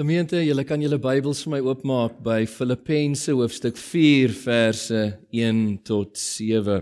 Gemeente, 0.00 0.38
julle 0.40 0.62
kan 0.64 0.80
julle 0.80 0.96
Bybels 0.96 1.42
vir 1.44 1.50
my 1.52 1.58
oopmaak 1.60 2.14
by 2.24 2.46
Filippense 2.48 3.34
hoofstuk 3.36 3.76
4 3.76 4.30
verse 4.32 5.00
1 5.28 5.58
tot 5.84 6.16
7. 6.16 6.78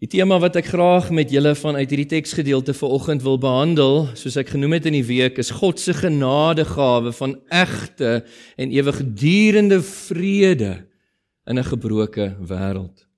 Die 0.00 0.08
tema 0.08 0.38
wat 0.40 0.56
ek 0.56 0.70
graag 0.72 1.10
met 1.12 1.28
julle 1.28 1.52
vanuit 1.60 1.92
hierdie 1.92 2.08
teksgedeelte 2.14 2.72
vanoggend 2.78 3.20
wil 3.26 3.36
behandel, 3.42 4.06
soos 4.16 4.40
ek 4.40 4.54
genoem 4.54 4.78
het 4.78 4.88
in 4.88 4.96
die 4.96 5.04
week, 5.10 5.36
is 5.44 5.52
God 5.60 5.84
se 5.84 5.92
genadegawe 5.98 7.12
van 7.20 7.36
egte 7.52 8.22
en 8.56 8.72
ewigdurende 8.72 9.82
vrede 9.84 10.72
in 11.44 11.60
'n 11.60 11.68
gebroke 11.68 12.32
wêreld. 12.40 13.09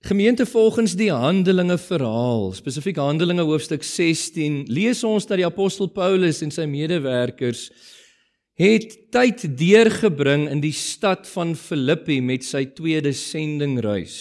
Gemeente 0.00 0.46
volgens 0.46 0.94
die 0.96 1.10
Handelinge 1.12 1.76
verhaal, 1.78 2.54
spesifiek 2.56 2.96
Handelinge 2.96 3.44
hoofstuk 3.44 3.82
16, 3.84 4.62
lees 4.72 5.02
ons 5.04 5.26
dat 5.28 5.36
die 5.36 5.44
apostel 5.44 5.90
Paulus 5.92 6.40
en 6.40 6.48
sy 6.54 6.64
medewerkers 6.64 7.66
het 8.56 8.96
tyd 9.12 9.44
deurgebring 9.60 10.46
in 10.48 10.62
die 10.64 10.72
stad 10.72 11.28
van 11.28 11.52
Filippi 11.52 12.16
met 12.24 12.48
sy 12.48 12.64
tweede 12.72 13.12
sendingreis. 13.12 14.16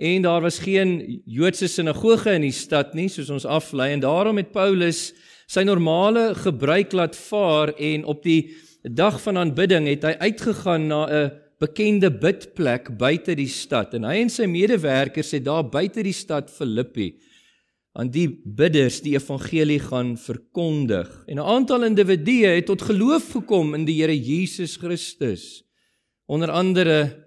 En 0.00 0.24
daar 0.24 0.40
was 0.48 0.62
geen 0.64 0.96
Joodse 1.28 1.68
sinagoge 1.68 2.32
in 2.32 2.48
die 2.48 2.56
stad 2.56 2.96
nie, 2.96 3.10
soos 3.12 3.28
ons 3.36 3.44
aflei 3.44 3.92
en 3.92 4.00
daarom 4.00 4.40
het 4.40 4.52
Paulus 4.56 5.10
sy 5.44 5.68
normale 5.68 6.30
gebruik 6.40 6.96
laat 6.96 7.20
vaar 7.20 7.76
en 7.76 8.08
op 8.08 8.24
die 8.24 8.56
dag 8.80 9.20
van 9.28 9.44
aanbidding 9.44 9.92
het 9.92 10.08
hy 10.08 10.16
uitgegaan 10.24 10.88
na 10.88 11.04
'n 11.04 11.43
bekende 11.62 12.10
bidplek 12.10 12.90
buite 12.98 13.36
die 13.38 13.50
stad 13.50 13.94
en 13.94 14.06
hy 14.08 14.18
en 14.22 14.32
sy 14.32 14.46
medewerkers 14.50 15.32
het 15.36 15.44
daar 15.46 15.64
buite 15.64 16.02
die 16.02 16.16
stad 16.16 16.50
Filippi 16.50 17.12
aan 17.94 18.10
die 18.10 18.26
bidders 18.28 18.98
die 19.04 19.14
evangelie 19.14 19.78
gaan 19.78 20.16
verkondig. 20.18 21.08
En 21.30 21.38
'n 21.38 21.46
aantal 21.56 21.84
individue 21.84 22.46
het 22.46 22.66
tot 22.66 22.82
geloof 22.82 23.30
gekom 23.30 23.74
in 23.74 23.84
die 23.84 24.02
Here 24.02 24.16
Jesus 24.16 24.76
Christus. 24.76 25.62
Onder 26.26 26.50
andere 26.50 27.26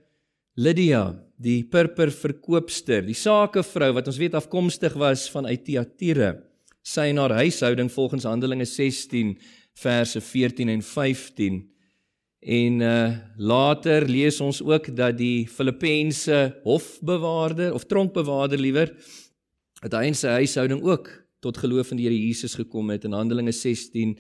Lydia, 0.56 1.16
die 1.38 1.64
purper 1.64 2.12
verkoopster, 2.12 3.06
die 3.06 3.14
sakevrou 3.14 3.94
wat 3.94 4.08
ons 4.08 4.18
weet 4.18 4.34
afkomstig 4.34 4.94
was 4.94 5.30
van 5.30 5.46
Thyatira. 5.46 6.36
Sy 6.84 7.02
en 7.12 7.18
haar 7.18 7.32
huishouding 7.32 7.92
volgens 7.92 8.24
Handelinge 8.24 8.66
16 8.66 9.38
verse 9.74 10.22
14 10.22 10.70
en 10.70 10.82
15 10.82 11.77
En 12.40 12.82
uh 12.82 13.18
later 13.38 14.06
lees 14.10 14.42
ons 14.42 14.62
ook 14.62 14.96
dat 14.96 15.18
die 15.18 15.48
Filippense 15.48 16.60
hofbewaarder 16.64 17.74
of 17.74 17.86
tronkbewaarder 17.86 18.60
liewer 18.60 18.94
dat 19.82 19.94
hy 19.94 20.08
en 20.10 20.18
sy 20.18 20.36
huishouding 20.42 20.82
ook 20.86 21.10
tot 21.42 21.58
geloof 21.58 21.92
in 21.92 21.98
die 21.98 22.08
Here 22.08 22.18
Jesus 22.18 22.58
gekom 22.58 22.90
het 22.90 23.06
in 23.06 23.14
Handelinge 23.14 23.54
16 23.54 24.18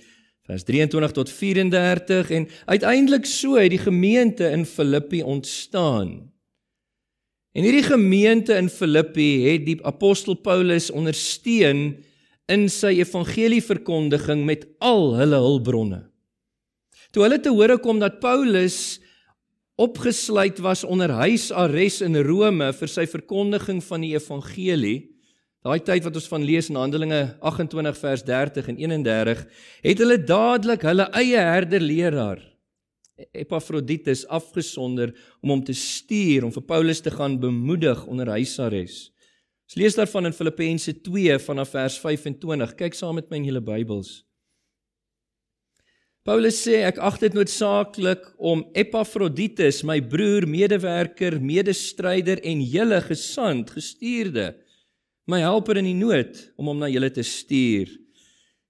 vers 0.48 0.64
23 0.64 1.12
tot 1.12 1.30
34 1.30 2.30
en 2.32 2.48
uiteindelik 2.66 3.26
so 3.26 3.58
het 3.58 3.74
die 3.74 3.82
gemeente 3.82 4.50
in 4.50 4.66
Filippi 4.66 5.22
ontstaan. 5.24 6.32
En 7.52 7.64
hierdie 7.66 7.84
gemeente 7.84 8.54
in 8.54 8.70
Filippi 8.70 9.44
het 9.50 9.66
die 9.66 9.80
apostel 9.86 10.38
Paulus 10.40 10.92
ondersteun 10.92 11.98
in 12.48 12.70
sy 12.72 13.00
evangelieverkondiging 13.02 14.46
met 14.46 14.68
al 14.80 15.18
hulle 15.18 15.42
hulpbronne. 15.42 16.07
Toe 17.12 17.24
hulle 17.24 17.40
te 17.40 17.54
hore 17.54 17.78
kom 17.82 18.02
dat 18.02 18.20
Paulus 18.24 19.00
opgesluit 19.78 20.60
was 20.66 20.84
onder 20.84 21.14
huisarrest 21.14 22.02
in 22.06 22.18
Rome 22.26 22.72
vir 22.74 22.90
sy 22.90 23.06
verkondiging 23.10 23.80
van 23.86 24.04
die 24.04 24.16
evangelie, 24.16 24.98
daai 25.66 25.80
tyd 25.86 26.06
wat 26.08 26.18
ons 26.18 26.30
van 26.32 26.46
lees 26.48 26.72
in 26.72 26.80
Handelinge 26.80 27.22
28 27.46 28.00
vers 28.00 28.24
30 28.26 28.72
en 28.74 28.80
31, 28.82 29.44
het 29.86 30.02
hulle 30.02 30.18
dadelik 30.18 30.86
hulle 30.88 31.10
eie 31.20 31.44
herderleraar 31.44 32.42
Epafroditus 33.34 34.28
afgesonder 34.30 35.14
om 35.42 35.56
hom 35.56 35.64
te 35.66 35.74
stuur 35.74 36.46
om 36.46 36.54
vir 36.54 36.66
Paulus 36.70 37.02
te 37.02 37.14
gaan 37.14 37.40
bemoedig 37.42 38.04
onder 38.06 38.30
huisarrest. 38.36 39.12
Ons 39.68 39.76
lees 39.82 39.98
daarvan 39.98 40.30
in 40.30 40.36
Filippense 40.36 40.94
2 41.04 41.40
vanaf 41.44 41.74
vers 41.76 41.98
25. 42.00 42.76
Kyk 42.80 42.96
saam 42.96 43.18
met 43.20 43.28
my 43.30 43.42
in 43.42 43.50
julle 43.50 43.64
Bybels. 43.66 44.22
Paulus 46.28 46.58
sê 46.60 46.82
ek 46.84 46.98
ag 47.00 47.22
dit 47.22 47.36
noodsaaklik 47.38 48.26
om 48.36 48.66
Epafroditus, 48.76 49.78
my 49.88 50.02
broer, 50.12 50.44
medewerker, 50.44 51.38
medestryder 51.40 52.42
en 52.44 52.60
julle 52.68 52.98
gesand, 53.06 53.70
gestuurde, 53.72 54.50
my 55.32 55.40
helper 55.40 55.80
in 55.80 55.88
die 55.88 55.96
nood 55.96 56.42
om 56.60 56.68
hom 56.68 56.82
na 56.82 56.90
julle 56.92 57.08
te 57.16 57.24
stuur. 57.24 57.94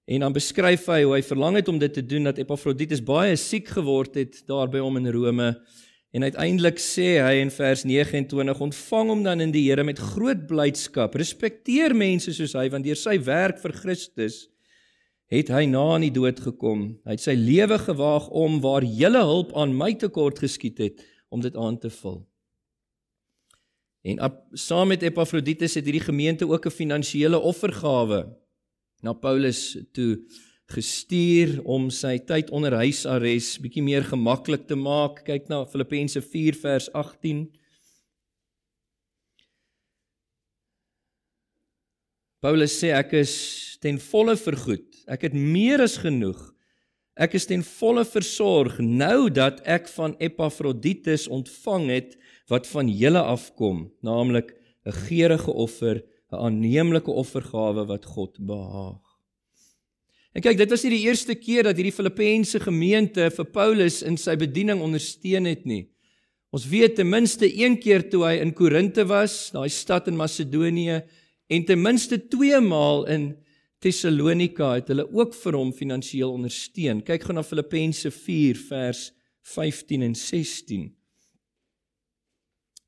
En 0.06 0.22
dan 0.22 0.36
beskryf 0.36 0.86
hy 0.86 1.00
hoe 1.02 1.16
hy 1.16 1.18
verlang 1.26 1.58
het 1.58 1.70
om 1.72 1.80
dit 1.82 1.96
te 1.98 2.04
doen 2.06 2.28
dat 2.30 2.38
Epafroditus 2.38 3.02
baie 3.02 3.34
siek 3.34 3.72
geword 3.74 4.14
het 4.20 4.38
daar 4.46 4.70
by 4.70 4.78
hom 4.84 5.00
in 5.00 5.10
Rome. 5.16 5.48
En 6.14 6.28
uiteindelik 6.28 6.78
sê 6.78 7.16
hy 7.18 7.40
in 7.42 7.50
vers 7.50 7.82
29: 7.82 8.62
"Ontvang 8.68 9.10
hom 9.10 9.26
dan 9.26 9.42
in 9.42 9.50
die 9.50 9.64
Here 9.66 9.82
met 9.82 9.98
groot 9.98 10.46
blydskap. 10.46 11.18
Respekteer 11.18 11.90
mense 11.90 12.30
soos 12.38 12.54
hy 12.54 12.68
want 12.70 12.86
deur 12.86 13.02
sy 13.02 13.18
werk 13.18 13.58
vir 13.58 13.74
Christus 13.82 14.46
het 15.28 15.50
hy 15.52 15.66
na 15.68 15.82
aan 15.94 16.06
die 16.06 16.14
dood 16.14 16.40
gekom. 16.40 16.88
Hy 17.04 17.16
het 17.16 17.24
sy 17.24 17.36
lewe 17.36 17.78
gewaag 17.82 18.30
om 18.32 18.60
waar 18.64 18.84
julle 18.84 19.22
hulp 19.28 19.52
aan 19.56 19.76
my 19.76 19.92
tekort 20.00 20.40
geskiet 20.40 20.80
het 20.80 21.04
om 21.28 21.44
dit 21.44 21.56
aan 21.56 21.76
te 21.78 21.90
vul. 21.92 22.22
En 24.08 24.22
op, 24.24 24.38
saam 24.56 24.88
met 24.88 25.04
Epafroditus 25.04 25.76
het 25.76 25.84
hierdie 25.84 26.06
gemeente 26.06 26.48
ook 26.48 26.66
'n 26.66 26.78
finansiële 26.80 27.38
offergawe 27.38 28.24
na 29.02 29.12
Paulus 29.12 29.76
toe 29.92 30.24
gestuur 30.66 31.62
om 31.64 31.90
sy 31.90 32.18
tyd 32.18 32.50
onder 32.50 32.72
huisarrest 32.72 33.60
bietjie 33.60 33.82
meer 33.82 34.04
gemaklik 34.04 34.66
te 34.66 34.76
maak. 34.76 35.24
Kyk 35.24 35.48
na 35.48 35.64
Filippense 35.66 36.22
4 36.22 36.54
vers 36.54 36.92
18. 36.92 37.46
Paulus 42.40 42.76
sê 42.78 42.92
ek 42.94 43.12
is 43.12 43.34
ten 43.80 43.98
volle 43.98 44.36
vergoed. 44.36 44.87
Ek 45.08 45.24
het 45.26 45.34
meer 45.34 45.80
as 45.82 45.96
genoeg. 46.02 46.38
Ek 47.18 47.34
is 47.34 47.48
ten 47.48 47.64
volle 47.66 48.04
versorg 48.06 48.76
nou 48.78 49.30
dat 49.34 49.58
ek 49.66 49.88
van 49.96 50.14
Epafroditus 50.22 51.26
ontvang 51.32 51.88
het 51.90 52.14
wat 52.52 52.68
van 52.70 52.88
julle 52.92 53.22
afkom, 53.22 53.88
naamlik 54.04 54.54
'n 54.86 54.92
geurende 55.08 55.52
offer, 55.52 56.04
'n 56.32 56.36
aanneemlike 56.36 57.10
offergawe 57.10 57.86
wat 57.86 58.04
God 58.04 58.38
behaag. 58.38 59.02
En 60.34 60.42
kyk, 60.42 60.58
dit 60.58 60.70
was 60.70 60.82
nie 60.84 60.90
die 60.90 61.06
eerste 61.08 61.34
keer 61.34 61.62
dat 61.62 61.76
hierdie 61.76 61.92
Filippense 61.92 62.60
gemeente 62.60 63.30
vir 63.30 63.44
Paulus 63.44 64.02
in 64.02 64.16
sy 64.16 64.36
bediening 64.36 64.80
ondersteun 64.80 65.44
het 65.44 65.64
nie. 65.64 65.88
Ons 66.52 66.68
weet 66.68 66.94
ten 66.94 67.08
minste 67.08 67.46
een 67.48 67.78
keer 67.80 68.08
toe 68.10 68.24
hy 68.24 68.38
in 68.40 68.54
Korinte 68.54 69.04
was, 69.04 69.50
daai 69.50 69.68
stad 69.68 70.08
in 70.08 70.16
Macedonië, 70.16 71.02
En 71.48 71.64
ten 71.64 71.80
minste 71.80 72.28
2 72.28 72.60
maal 72.60 73.06
in 73.06 73.36
Tessalonika 73.78 74.72
het 74.74 74.90
hulle 74.90 75.06
ook 75.14 75.36
vir 75.38 75.56
hom 75.58 75.70
finansiëel 75.74 76.32
ondersteun. 76.34 77.02
Kyk 77.06 77.28
gou 77.28 77.36
na 77.36 77.44
Filippense 77.46 78.10
4 78.10 78.58
vers 78.68 79.02
15 79.54 80.02
en 80.02 80.16
16. 80.18 80.88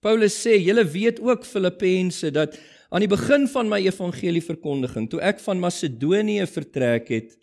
Paulus 0.01 0.35
sê, 0.35 0.57
julle 0.59 0.85
weet 0.89 1.21
ook 1.21 1.45
Filippense 1.47 2.31
dat 2.33 2.57
aan 2.91 3.05
die 3.05 3.11
begin 3.11 3.47
van 3.53 3.69
my 3.71 3.79
evangelieverkondiging, 3.85 5.07
toe 5.13 5.21
ek 5.23 5.39
van 5.45 5.61
Macedonië 5.63 6.49
vertrek 6.51 7.13
het, 7.13 7.37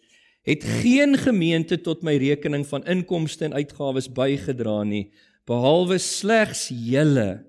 het 0.47 0.63
geen 0.81 1.15
gemeente 1.19 1.77
tot 1.83 2.03
my 2.07 2.17
rekening 2.19 2.65
van 2.67 2.83
inkomste 2.89 3.47
en 3.47 3.55
uitgawes 3.55 4.09
bygedra 4.11 4.81
nie, 4.87 5.05
behalwe 5.47 5.99
slegs 6.03 6.67
julle 6.71 7.46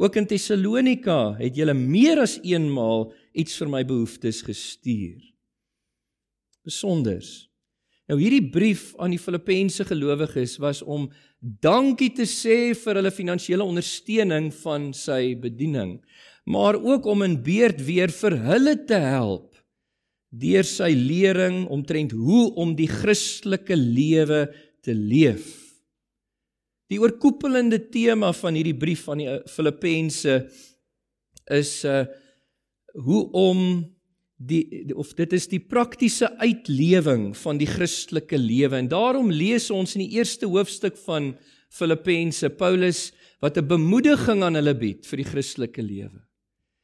Ook 0.00 0.16
in 0.16 0.26
Tessalonika 0.26 1.34
het 1.38 1.56
julle 1.56 1.74
meer 1.76 2.22
as 2.24 2.38
eenmaal 2.42 3.10
iets 3.36 3.58
vir 3.60 3.70
my 3.70 3.82
behoeftes 3.86 4.40
gestuur. 4.46 5.20
Besonders. 6.64 7.48
Nou 8.10 8.18
hierdie 8.20 8.50
brief 8.52 8.90
aan 9.00 9.14
die 9.14 9.20
Filippense 9.20 9.84
gelowiges 9.86 10.58
was 10.62 10.82
om 10.82 11.06
dankie 11.40 12.10
te 12.16 12.26
sê 12.28 12.72
vir 12.76 12.98
hulle 12.98 13.14
finansiële 13.14 13.64
ondersteuning 13.64 14.50
van 14.62 14.90
sy 14.96 15.34
bediening, 15.38 15.96
maar 16.44 16.76
ook 16.76 17.06
om 17.06 17.22
in 17.24 17.38
beurt 17.44 17.80
weer 17.86 18.12
vir 18.12 18.36
hulle 18.48 18.76
te 18.88 18.98
help 19.00 19.52
deur 20.32 20.64
sy 20.64 20.88
lering 20.96 21.66
omtrent 21.68 22.14
hoe 22.16 22.46
om 22.56 22.72
die 22.76 22.88
Christelike 22.88 23.76
lewe 23.76 24.46
te 24.80 24.94
leef. 24.96 25.61
Die 26.92 27.00
oorkoepelende 27.00 27.78
tema 27.88 28.34
van 28.36 28.58
hierdie 28.58 28.76
brief 28.76 29.06
aan 29.08 29.22
die 29.22 29.30
eh, 29.30 29.40
Filippense 29.48 30.42
is 31.52 31.80
uh 31.88 32.04
hoe 32.92 33.22
om 33.32 33.60
die 34.36 34.92
of 35.00 35.14
dit 35.16 35.32
is 35.32 35.46
die 35.48 35.62
praktiese 35.64 36.28
uitlewing 36.42 37.30
van 37.40 37.56
die 37.56 37.68
Christelike 37.70 38.36
lewe 38.36 38.76
en 38.76 38.90
daarom 38.92 39.30
lees 39.32 39.70
ons 39.72 39.94
in 39.96 40.02
die 40.04 40.18
eerste 40.18 40.50
hoofstuk 40.50 40.98
van 41.06 41.30
Filippense 41.72 42.50
Paulus 42.60 43.00
wat 43.40 43.56
'n 43.56 43.64
bemoediging 43.64 44.44
aan 44.44 44.60
hulle 44.60 44.74
bied 44.76 45.08
vir 45.08 45.22
die 45.22 45.30
Christelike 45.30 45.80
lewe. 45.80 46.20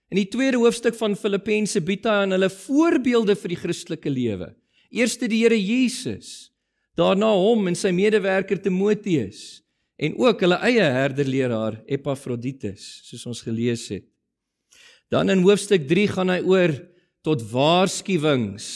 In 0.09 0.17
die 0.17 0.31
tweede 0.33 0.57
hoofstuk 0.57 0.97
van 0.97 1.13
Filippense 1.13 1.85
bied 1.85 2.09
hy 2.09 2.25
aan 2.25 2.33
hulle 2.33 2.49
voorbeelde 2.49 3.37
vir 3.37 3.49
die 3.49 3.63
Christelike 3.67 4.11
lewe. 4.11 4.55
Eerste 4.89 5.29
die 5.29 5.45
Here 5.45 5.61
Jesus, 5.61 6.51
daarna 6.97 7.35
hom 7.37 7.69
en 7.69 7.77
sy 7.77 7.93
medewerker 7.93 8.57
Timoteus 8.57 9.68
en 9.99 10.15
ook 10.23 10.45
hulle 10.45 10.59
eie 10.69 10.85
herderleraar 10.95 11.81
Epafroditus, 11.91 12.85
soos 13.09 13.27
ons 13.27 13.43
gelees 13.43 13.89
het. 13.91 14.07
Dan 15.11 15.33
in 15.33 15.43
hoofstuk 15.43 15.89
3 15.91 16.07
gaan 16.15 16.31
hy 16.31 16.39
oor 16.47 16.75
tot 17.27 17.43
waarskuwings 17.51 18.69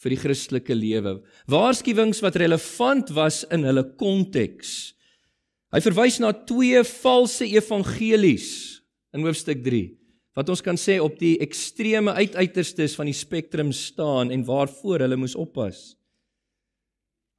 vir 0.00 0.14
die 0.14 0.20
Christelike 0.20 0.74
lewe. 0.76 1.18
Waarskuwings 1.50 2.20
wat 2.24 2.38
relevant 2.40 3.12
was 3.16 3.42
in 3.52 3.64
hulle 3.68 3.84
konteks. 4.00 4.92
Hy 5.70 5.80
verwys 5.84 6.18
na 6.20 6.32
twee 6.34 6.82
valse 6.86 7.46
evangelies 7.46 8.50
in 9.14 9.24
hoofstuk 9.26 9.64
3 9.64 9.86
wat 10.38 10.48
ons 10.52 10.62
kan 10.62 10.78
sê 10.78 10.94
op 11.02 11.16
die 11.18 11.34
ekstreme 11.42 12.12
uiteiterstes 12.14 12.94
van 12.96 13.08
die 13.10 13.16
spektrum 13.16 13.72
staan 13.74 14.30
en 14.32 14.44
waarvoor 14.46 15.02
hulle 15.04 15.18
moes 15.18 15.34
oppas. 15.36 15.98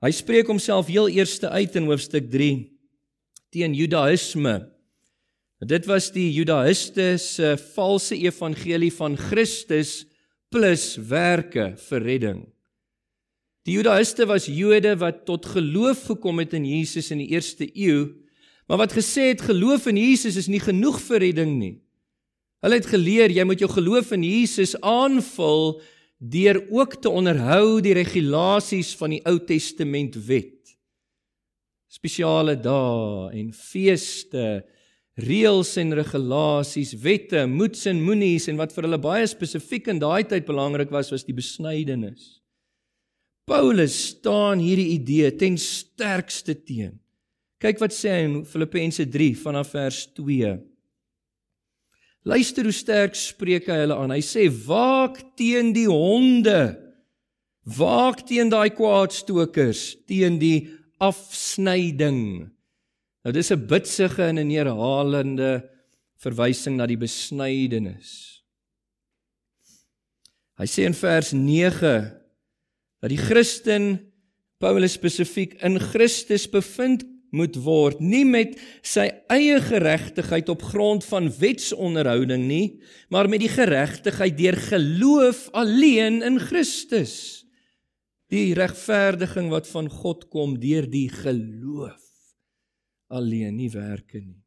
Hy 0.03 0.11
spreek 0.13 0.49
homself 0.51 0.89
heel 0.91 1.07
eerste 1.09 1.49
uit 1.49 1.77
in 1.79 1.87
hoofstuk 1.87 2.27
3 2.29 2.67
teen 3.51 3.75
Judaïsme. 3.75 4.55
Dit 5.61 5.85
was 5.85 6.09
die 6.15 6.29
Judaïste 6.33 7.17
se 7.21 7.53
valse 7.75 8.15
evangelie 8.17 8.91
van 8.95 9.17
Christus 9.19 10.05
plus 10.51 10.95
werke 10.97 11.73
vir 11.89 12.05
redding. 12.07 12.39
Die 13.67 13.75
Judaïste 13.77 14.25
was 14.25 14.47
Jode 14.49 14.95
wat 15.03 15.25
tot 15.27 15.45
geloof 15.53 16.07
gekom 16.09 16.41
het 16.41 16.55
in 16.57 16.65
Jesus 16.65 17.11
in 17.13 17.21
die 17.21 17.29
eerste 17.35 17.67
eeu, 17.77 18.07
maar 18.65 18.81
wat 18.81 18.95
gesê 18.95 19.29
het 19.33 19.43
geloof 19.45 19.85
in 19.91 19.99
Jesus 19.99 20.39
is 20.39 20.49
nie 20.49 20.63
genoeg 20.63 20.97
vir 21.03 21.21
redding 21.27 21.53
nie. 21.59 21.75
Hulle 22.63 22.77
het 22.79 22.89
geleer 22.89 23.33
jy 23.33 23.45
moet 23.45 23.61
jou 23.61 23.69
geloof 23.69 24.13
in 24.15 24.23
Jesus 24.25 24.73
aanvul 24.79 25.81
deur 26.21 26.59
ook 26.69 26.99
te 27.01 27.09
onderhou 27.09 27.81
die 27.81 27.95
regulasies 27.97 28.93
van 28.97 29.17
die 29.17 29.21
Ou 29.29 29.39
Testament 29.45 30.17
wet. 30.27 30.60
Spesiale 31.91 32.55
dae 32.55 33.31
en 33.35 33.49
feeste 33.51 34.61
reëls 35.19 35.73
en 35.81 35.91
regulasies, 35.99 36.93
wette, 37.03 37.43
moets 37.51 37.83
en 37.91 37.99
moenies 37.99 38.47
en 38.47 38.59
wat 38.61 38.71
vir 38.71 38.87
hulle 38.87 38.99
baie 39.01 39.25
spesifiek 39.27 39.89
in 39.91 39.99
daai 39.99 40.23
tyd 40.27 40.47
belangrik 40.47 40.93
was, 40.93 41.11
was 41.11 41.27
die 41.27 41.35
besnydenis. 41.35 42.39
Paulus 43.49 43.97
staan 44.13 44.61
hierdie 44.63 44.93
idee 44.95 45.33
ten 45.35 45.57
sterkste 45.59 46.55
teen. 46.55 46.95
Kyk 47.61 47.81
wat 47.83 47.93
sê 47.93 48.13
hy 48.15 48.21
in 48.29 48.35
Filippense 48.47 49.03
3 49.11 49.33
vanaf 49.43 49.73
vers 49.75 50.05
2. 50.17 50.53
Luister 52.31 52.69
hoe 52.69 52.73
sterk 52.73 53.17
spreek 53.17 53.67
hy 53.69 53.81
hulle 53.83 53.97
aan. 53.97 54.13
Hy 54.13 54.21
sê: 54.23 54.47
"Waak 54.47 55.19
teen 55.35 55.73
die 55.73 55.89
honde. 55.89 56.77
Waak 57.65 58.23
teen 58.29 58.49
daai 58.49 58.69
kwaadstokers, 58.73 59.97
teen 60.07 60.39
die 60.41 60.69
afsnyding." 61.01 62.51
Nou 63.25 63.33
dis 63.33 63.51
'n 63.51 63.65
bitsige 63.67 64.23
en 64.23 64.37
'n 64.39 64.49
herhalende 64.49 65.69
verwysing 66.21 66.77
na 66.77 66.85
die 66.85 66.97
besnydenis. 66.97 68.41
Hy 70.57 70.67
sê 70.69 70.85
in 70.85 70.93
vers 70.93 71.31
9 71.33 72.21
dat 73.01 73.09
die 73.09 73.17
Christen 73.17 74.11
Paulus 74.61 74.93
spesifiek 74.93 75.57
in 75.65 75.79
Christus 75.81 76.45
bevind 76.49 77.01
moet 77.31 77.55
word 77.63 78.01
nie 78.03 78.25
met 78.27 78.57
sy 78.85 79.07
eie 79.31 79.57
geregtigheid 79.63 80.51
op 80.51 80.65
grond 80.73 81.05
van 81.07 81.31
wetsonderhouding 81.31 82.43
nie 82.45 82.65
maar 83.09 83.29
met 83.31 83.41
die 83.41 83.51
geregtigheid 83.51 84.35
deur 84.37 84.59
geloof 84.67 85.47
alleen 85.57 86.19
in 86.27 86.37
Christus 86.43 87.47
die 88.31 88.53
regverdiging 88.55 89.49
wat 89.51 89.67
van 89.67 89.89
God 89.91 90.29
kom 90.31 90.55
deur 90.59 90.87
die 90.87 91.09
geloof 91.11 91.99
alleen, 93.11 93.57
nie 93.59 93.69
werke 93.73 94.21
nie. 94.21 94.39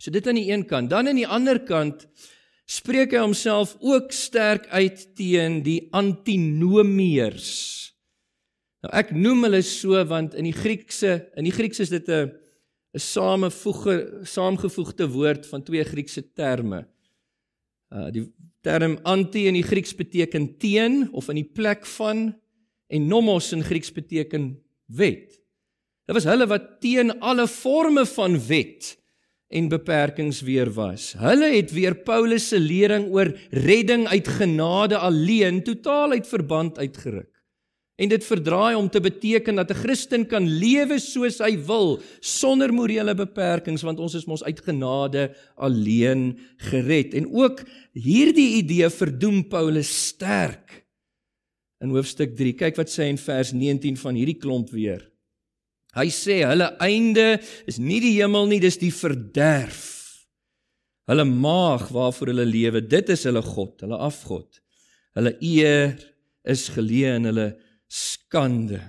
So 0.00 0.12
dit 0.12 0.26
aan 0.28 0.38
die 0.38 0.48
een 0.48 0.64
kant, 0.68 0.90
dan 0.92 1.08
aan 1.08 1.18
die 1.18 1.28
ander 1.28 1.60
kant 1.68 2.06
spreek 2.66 3.14
hy 3.14 3.22
homself 3.22 3.76
ook 3.84 4.14
sterk 4.16 4.66
uit 4.72 5.04
teen 5.18 5.60
die 5.64 5.86
antinomiërs. 5.94 7.52
Nou 8.84 8.92
ek 8.96 9.12
noem 9.14 9.46
hulle 9.46 9.62
so 9.66 10.00
want 10.08 10.34
in 10.38 10.48
die 10.48 10.56
Griekse, 10.56 11.20
in 11.38 11.46
die 11.46 11.54
Grieks 11.54 11.80
is 11.84 11.92
dit 11.92 12.08
'n 12.08 12.32
'n 12.96 13.00
samevoege 13.00 14.24
saamgevoegde 14.24 15.08
woord 15.12 15.46
van 15.46 15.62
twee 15.62 15.84
Griekse 15.84 16.32
terme. 16.32 16.86
Uh 17.92 18.10
die 18.10 18.24
term 18.62 18.98
anti 19.02 19.46
in 19.46 19.54
die 19.54 19.66
Grieks 19.66 19.94
beteken 19.94 20.56
teen 20.58 21.12
of 21.12 21.28
in 21.28 21.36
die 21.36 21.52
plek 21.52 21.86
van 21.86 22.34
en 22.86 23.06
nomos 23.06 23.52
in 23.52 23.64
Grieks 23.64 23.92
beteken 23.92 24.54
wet. 24.86 25.34
Dit 26.06 26.14
was 26.14 26.28
hulle 26.28 26.46
wat 26.46 26.76
teen 26.80 27.10
alle 27.20 27.48
forme 27.50 28.06
van 28.06 28.38
wet 28.46 28.94
en 29.48 29.68
beperkings 29.70 30.40
weer 30.46 30.70
was. 30.74 31.14
Hulle 31.18 31.52
het 31.54 31.72
weer 31.74 31.94
Paulus 32.06 32.48
se 32.48 32.58
lering 32.60 33.08
oor 33.14 33.30
redding 33.50 34.06
uit 34.06 34.28
genade 34.28 34.98
alleen 34.98 35.62
totaal 35.62 36.10
uit 36.10 36.26
verband 36.26 36.78
uitgeruk. 36.78 37.30
En 37.96 38.10
dit 38.12 38.24
verdraai 38.24 38.74
om 38.76 38.90
te 38.92 39.00
beteken 39.00 39.54
dat 39.56 39.70
'n 39.70 39.80
Christen 39.82 40.26
kan 40.26 40.48
lewe 40.48 40.98
soos 40.98 41.38
hy 41.38 41.56
wil 41.64 42.00
sonder 42.20 42.72
morele 42.72 43.14
beperkings 43.14 43.82
want 43.82 43.98
ons 43.98 44.14
is 44.14 44.26
mos 44.26 44.44
uit 44.44 44.60
genade 44.60 45.34
alleen 45.56 46.38
gered. 46.56 47.14
En 47.14 47.32
ook 47.32 47.62
hierdie 47.92 48.56
idee 48.56 48.90
verdoem 48.90 49.48
Paulus 49.48 50.06
sterk 50.06 50.85
in 51.84 51.92
hoofstuk 51.94 52.36
3. 52.38 52.54
Kyk 52.58 52.78
wat 52.80 52.92
sê 52.92 53.06
hy 53.06 53.14
in 53.14 53.20
vers 53.20 53.52
19 53.56 53.98
van 54.00 54.18
hierdie 54.18 54.38
klomp 54.40 54.72
weer. 54.74 55.04
Hy 55.96 56.08
sê 56.12 56.42
hulle 56.44 56.70
einde 56.84 57.38
is 57.68 57.78
nie 57.80 58.00
die 58.04 58.16
hemel 58.18 58.48
nie, 58.50 58.60
dis 58.60 58.78
die 58.80 58.92
verderf. 58.92 59.94
Hulle 61.08 61.24
maag 61.28 61.88
waarvoor 61.94 62.32
hulle 62.32 62.48
lewe, 62.48 62.82
dit 62.82 63.12
is 63.14 63.24
hulle 63.28 63.42
god, 63.46 63.78
hulle 63.84 63.98
afgod. 64.04 64.60
Hulle 65.16 65.32
eer 65.40 65.94
is 66.46 66.66
geleë 66.74 67.14
in 67.20 67.30
hulle 67.30 67.46
skande, 67.88 68.80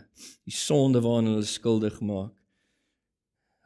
die 0.48 0.56
sonde 0.56 1.04
waaraan 1.06 1.31
hulle 1.31 1.48
skuldig 1.48 2.01
maak. 2.04 2.34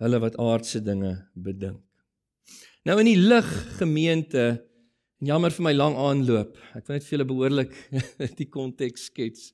Hulle 0.01 0.19
wat 0.21 0.37
aardse 0.41 0.81
dinge 0.83 1.15
bedink. 1.33 1.81
Nou 2.85 2.97
in 3.01 3.09
die 3.11 3.19
lig 3.19 3.49
gemeente 3.77 4.45
jammer 5.21 5.53
vir 5.53 5.65
my 5.67 5.73
lang 5.75 5.95
aanloop. 5.99 6.57
Ek 6.75 6.87
wil 6.87 6.97
net 6.97 7.05
vir 7.05 7.15
julle 7.17 7.29
behoorlik 7.29 7.77
die 8.39 8.49
konteks 8.49 9.07
skets. 9.11 9.51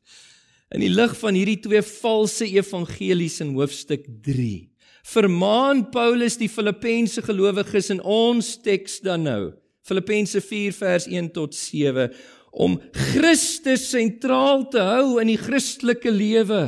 In 0.74 0.84
die 0.84 0.92
lig 0.92 1.14
van 1.20 1.36
hierdie 1.36 1.60
twee 1.64 1.84
valse 1.84 2.48
evangelies 2.48 3.40
in 3.44 3.54
hoofstuk 3.56 4.08
3, 4.26 4.68
vermaan 5.08 5.86
Paulus 5.94 6.36
die 6.40 6.50
Filippense 6.52 7.24
gelowiges 7.24 7.92
in 7.94 8.02
ons 8.04 8.58
teks 8.64 9.00
dan 9.06 9.24
nou, 9.28 9.42
Filippense 9.88 10.42
4 10.44 10.76
vers 10.76 11.08
1 11.08 11.32
tot 11.36 11.56
7, 11.56 12.10
om 12.52 12.76
Christus 13.14 13.86
sentraal 13.92 14.66
te 14.72 14.84
hou 14.84 15.22
in 15.22 15.32
die 15.32 15.40
Christelike 15.40 16.12
lewe. 16.12 16.66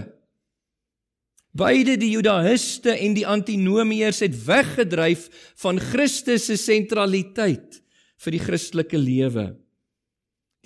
Beide 1.60 1.98
die 2.00 2.14
Judaïste 2.14 2.94
en 2.94 3.16
die 3.18 3.28
antinomiërs 3.28 4.22
het 4.24 4.36
weggedryf 4.46 5.28
van 5.60 5.80
Christus 5.82 6.48
se 6.48 6.60
sentraliteit 6.62 7.82
vir 8.20 8.36
die 8.36 8.44
Christelike 8.44 9.00
lewe. 9.00 9.54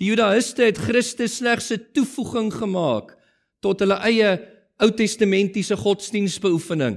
Die 0.00 0.10
Judaïste 0.10 0.66
het 0.66 0.78
Christus 0.78 1.38
slegs 1.38 1.70
'n 1.72 1.86
toevoeging 1.94 2.52
gemaak 2.52 3.16
tot 3.62 3.80
hulle 3.80 3.98
eie 4.02 4.50
Ou 4.82 4.90
Testamentiese 4.90 5.76
godsdienstbeoefening. 5.76 6.96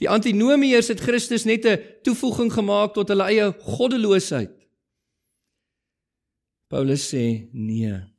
Die 0.00 0.08
antinomiërs 0.08 0.88
het 0.92 1.00
Christus 1.00 1.44
net 1.44 1.64
'n 1.64 1.80
toevoeging 2.02 2.52
gemaak 2.52 2.94
tot 2.94 3.08
hulle 3.08 3.24
eie 3.24 3.52
goddeloosheid. 3.52 4.52
Paulus 6.68 7.08
sê 7.14 7.48
nee. 7.52 8.10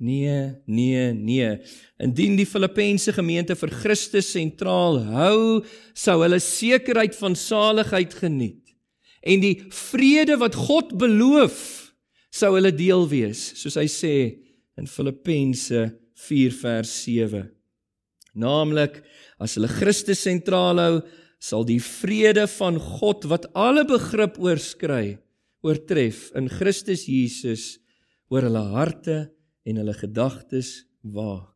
Nee, 0.00 0.54
nee, 0.64 1.12
nee. 1.12 1.58
Indien 1.98 2.36
die 2.36 2.46
Filippense 2.46 3.12
gemeente 3.12 3.54
vir 3.54 3.68
Christus 3.68 4.30
sentraal 4.32 4.98
hou, 5.04 5.64
sou 5.92 6.22
hulle 6.22 6.38
sekerheid 6.40 7.14
van 7.16 7.36
saligheid 7.36 8.14
geniet. 8.14 8.69
En 9.20 9.42
die 9.42 9.56
vrede 9.74 10.38
wat 10.40 10.56
God 10.56 10.94
beloof, 10.98 11.90
sou 12.32 12.54
hulle 12.56 12.72
deel 12.72 13.08
wees, 13.10 13.50
soos 13.58 13.76
hy 13.76 13.86
sê 13.90 14.14
in 14.78 14.88
Filippense 14.88 15.88
4 16.26 16.54
vers 16.62 16.92
7. 17.04 17.42
Naamlik 18.40 19.00
as 19.42 19.56
hulle 19.58 19.70
Christus 19.70 20.22
sentraal 20.24 20.80
hou, 20.80 20.94
sal 21.40 21.64
die 21.64 21.80
vrede 21.82 22.44
van 22.58 22.76
God 22.78 23.26
wat 23.30 23.48
alle 23.58 23.86
begrip 23.88 24.38
oorskry, 24.40 25.18
oortref 25.64 26.28
in 26.38 26.48
Christus 26.52 27.06
Jesus 27.08 27.78
oor 28.30 28.46
hulle 28.46 28.62
harte 28.72 29.18
en 29.66 29.80
hulle 29.80 29.96
gedagtes 29.96 30.84
waak. 31.02 31.48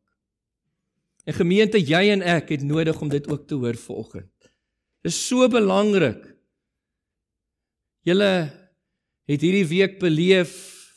En 1.25 1.37
gemeente, 1.37 1.81
jy 1.81 2.11
en 2.13 2.25
ek 2.25 2.51
het 2.53 2.65
nodig 2.67 2.99
om 3.01 3.09
dit 3.13 3.25
ook 3.31 3.47
te 3.49 3.57
hoor 3.57 3.79
vanoggend. 3.81 4.33
Dit 5.05 5.13
is 5.13 5.21
so 5.29 5.47
belangrik. 5.49 6.34
Julle 8.05 8.51
het 9.25 9.41
hierdie 9.41 9.67
week 9.67 9.97
beleef 10.03 10.53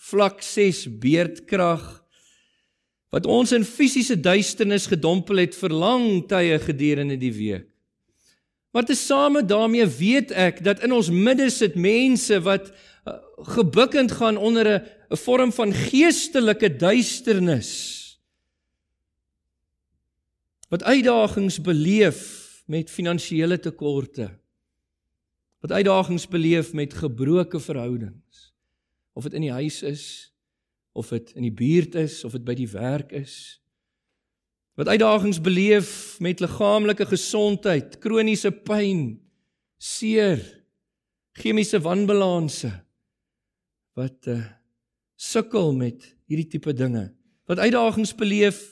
vlak 0.09 0.41
6 0.43 0.85
beerdkrag 0.99 1.85
wat 3.15 3.25
ons 3.25 3.53
in 3.55 3.63
fisiese 3.63 4.17
duisternis 4.19 4.89
gedompel 4.91 5.39
het 5.45 5.55
vir 5.55 5.71
lang 5.71 6.25
tye 6.27 6.57
gedurende 6.59 7.15
die 7.19 7.31
week. 7.31 7.69
Maar 8.75 8.85
tesame 8.85 9.41
daarmee 9.47 9.87
weet 9.87 10.33
ek 10.35 10.59
dat 10.63 10.83
in 10.83 10.91
ons 10.93 11.07
midde 11.09 11.47
sit 11.49 11.79
mense 11.79 12.35
wat 12.43 12.67
uh, 12.69 13.15
gebukkend 13.55 14.11
gaan 14.19 14.37
onder 14.37 14.67
'n 14.67 14.81
'n 15.09 15.17
vorm 15.17 15.51
van 15.53 15.71
geestelike 15.73 16.75
duisternis. 16.75 17.71
Wat 20.69 20.83
uitdagings 20.83 21.61
beleef 21.61 22.19
met 22.67 22.91
finansiële 22.91 23.59
tekorte. 23.59 24.29
Wat 25.67 25.75
uitdagings 25.75 26.27
beleef 26.27 26.73
met 26.73 26.93
gebroke 26.93 27.59
verhoudings. 27.59 28.53
Of 29.13 29.23
dit 29.23 29.33
in 29.33 29.41
die 29.41 29.51
huis 29.51 29.81
is, 29.83 30.03
of 30.95 31.09
dit 31.11 31.33
in 31.35 31.43
die 31.43 31.51
buurt 31.51 31.95
is, 31.99 32.21
of 32.23 32.31
dit 32.37 32.45
by 32.47 32.55
die 32.55 32.69
werk 32.71 33.11
is. 33.11 33.33
Wat 34.79 34.87
uitdagings 34.87 35.41
beleef 35.43 35.89
met 36.23 36.39
liggaamlike 36.39 37.09
gesondheid, 37.11 37.97
kroniese 37.99 38.53
pyn, 38.63 39.19
seer, 39.75 40.39
chemiese 41.35 41.83
wanbalanse. 41.83 42.71
Wat 43.99 44.31
uh, 44.31 44.39
sukkel 45.19 45.75
met 45.75 46.13
hierdie 46.31 46.47
tipe 46.55 46.71
dinge. 46.71 47.09
Wat 47.43 47.59
uitdagings 47.59 48.15
beleef 48.15 48.63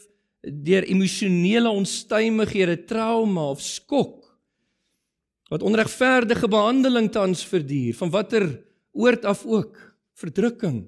deur 0.48 0.88
emosionele 0.88 1.75
onstuimighede, 1.75 2.86
trauma 2.88 3.50
of 3.52 3.60
skok. 3.60 4.25
Wat 5.52 5.64
onregverdige 5.64 6.48
behandeling 6.50 7.12
tans 7.12 7.46
verduur 7.46 7.94
van 8.00 8.10
watter 8.10 8.48
oord 8.92 9.25
af 9.25 9.46
ook, 9.46 9.78
verdrukking. 10.18 10.86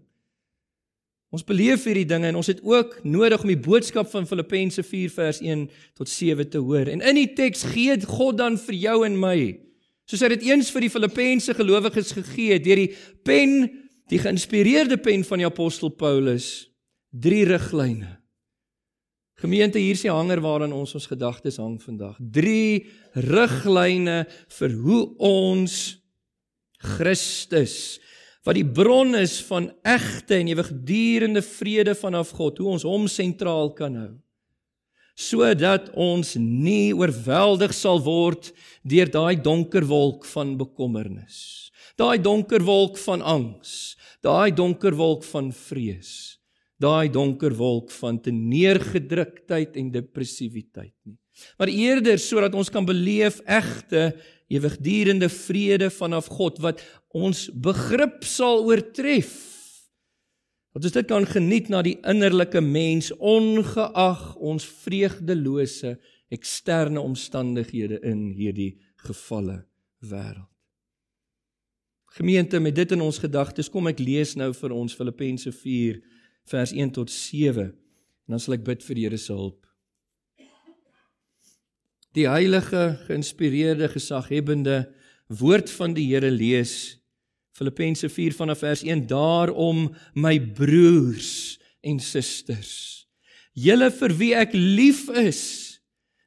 Ons 1.29 1.43
beleef 1.43 1.83
hierdie 1.83 2.07
dinge 2.07 2.29
en 2.29 2.39
ons 2.39 2.47
het 2.47 2.61
ook 2.63 2.99
nodig 3.03 3.41
om 3.43 3.51
die 3.51 3.59
boodskap 3.59 4.07
van 4.09 4.27
Filippense 4.27 4.83
4 4.83 5.11
vers 5.11 5.41
1 5.43 5.65
tot 5.99 6.09
7 6.09 6.49
te 6.49 6.61
hoor. 6.63 6.87
En 6.87 7.03
in 7.03 7.19
die 7.19 7.33
teks 7.35 7.65
gee 7.73 7.97
God 8.07 8.39
dan 8.39 8.55
vir 8.57 8.77
jou 8.79 9.01
en 9.05 9.17
my, 9.19 9.37
soos 10.07 10.23
hy 10.23 10.31
dit 10.37 10.47
eens 10.47 10.71
vir 10.71 10.87
die 10.87 10.93
Filippense 10.93 11.53
gelowiges 11.57 12.15
gegee 12.15 12.55
het 12.55 12.63
deur 12.65 12.79
die 12.79 12.93
pen 13.27 13.67
die 14.07 14.21
geïnspireerde 14.23 14.97
pen 15.03 15.25
van 15.27 15.43
die 15.43 15.49
apostel 15.49 15.91
Paulus 15.91 16.69
drie 17.11 17.43
riglyne. 17.47 18.16
Gemeente, 19.37 19.77
hier 19.77 19.93
is 19.93 20.01
die 20.01 20.09
hanger 20.09 20.39
waaraan 20.41 20.73
ons 20.73 20.95
ons 20.97 21.05
gedagtes 21.05 21.59
hang 21.61 21.75
vandag. 21.77 22.15
Drie 22.17 22.87
riglyne 23.13 24.23
vir 24.57 24.77
hoe 24.81 25.01
ons 25.21 25.75
Christus 26.97 27.99
wat 28.47 28.55
die 28.55 28.65
bron 28.65 29.11
is 29.19 29.35
van 29.43 29.67
egte 29.85 30.37
en 30.39 30.47
ewigdurende 30.47 31.41
vrede 31.43 31.93
vanaf 31.99 32.31
God, 32.37 32.61
hoe 32.61 32.77
ons 32.77 32.85
hom 32.87 33.05
sentraal 33.11 33.73
kan 33.75 33.97
hou. 33.99 34.13
Sodat 35.17 35.89
ons 35.99 36.35
nie 36.39 36.93
oorweldig 36.95 37.73
sal 37.75 37.99
word 38.05 38.53
deur 38.87 39.11
daai 39.11 39.35
donker 39.35 39.83
wolk 39.89 40.25
van 40.31 40.55
bekommernis. 40.57 41.69
Daai 41.99 42.21
donker 42.23 42.63
wolk 42.63 42.97
van 43.03 43.21
angs, 43.25 43.97
daai 44.23 44.53
donker 44.55 44.95
wolk 44.95 45.25
van 45.27 45.51
vrees, 45.51 46.36
daai 46.81 47.09
donker 47.09 47.55
wolk 47.57 47.91
van 47.97 48.19
te 48.21 48.31
neergedruktheid 48.31 49.77
en 49.79 49.91
depressiwiteit 49.93 50.93
nie. 51.07 51.17
Maar 51.57 51.69
eerder 51.69 52.19
sodat 52.21 52.55
ons 52.57 52.69
kan 52.73 52.85
beleef 52.85 53.39
egte 53.45 54.11
ewigdurende 54.49 55.29
vrede 55.29 55.89
vanaf 55.93 56.29
God 56.33 56.61
wat 56.63 56.81
ons 57.13 57.47
begrip 57.53 58.23
sal 58.25 58.63
oortref. 58.65 59.35
Dat 60.73 60.85
ons 60.85 60.97
dit 60.97 61.09
kan 61.09 61.25
geniet 61.25 61.71
na 61.73 61.81
die 61.85 61.97
innerlike 62.05 62.61
mens 62.61 63.11
ongeag 63.17 64.35
ons 64.37 64.65
vreugdelose 64.85 65.95
eksterne 66.33 67.01
omstandighede 67.01 68.01
in 68.05 68.27
hierdie 68.35 68.75
gefalle 69.07 69.63
wêreld. 70.03 70.49
Gemeente, 72.17 72.59
met 72.59 72.75
dit 72.75 72.91
in 72.91 73.01
ons 73.01 73.19
gedagtes, 73.21 73.69
kom 73.69 73.89
ek 73.91 73.99
lees 74.01 74.31
nou 74.39 74.49
vir 74.57 74.73
ons 74.73 74.95
Filippense 74.97 75.51
4 75.53 75.99
vers 76.47 76.73
1 76.73 76.93
tot 76.95 77.11
7 77.11 77.69
en 77.71 78.35
dan 78.35 78.41
sal 78.43 78.57
ek 78.57 78.65
bid 78.67 78.83
vir 78.83 78.97
die 78.97 79.05
Here 79.07 79.19
se 79.19 79.35
hulp. 79.35 79.63
Die 82.17 82.25
heilige, 82.27 82.97
geïnspireerde, 83.07 83.91
gesaghebende 83.93 84.87
woord 85.27 85.69
van 85.77 85.93
die 85.95 86.07
Here 86.09 86.31
lees 86.31 86.97
Filippense 87.57 88.09
4 88.09 88.35
vanaf 88.37 88.63
vers 88.65 88.83
1 88.85 89.05
daarom 89.09 89.87
my 90.15 90.35
broers 90.39 91.57
en 91.85 91.99
susters 92.03 92.73
julle 93.57 93.89
vir 93.89 94.13
wie 94.19 94.33
ek 94.37 94.53
lief 94.53 95.07
is 95.17 95.41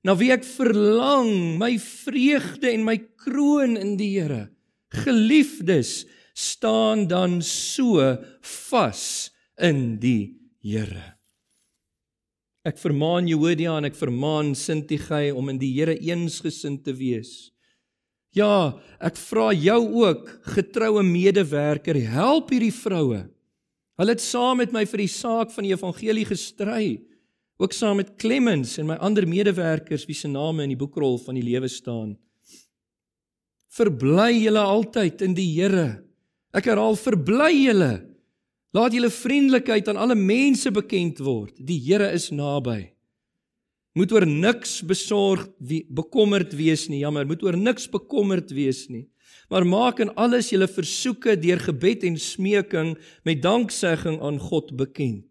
na 0.02 0.16
wie 0.18 0.32
ek 0.34 0.42
verlang 0.46 1.58
my 1.60 1.76
vreugde 1.78 2.72
en 2.72 2.86
my 2.86 2.96
kroon 3.20 3.76
in 3.78 3.94
die 4.00 4.14
Here 4.18 4.48
Geliefdes, 4.90 6.06
staan 6.34 7.06
dan 7.06 7.42
so 7.42 8.02
vas 8.40 9.30
in 9.62 9.98
die 10.00 10.36
Here. 10.60 11.16
Ek 12.68 12.76
vermaan 12.76 13.24
Jehodia 13.24 13.78
en 13.80 13.88
ek 13.88 13.96
vermaan 13.96 14.52
Sintigai 14.58 15.30
om 15.32 15.48
in 15.48 15.60
die 15.60 15.70
Here 15.72 15.94
eensgesind 15.96 16.82
te 16.84 16.92
wees. 16.92 17.48
Ja, 18.36 18.76
ek 19.02 19.16
vra 19.18 19.48
jou 19.56 19.80
ook, 20.04 20.28
getroue 20.54 21.02
medewerker, 21.02 21.96
help 22.12 22.52
hierdie 22.52 22.74
vroue. 22.74 23.24
Hulle 23.98 24.14
het 24.14 24.22
saam 24.22 24.60
met 24.60 24.74
my 24.76 24.84
vir 24.88 25.02
die 25.02 25.12
saak 25.12 25.50
van 25.54 25.66
die 25.66 25.72
evangelie 25.72 26.26
gestry, 26.28 27.00
ook 27.60 27.74
saam 27.76 27.98
met 28.00 28.14
Clemens 28.20 28.76
en 28.80 28.88
my 28.92 28.98
ander 29.02 29.26
medewerkers 29.28 30.06
wie 30.08 30.16
se 30.16 30.28
name 30.30 30.64
in 30.64 30.72
die 30.72 30.78
boekrol 30.80 31.18
van 31.20 31.36
die 31.36 31.44
lewe 31.44 31.68
staan. 31.68 32.14
Verbly 33.70 34.44
julle 34.44 34.62
altyd 34.62 35.24
in 35.26 35.34
die 35.36 35.48
Here. 35.56 36.00
Ek 36.56 36.66
herhaal, 36.68 36.96
verbly 36.98 37.52
julle. 37.54 37.92
Laat 38.76 38.94
julle 38.94 39.10
vriendelikheid 39.10 39.88
aan 39.90 39.98
alle 39.98 40.14
mense 40.14 40.70
bekend 40.70 41.18
word. 41.18 41.56
Die 41.58 41.80
Here 41.82 42.12
is 42.14 42.28
naby. 42.30 42.92
Moet 43.98 44.12
oor 44.14 44.26
niks 44.26 44.78
besorg 44.86 45.48
wie 45.58 45.82
bekommerd 45.90 46.54
wees 46.54 46.86
nie. 46.88 47.02
Jammer, 47.02 47.26
moet 47.26 47.42
oor 47.42 47.58
niks 47.58 47.88
bekommerd 47.90 48.52
wees 48.54 48.84
nie. 48.88 49.08
Maar 49.50 49.66
maak 49.66 49.98
in 50.02 50.12
alles 50.14 50.52
julle 50.54 50.70
versoeke 50.70 51.34
deur 51.42 51.58
gebed 51.58 52.06
en 52.06 52.18
smeking 52.18 52.94
met 53.26 53.42
danksegging 53.42 54.20
aan 54.22 54.38
God 54.38 54.70
bekend. 54.78 55.26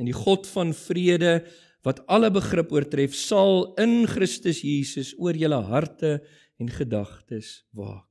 En 0.00 0.08
die 0.08 0.16
God 0.16 0.48
van 0.48 0.72
vrede 0.72 1.42
wat 1.84 2.00
alle 2.08 2.30
begrip 2.32 2.72
oortref, 2.72 3.12
sal 3.16 3.74
in 3.80 4.06
Christus 4.08 4.62
Jesus 4.64 5.12
oor 5.20 5.36
julle 5.36 5.60
harte 5.68 6.18
en 6.60 6.72
gedagtes 6.72 7.60
waak. 7.76 8.09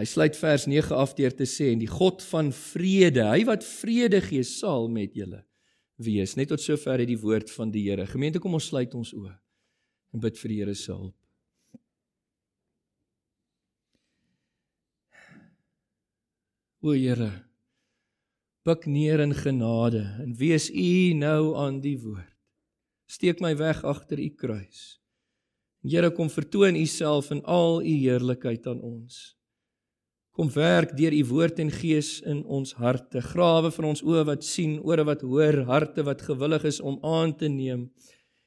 Hy 0.00 0.06
sluit 0.08 0.36
vers 0.40 0.64
9 0.64 0.96
af 0.96 1.12
deur 1.18 1.34
te 1.36 1.44
sê 1.44 1.74
en 1.74 1.80
die 1.82 1.90
God 1.90 2.22
van 2.30 2.48
vrede, 2.56 3.26
hy 3.28 3.44
wat 3.44 3.66
vrede 3.66 4.22
gee, 4.24 4.44
sal 4.48 4.88
met 4.88 5.12
julle 5.18 5.42
wees. 6.00 6.38
Net 6.38 6.48
tot 6.48 6.62
sover 6.64 7.02
het 7.02 7.10
die 7.10 7.20
woord 7.20 7.50
van 7.52 7.68
die 7.74 7.82
Here. 7.84 8.06
Gemeente, 8.08 8.40
kom 8.40 8.56
ons 8.56 8.70
sluit 8.72 8.94
ons 8.96 9.12
oë 9.12 9.34
en 10.10 10.22
bid 10.24 10.38
vir 10.40 10.50
die 10.50 10.56
Here 10.62 10.74
se 10.74 10.94
hulp. 10.94 11.16
O 16.80 16.96
Here, 16.96 17.28
buig 18.64 18.86
neer 18.88 19.20
in 19.20 19.36
genade 19.36 20.06
en 20.24 20.32
wees 20.40 20.70
U 20.72 21.12
nou 21.20 21.52
aan 21.60 21.82
die 21.84 21.98
woord. 22.00 22.32
Steek 23.10 23.44
my 23.44 23.52
weg 23.60 23.84
agter 23.84 24.22
U 24.22 24.30
kruis. 24.32 24.96
Here 25.84 26.10
kom 26.12 26.28
vertoon 26.28 26.76
u 26.76 26.86
self 26.86 27.30
in 27.32 27.40
al 27.44 27.80
u 27.80 27.92
heerlikheid 28.04 28.66
aan 28.68 28.80
ons. 28.84 29.39
Kom 30.40 30.48
werk 30.54 30.94
deur 30.96 31.12
u 31.12 31.24
woord 31.28 31.58
en 31.60 31.68
gees 31.68 32.22
in 32.24 32.38
ons 32.48 32.70
harte. 32.80 33.20
Grawe 33.20 33.68
vir 33.74 33.86
ons 33.90 34.00
oë 34.00 34.22
wat 34.24 34.46
sien, 34.48 34.78
ore 34.88 35.04
wat 35.04 35.20
hoor, 35.20 35.58
harte 35.68 36.00
wat 36.06 36.24
gewillig 36.24 36.64
is 36.70 36.78
om 36.80 36.96
aan 37.04 37.34
te 37.36 37.50
neem 37.52 37.90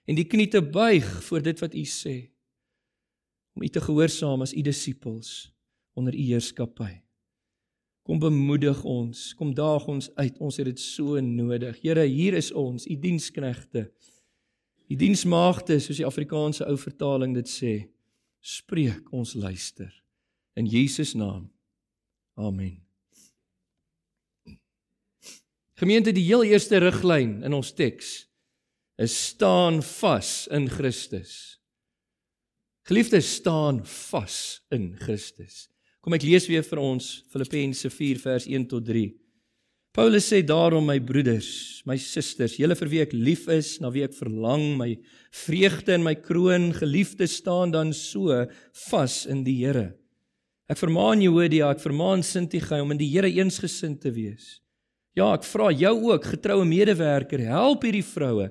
en 0.10 0.18
die 0.18 0.26
knie 0.26 0.48
te 0.50 0.64
buig 0.66 1.06
voor 1.28 1.46
dit 1.46 1.62
wat 1.62 1.78
u 1.78 1.84
sê. 1.86 2.16
Om 3.54 3.68
u 3.68 3.70
te 3.70 3.86
gehoorsaam 3.86 4.42
as 4.42 4.56
u 4.58 4.66
disippels 4.66 5.54
onder 5.94 6.18
u 6.18 6.26
heerskappy. 6.32 6.90
Kom 8.10 8.18
bemoedig 8.18 8.82
ons, 8.90 9.30
kom 9.38 9.54
daag 9.54 9.86
ons 9.86 10.10
uit. 10.18 10.42
Ons 10.42 10.58
het 10.58 10.74
dit 10.74 10.82
so 10.82 11.22
nodig. 11.22 11.78
Here, 11.86 12.10
hier 12.10 12.42
is 12.42 12.50
ons, 12.58 12.90
u 12.90 12.98
diensknegte. 13.06 13.92
Die 14.90 14.98
diensmaagde, 14.98 15.78
soos 15.78 16.02
die 16.02 16.10
Afrikaanse 16.10 16.66
ou 16.66 16.74
vertaling 16.74 17.38
dit 17.38 17.58
sê, 17.60 17.80
spreek 18.42 19.14
ons 19.14 19.38
luister 19.38 19.94
in 20.58 20.66
Jesus 20.66 21.14
naam. 21.14 21.54
Amen. 22.36 22.80
Gemeente, 25.78 26.14
die 26.16 26.26
heel 26.26 26.46
eerste 26.48 26.80
riglyn 26.80 27.42
in 27.44 27.54
ons 27.54 27.74
teks 27.76 28.24
is 29.02 29.14
staan 29.34 29.82
vas 29.84 30.46
in 30.54 30.70
Christus. 30.70 31.60
Geliefdes, 32.88 33.30
staan 33.40 33.82
vas 34.10 34.38
in 34.72 34.94
Christus. 35.00 35.68
Kom 36.04 36.16
ek 36.18 36.26
lees 36.28 36.46
weer 36.52 36.66
vir 36.68 36.82
ons 36.84 37.10
Filippense 37.32 37.90
4 37.90 38.22
vers 38.22 38.48
1 38.50 38.68
tot 38.72 38.86
3. 38.86 39.08
Paulus 39.94 40.26
sê 40.32 40.42
daarom 40.42 40.88
my 40.90 40.98
broeders, 41.06 41.84
my 41.86 41.96
susters, 42.02 42.58
julle 42.58 42.76
vir 42.76 42.90
wie 42.90 43.02
ek 43.04 43.12
lief 43.14 43.46
is, 43.54 43.76
na 43.82 43.92
wie 43.94 44.02
ek 44.06 44.16
verlang, 44.18 44.74
my 44.80 44.96
vreugde 45.44 45.94
en 45.94 46.06
my 46.06 46.16
kroon, 46.18 46.72
geliefde 46.74 47.28
staan 47.30 47.72
dan 47.76 47.94
so 47.94 48.42
vas 48.90 49.20
in 49.30 49.46
die 49.46 49.60
Here. 49.62 49.92
Ek 50.72 50.80
vermaan 50.80 51.22
Jodia, 51.22 51.72
ek 51.74 51.84
vermaan 51.84 52.24
Sintige 52.24 52.80
om 52.82 52.94
in 52.96 53.02
die 53.02 53.12
Here 53.12 53.30
eensgesind 53.30 54.02
te 54.02 54.14
wees. 54.16 54.62
Ja, 55.14 55.34
ek 55.36 55.44
vra 55.46 55.70
jou 55.76 55.94
ook, 56.10 56.26
getroue 56.36 56.66
medewerker, 56.66 57.44
help 57.52 57.84
hierdie 57.86 58.06
vroue. 58.06 58.50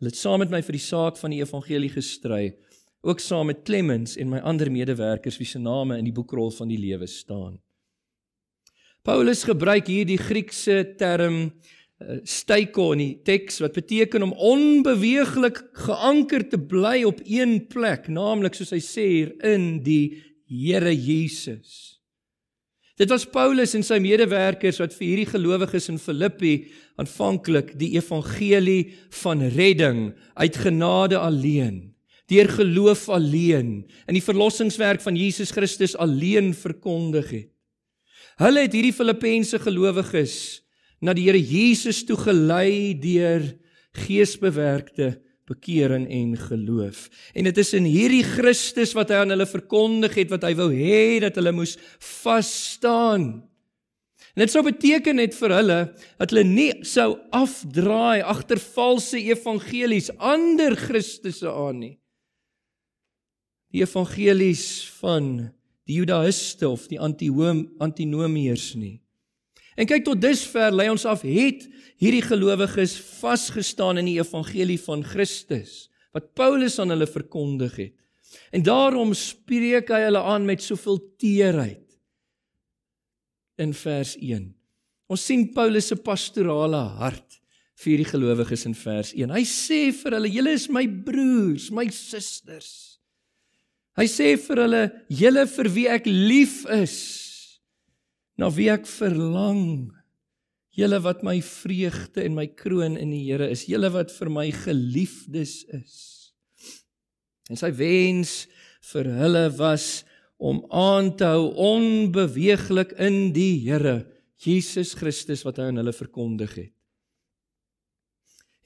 Hulle 0.00 0.10
het 0.10 0.18
saam 0.18 0.40
met 0.42 0.50
my 0.50 0.62
vir 0.64 0.78
die 0.78 0.82
saak 0.82 1.20
van 1.20 1.34
die 1.34 1.42
evangelie 1.44 1.92
gestry 1.92 2.54
ook 3.02 3.20
saam 3.20 3.46
met 3.46 3.62
Clemens 3.66 4.16
en 4.16 4.30
my 4.30 4.38
ander 4.46 4.70
medewerkers 4.70 5.38
wie 5.40 5.46
se 5.46 5.58
name 5.58 5.98
in 5.98 6.06
die 6.06 6.14
boekrol 6.14 6.52
van 6.54 6.70
die 6.70 6.78
lewe 6.78 7.06
staan. 7.10 7.58
Paulus 9.02 9.42
gebruik 9.44 9.88
hier 9.90 10.06
die 10.06 10.20
Griekse 10.20 10.94
term 10.98 11.38
uh, 11.42 12.20
steiko 12.22 12.92
in 12.94 13.02
die 13.02 13.14
teks 13.26 13.58
wat 13.64 13.74
beteken 13.74 14.22
om 14.22 14.36
onbeweeglik 14.38 15.58
geanker 15.88 16.46
te 16.48 16.60
bly 16.62 17.02
op 17.08 17.18
een 17.26 17.64
plek, 17.66 18.06
naamlik 18.06 18.54
soos 18.54 18.70
hy 18.70 18.82
sê 18.82 19.08
hier 19.10 19.34
in 19.42 19.82
die 19.82 20.22
Here 20.52 20.92
Jesus. 20.92 21.96
Dit 23.00 23.08
was 23.08 23.24
Paulus 23.24 23.72
en 23.74 23.84
sy 23.86 23.96
medewerkers 24.04 24.76
wat 24.82 24.92
vir 24.98 25.06
hierdie 25.06 25.30
gelowiges 25.30 25.88
in 25.88 26.00
Filippi 26.00 26.52
aanvanklik 27.00 27.72
die 27.80 27.94
evangelie 27.96 28.92
van 29.22 29.40
redding 29.56 30.10
uit 30.36 30.60
genade 30.60 31.16
alleen 31.18 31.88
deur 32.32 32.48
geloof 32.48 33.08
alleen 33.12 33.72
in 34.08 34.16
die 34.16 34.24
verlossingswerk 34.24 35.02
van 35.04 35.16
Jesus 35.18 35.50
Christus 35.52 35.92
alleen 36.00 36.52
verkondig 36.56 37.32
het. 37.34 37.48
Hulle 38.40 38.64
het 38.64 38.72
hierdie 38.72 38.94
Filippense 38.96 39.58
gelowiges 39.60 40.36
na 41.02 41.12
die 41.16 41.26
Here 41.26 41.40
Jesus 41.40 42.04
toe 42.08 42.16
gelei 42.16 42.94
deur 43.00 43.44
geesbewerkte 44.06 45.16
bekering 45.52 46.08
en 46.10 46.34
geloof. 46.40 47.06
En 47.36 47.46
dit 47.48 47.62
is 47.62 47.72
in 47.78 47.86
hierdie 47.88 48.24
Christus 48.26 48.96
wat 48.98 49.12
hy 49.12 49.22
aan 49.22 49.36
hulle 49.36 49.48
verkondig 49.48 50.18
het 50.18 50.32
wat 50.32 50.48
hy 50.48 50.52
wou 50.58 50.70
hê 50.74 51.20
dat 51.22 51.38
hulle 51.38 51.54
moes 51.54 51.76
vas 52.24 52.52
staan. 52.74 53.30
En 54.32 54.40
dit 54.46 54.52
sou 54.52 54.64
beteken 54.64 55.20
net 55.20 55.36
vir 55.36 55.56
hulle 55.60 55.80
dat 56.18 56.30
hulle 56.32 56.46
nie 56.48 56.70
sou 56.88 57.14
afdraai 57.36 58.24
agter 58.24 58.60
valse 58.72 59.20
evangelies 59.20 60.08
ander 60.18 60.78
Christusse 60.88 61.52
aan 61.52 61.84
nie 61.84 61.96
die 63.72 63.82
evangelies 63.82 64.84
van 65.00 65.48
die 65.88 65.98
Judaïste 66.02 66.68
of 66.68 66.86
die 66.90 67.00
antinomiërs 67.00 68.72
nie. 68.78 68.98
En 69.76 69.88
kyk 69.88 70.04
tot 70.04 70.20
dusver 70.20 70.72
lei 70.74 70.90
ons 70.92 71.06
af 71.08 71.24
het 71.24 71.64
hierdie 72.02 72.24
gelowiges 72.24 72.96
vasgestaan 73.20 74.00
in 74.02 74.10
die 74.10 74.18
evangelie 74.20 74.80
van 74.82 75.04
Christus 75.06 75.86
wat 76.12 76.34
Paulus 76.36 76.76
aan 76.82 76.92
hulle 76.92 77.08
verkondig 77.08 77.76
het. 77.80 77.94
En 78.52 78.64
daarom 78.64 79.14
spreek 79.16 79.88
hy 79.92 80.02
hulle 80.06 80.20
aan 80.20 80.44
met 80.48 80.64
soveel 80.64 80.98
teerheid. 81.20 81.86
In 83.60 83.72
vers 83.76 84.16
1. 84.20 84.50
Ons 85.12 85.24
sien 85.28 85.46
Paulus 85.52 85.90
se 85.92 85.96
pastorale 86.00 86.80
hart 87.00 87.40
vir 87.82 87.94
hierdie 87.94 88.08
gelowiges 88.08 88.66
in 88.68 88.76
vers 88.76 89.12
1. 89.16 89.32
Hy 89.32 89.44
sê 89.48 89.80
vir 89.96 90.16
hulle: 90.16 90.30
"Julle 90.32 90.54
is 90.56 90.68
my 90.68 90.86
broers, 90.86 91.70
my 91.70 91.88
susters." 91.92 93.00
Hy 93.96 94.06
sê 94.08 94.36
vir 94.40 94.62
hulle: 94.64 94.82
"Julle 95.08 95.46
vir 95.46 95.68
wie 95.74 95.88
ek 95.88 96.06
lief 96.06 96.64
is, 96.72 97.21
na 98.42 98.50
wie 98.50 98.68
ek 98.72 98.88
verlang, 98.90 99.92
julle 100.74 100.98
wat 101.04 101.22
my 101.22 101.36
vreugde 101.44 102.24
en 102.24 102.34
my 102.34 102.48
kroon 102.58 102.96
in 102.98 103.12
die 103.14 103.22
Here 103.28 103.46
is, 103.52 103.68
julle 103.70 103.92
wat 103.94 104.10
vir 104.10 104.30
my 104.32 104.48
geliefdes 104.50 105.62
is." 105.70 105.96
En 107.50 107.58
sy 107.58 107.70
wens 107.76 108.46
vir 108.92 109.10
hulle 109.20 109.46
was 109.58 110.02
om 110.42 110.62
aan 110.74 111.12
te 111.14 111.28
hou 111.28 111.52
onbeweeglik 111.54 112.96
in 112.98 113.30
die 113.34 113.62
Here 113.62 114.02
Jesus 114.42 114.96
Christus 114.98 115.44
wat 115.46 115.60
hy 115.60 115.68
aan 115.70 115.78
hulle 115.78 115.94
verkondig 115.94 116.56
het. 116.58 116.72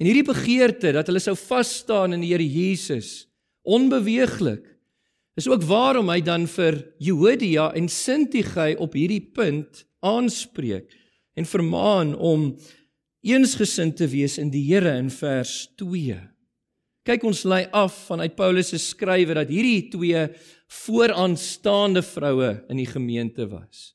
En 0.01 0.09
hierdie 0.09 0.29
begeerte 0.29 0.93
dat 0.97 1.09
hulle 1.09 1.21
sou 1.25 1.37
vas 1.37 1.69
staan 1.83 2.17
in 2.17 2.25
die 2.25 2.33
Here 2.33 2.45
Jesus, 2.45 3.27
onbeweeglik 3.65 4.76
Dis 5.37 5.49
ook 5.53 5.67
waarom 5.69 6.09
hy 6.09 6.23
dan 6.25 6.47
vir 6.49 6.79
Jehodia 7.03 7.69
en 7.77 7.91
Sintige 7.93 8.71
op 8.81 8.95
hierdie 8.97 9.21
punt 9.21 9.83
aanspreek 10.01 10.95
en 11.37 11.45
vermaan 11.45 12.15
om 12.17 12.55
eensgesind 13.27 13.99
te 14.01 14.09
wees 14.09 14.39
in 14.41 14.49
die 14.55 14.65
Here 14.65 14.95
in 14.97 15.11
vers 15.13 15.67
2. 15.77 16.17
Kyk 17.07 17.27
ons 17.29 17.45
lei 17.45 17.67
af 17.77 18.07
vanuit 18.09 18.33
Paulus 18.39 18.73
se 18.73 18.81
skrywe 18.81 19.37
dat 19.37 19.53
hierdie 19.53 19.91
twee 19.93 20.25
vooraanstaande 20.83 22.03
vroue 22.03 22.55
in 22.73 22.81
die 22.81 22.89
gemeente 22.89 23.45
was. 23.51 23.93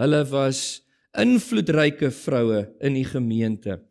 Hulle 0.00 0.22
was 0.32 0.80
invloedryke 1.20 2.08
vroue 2.16 2.64
in 2.80 2.96
die 2.96 3.08
gemeente. 3.08 3.82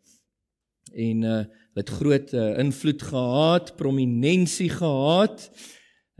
En 0.92 1.22
uh 1.22 1.42
het 1.72 1.88
groot 1.88 2.34
uh, 2.36 2.58
invloed 2.60 3.02
gehad, 3.02 3.70
prominensie 3.78 4.68
gehad. 4.68 5.46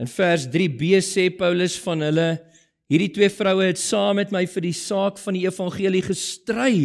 In 0.01 0.09
vers 0.09 0.47
3b 0.49 0.97
sê 1.05 1.27
Paulus 1.37 1.75
van 1.83 2.01
hulle 2.01 2.29
hierdie 2.89 3.11
twee 3.13 3.29
vroue 3.29 3.67
het 3.69 3.79
saam 3.81 4.17
met 4.17 4.31
my 4.33 4.43
vir 4.49 4.65
die 4.65 4.75
saak 4.75 5.19
van 5.21 5.37
die 5.37 5.45
evangelie 5.45 6.01
gestry. 6.05 6.77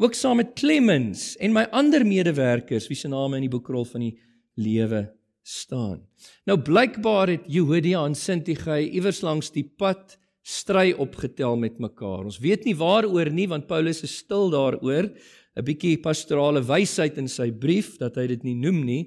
Ook 0.00 0.16
saam 0.16 0.40
met 0.40 0.54
Clemens 0.58 1.34
en 1.40 1.52
my 1.52 1.66
ander 1.76 2.06
medewerkers 2.08 2.88
wie 2.88 2.96
se 2.96 3.10
name 3.12 3.38
in 3.38 3.46
die 3.46 3.52
boekrol 3.52 3.84
van 3.88 4.06
die 4.06 4.14
lewe 4.56 5.04
staan. 5.44 6.00
Nou 6.48 6.56
blykbaar 6.56 7.34
het 7.34 7.46
Jehodia 7.50 8.02
en 8.06 8.16
Sintige 8.16 8.80
iewers 8.80 9.20
langs 9.22 9.52
die 9.52 9.66
pad 9.66 10.16
stry 10.42 10.90
opgetel 10.98 11.58
met 11.60 11.78
mekaar. 11.78 12.24
Ons 12.26 12.40
weet 12.42 12.64
nie 12.66 12.74
waaroor 12.78 13.30
nie 13.30 13.46
want 13.50 13.68
Paulus 13.68 14.02
is 14.02 14.16
stil 14.24 14.50
daaroor. 14.50 15.12
'n 15.52 15.64
Bietjie 15.64 16.00
pastorale 16.00 16.62
wysheid 16.64 17.18
in 17.18 17.28
sy 17.28 17.50
brief 17.52 17.98
dat 18.00 18.16
hy 18.16 18.26
dit 18.26 18.42
nie 18.42 18.56
noem 18.56 18.84
nie. 18.84 19.02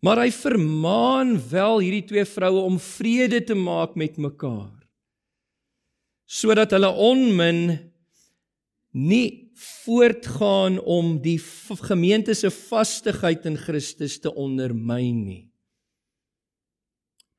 Maar 0.00 0.22
hy 0.24 0.30
vermaan 0.32 1.34
wel 1.50 1.82
hierdie 1.84 2.06
twee 2.08 2.24
vroue 2.24 2.62
om 2.64 2.78
vrede 2.80 3.42
te 3.44 3.56
maak 3.56 3.98
met 4.00 4.16
mekaar. 4.16 4.72
Sodat 6.24 6.72
hulle 6.72 6.88
onmin 6.88 7.60
nie 8.96 9.50
voortgaan 9.60 10.78
om 10.88 11.18
die 11.20 11.38
gemeente 11.84 12.34
se 12.34 12.48
vastigheid 12.50 13.44
in 13.46 13.58
Christus 13.60 14.16
te 14.22 14.32
ondermyn 14.32 15.24
nie. 15.26 15.42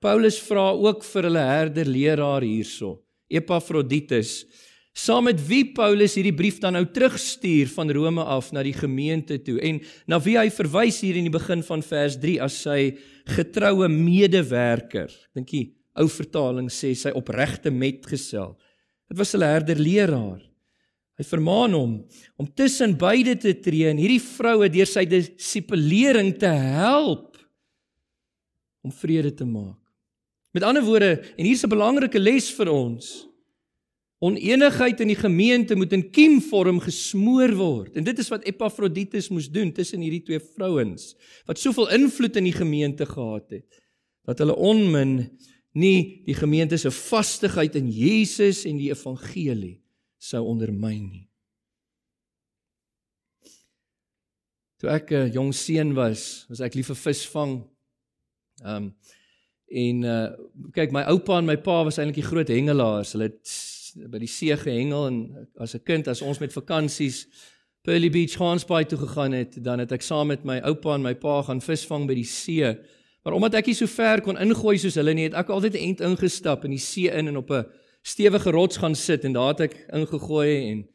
Paulus 0.01 0.39
vra 0.41 0.71
ook 0.73 1.03
vir 1.05 1.27
hulle 1.29 1.45
herder 1.45 1.89
leraar 1.89 2.45
hierso, 2.45 2.99
Epafroditus, 3.29 4.41
saam 4.93 5.23
met 5.29 5.39
wie 5.47 5.63
Paulus 5.73 6.17
hierdie 6.17 6.35
brief 6.35 6.59
dan 6.59 6.75
nou 6.75 6.83
terugstuur 6.85 7.69
van 7.71 7.91
Rome 7.95 8.23
af 8.23 8.51
na 8.51 8.63
die 8.63 8.75
gemeente 8.75 9.39
toe 9.43 9.59
en 9.63 9.79
na 10.07 10.19
wie 10.19 10.37
hy 10.37 10.49
verwys 10.51 10.99
hier 11.01 11.19
in 11.19 11.29
die 11.29 11.33
begin 11.33 11.63
van 11.63 11.83
vers 11.85 12.17
3 12.19 12.39
as 12.43 12.57
sy 12.65 12.97
getroue 13.37 13.87
medewerker. 13.91 15.11
Dink 15.35 15.53
jy 15.55 15.63
ou 15.99 16.07
vertaling 16.11 16.69
sê 16.71 16.93
sy 16.95 17.11
opregte 17.15 17.71
metgesel. 17.71 18.55
Dit 19.11 19.17
was 19.19 19.35
'n 19.35 19.41
herder 19.41 19.79
leraar. 19.79 20.41
Hy 21.17 21.23
vermaan 21.23 21.73
hom 21.73 22.05
om 22.37 22.47
tussen 22.47 22.97
beide 22.97 23.35
te 23.37 23.53
tree 23.53 23.89
en 23.89 23.97
hierdie 23.97 24.21
vroue 24.21 24.69
deur 24.69 24.87
sy 24.87 25.05
dissipelering 25.05 26.37
te 26.37 26.47
help 26.47 27.37
om 28.81 28.91
vrede 28.91 29.31
te 29.35 29.45
maak. 29.45 29.77
Met 30.51 30.63
ander 30.63 30.83
woorde, 30.83 31.21
en 31.37 31.45
hier's 31.45 31.63
'n 31.63 31.69
belangrike 31.69 32.19
les 32.19 32.49
vir 32.51 32.69
ons. 32.69 33.27
Oneenigheid 34.21 34.99
in 35.01 35.09
die 35.09 35.17
gemeente 35.17 35.75
moet 35.75 35.95
in 35.97 36.03
kiemvorm 36.13 36.77
gesmoor 36.83 37.55
word. 37.57 37.95
En 37.97 38.05
dit 38.05 38.19
is 38.21 38.27
wat 38.29 38.43
Epafroditus 38.45 39.31
moes 39.33 39.47
doen 39.49 39.71
tussen 39.73 40.03
hierdie 40.05 40.21
twee 40.27 40.39
vrouens 40.39 41.15
wat 41.49 41.57
soveel 41.57 41.89
invloed 41.97 42.37
in 42.37 42.45
die 42.45 42.53
gemeente 42.53 43.07
gehad 43.09 43.49
het 43.57 43.81
dat 44.29 44.43
hulle 44.43 44.53
onmin 44.53 45.15
nie 45.73 46.21
die 46.27 46.35
gemeente 46.37 46.77
se 46.77 46.91
vastigheid 46.93 47.75
in 47.79 47.89
Jesus 47.89 48.61
en 48.69 48.77
die 48.77 48.91
evangelie 48.91 49.79
sou 50.21 50.43
ondermyn 50.45 51.07
nie. 51.09 51.25
Toe 54.81 54.89
ek 54.89 55.11
'n 55.11 55.33
jong 55.33 55.53
seun 55.53 55.93
was, 55.93 56.45
was 56.49 56.61
ek 56.61 56.75
lief 56.75 56.87
vir 56.93 57.01
visvang. 57.09 57.63
Ehm 58.61 58.75
um, 58.75 58.95
en 59.71 60.03
uh 60.03 60.29
kyk 60.75 60.91
my 60.91 61.05
oupa 61.07 61.37
en 61.39 61.45
my 61.45 61.55
pa 61.55 61.83
was 61.87 61.97
eintlik 61.97 62.19
die 62.19 62.29
groot 62.29 62.49
hengelaars. 62.49 63.13
Hulle 63.13 63.31
het 63.31 63.47
by 63.95 64.19
die 64.19 64.27
see 64.27 64.55
gehengel 64.57 65.07
en 65.07 65.47
as 65.57 65.75
'n 65.75 65.83
kind 65.83 66.07
as 66.07 66.21
ons 66.21 66.39
met 66.39 66.53
vakansies 66.53 67.27
Pearly 67.83 68.09
Beach 68.09 68.37
Hansbaai 68.37 68.85
toe 68.85 68.97
gegaan 68.97 69.31
het, 69.31 69.63
dan 69.63 69.79
het 69.79 69.91
ek 69.91 70.01
saam 70.01 70.27
met 70.27 70.43
my 70.43 70.59
oupa 70.59 70.93
en 70.95 71.01
my 71.01 71.15
pa 71.15 71.41
gaan 71.41 71.61
visvang 71.61 72.05
by 72.07 72.13
die 72.13 72.23
see. 72.23 72.77
Maar 73.23 73.33
omdat 73.33 73.55
ek 73.55 73.65
nie 73.65 73.73
so 73.73 73.87
ver 73.87 74.21
kon 74.21 74.37
ingooi 74.37 74.77
soos 74.77 74.95
hulle 74.95 75.13
nie, 75.13 75.23
het 75.23 75.33
ek 75.33 75.49
altyd 75.49 75.73
'n 75.73 75.83
ent 75.89 76.01
ingestap 76.01 76.65
in 76.65 76.71
die 76.71 76.79
see 76.79 77.09
in 77.09 77.27
en 77.27 77.37
op 77.37 77.49
'n 77.49 77.65
stewige 78.03 78.51
rots 78.51 78.77
gaan 78.77 78.95
sit 78.95 79.25
en 79.25 79.33
daar 79.33 79.53
het 79.53 79.59
ek 79.71 79.75
ingegooi 79.93 80.71
en 80.71 80.87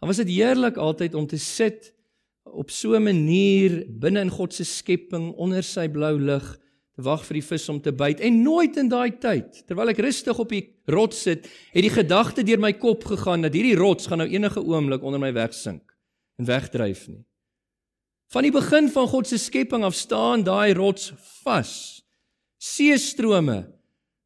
dan 0.00 0.08
was 0.08 0.16
dit 0.16 0.28
heerlik 0.28 0.76
altyd 0.76 1.14
om 1.14 1.26
te 1.26 1.38
sit 1.38 1.92
op 2.44 2.70
so 2.70 2.96
'n 2.96 3.02
manier 3.02 3.84
binne 3.88 4.20
in 4.20 4.30
God 4.30 4.54
se 4.54 4.64
skepping 4.64 5.32
onder 5.36 5.62
sy 5.62 5.88
blou 5.88 6.18
lig 6.18 6.58
wag 7.04 7.24
vir 7.26 7.40
die 7.40 7.46
vis 7.46 7.68
om 7.72 7.80
te 7.80 7.92
byt 7.92 8.20
en 8.24 8.42
nooit 8.42 8.76
in 8.80 8.90
daai 8.90 9.10
tyd 9.22 9.62
terwyl 9.66 9.92
ek 9.92 10.02
rustig 10.04 10.38
op 10.38 10.52
die 10.52 10.62
rots 10.90 11.24
sit 11.26 11.48
het 11.72 11.84
die 11.84 11.92
gedagte 11.92 12.44
deur 12.46 12.60
my 12.62 12.72
kop 12.78 13.04
gegaan 13.08 13.46
dat 13.46 13.56
hierdie 13.56 13.78
rots 13.78 14.10
gaan 14.10 14.22
nou 14.24 14.28
enige 14.30 14.62
oomblik 14.62 15.04
onder 15.06 15.22
my 15.22 15.32
wegsink 15.36 15.82
en 16.40 16.48
wegdryf 16.48 17.08
nie. 17.08 17.24
Van 18.30 18.46
die 18.46 18.54
begin 18.54 18.88
van 18.94 19.08
God 19.10 19.26
se 19.26 19.38
skepping 19.42 19.84
af 19.84 19.96
staan 19.98 20.44
daai 20.46 20.72
rots 20.78 21.10
vas. 21.42 21.72
Seestrome 22.62 23.64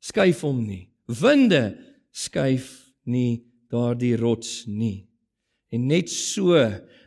skuif 0.04 0.42
hom 0.44 0.60
nie. 0.66 0.90
Winde 1.08 1.78
skuif 2.12 2.92
nie 3.08 3.44
daardie 3.72 4.16
rots 4.20 4.64
nie. 4.68 5.06
En 5.72 5.88
net 5.88 6.12
so 6.12 6.60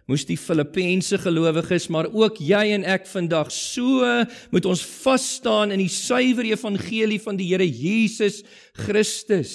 moes 0.07 0.23
die 0.25 0.37
Filippense 0.39 1.19
gelowiges, 1.19 1.89
maar 1.91 2.07
ook 2.07 2.39
jy 2.39 2.63
en 2.77 2.85
ek 2.87 3.07
vandag 3.11 3.51
so 3.51 4.05
moet 4.53 4.67
ons 4.69 4.83
vas 5.03 5.25
staan 5.37 5.73
in 5.75 5.83
die 5.83 5.91
suiwer 5.91 6.47
evangelie 6.47 7.19
van 7.19 7.39
die 7.39 7.49
Here 7.51 7.67
Jesus 7.67 8.39
Christus. 8.87 9.53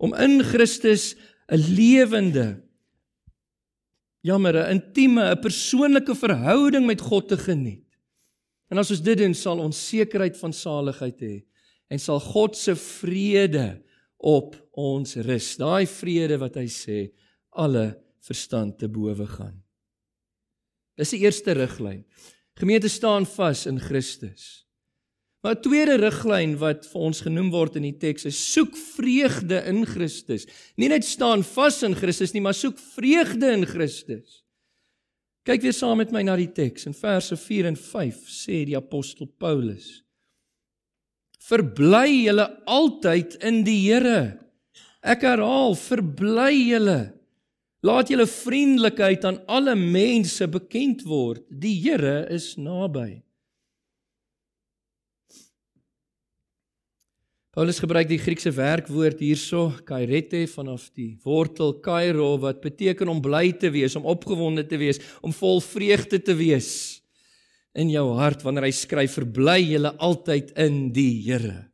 Om 0.00 0.16
in 0.16 0.40
Christus 0.42 1.14
'n 1.52 1.60
lewende 1.76 2.62
jammer 4.22 4.56
'n 4.56 4.70
intieme, 4.76 5.30
'n 5.30 5.40
persoonlike 5.40 6.14
verhouding 6.14 6.86
met 6.86 7.00
God 7.00 7.28
te 7.28 7.36
geniet. 7.36 7.84
En 8.70 8.78
as 8.78 8.90
ons 8.90 9.02
dit 9.02 9.18
doen, 9.18 9.34
sal 9.34 9.58
ons 9.58 9.88
sekerheid 9.88 10.36
van 10.36 10.52
saligheid 10.52 11.20
hê 11.20 11.44
en 11.90 11.98
sal 11.98 12.20
God 12.20 12.56
se 12.56 12.74
vrede 12.76 13.82
op 14.16 14.54
ons 14.72 15.16
rus. 15.16 15.56
Daai 15.56 15.86
vrede 15.86 16.38
wat 16.38 16.54
hy 16.54 16.68
sê 16.70 17.10
alle 17.50 17.98
verstand 18.26 18.78
te 18.78 18.88
bowe 18.88 19.26
gaan. 19.26 19.62
Dis 21.00 21.14
die 21.14 21.22
eerste 21.24 21.54
riglyn. 21.56 22.04
Gemeente 22.60 22.90
staan 22.92 23.26
vas 23.26 23.64
in 23.66 23.80
Christus. 23.80 24.66
Maar 25.40 25.56
'n 25.56 25.62
tweede 25.62 25.96
riglyn 25.96 26.58
wat 26.58 26.84
vir 26.86 27.00
ons 27.00 27.20
genoem 27.20 27.50
word 27.50 27.76
in 27.76 27.82
die 27.82 27.96
teks 27.96 28.24
is 28.24 28.52
soek 28.52 28.76
vreugde 28.76 29.64
in 29.64 29.86
Christus. 29.86 30.46
Nie 30.76 30.88
net 30.88 31.04
staan 31.04 31.42
vas 31.42 31.82
in 31.82 31.94
Christus 31.94 32.32
nie, 32.32 32.42
maar 32.42 32.54
soek 32.54 32.78
vreugde 32.78 33.52
in 33.52 33.64
Christus. 33.66 34.44
Kyk 35.44 35.62
weer 35.62 35.72
saam 35.72 35.96
met 35.96 36.12
my 36.12 36.22
na 36.22 36.36
die 36.36 36.52
teks 36.52 36.84
in 36.86 36.92
verse 36.92 37.36
4 37.36 37.66
en 37.66 37.76
5 37.76 38.28
sê 38.28 38.64
die 38.68 38.76
apostel 38.76 39.26
Paulus: 39.26 40.02
Verbly 41.38 42.26
julle 42.26 42.46
altyd 42.66 43.34
in 43.42 43.64
die 43.64 43.88
Here. 43.88 44.38
Ek 45.00 45.22
herhaal, 45.22 45.74
verbly 45.74 46.52
julle. 46.68 47.19
Laat 47.80 48.10
julle 48.12 48.26
vriendelikheid 48.28 49.24
aan 49.24 49.40
alle 49.48 49.72
mense 49.78 50.44
bekend 50.52 51.06
word. 51.08 51.46
Die 51.48 51.78
Here 51.80 52.26
is 52.28 52.54
naby. 52.60 53.22
Paulus 57.50 57.80
gebruik 57.82 58.06
die 58.06 58.20
Griekse 58.20 58.52
werkwoord 58.54 59.18
hierso, 59.24 59.72
kairete 59.88 60.44
vanaf 60.52 60.84
die 60.94 61.16
wortel 61.24 61.72
kairo 61.82 62.36
wat 62.44 62.60
beteken 62.62 63.10
om 63.10 63.18
bly 63.24 63.48
te 63.58 63.72
wees, 63.74 63.96
om 63.98 64.06
opgewonde 64.06 64.62
te 64.70 64.78
wees, 64.78 65.00
om 65.18 65.34
vol 65.34 65.58
vreugde 65.64 66.20
te 66.22 66.36
wees 66.38 67.00
in 67.74 67.90
jou 67.90 68.06
hart 68.18 68.42
wanneer 68.42 68.68
hy 68.68 68.74
skryf 68.74 69.18
verbly 69.18 69.58
julle 69.64 69.92
altyd 70.02 70.54
in 70.58 70.88
die 70.94 71.22
Here. 71.26 71.69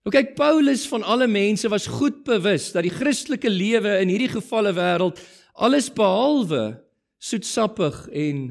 Nou 0.00 0.12
kyk 0.14 0.30
Paulus 0.38 0.86
van 0.88 1.02
alle 1.04 1.26
mense 1.28 1.68
was 1.68 1.90
goed 1.92 2.22
bewus 2.24 2.70
dat 2.72 2.86
die 2.86 2.94
Christelike 2.94 3.50
lewe 3.52 3.98
in 4.00 4.08
hierdie 4.08 4.30
gevalle 4.32 4.72
wêreld 4.72 5.20
alles 5.60 5.90
behalwe 5.92 6.78
soetsappig 7.20 8.06
en 8.08 8.46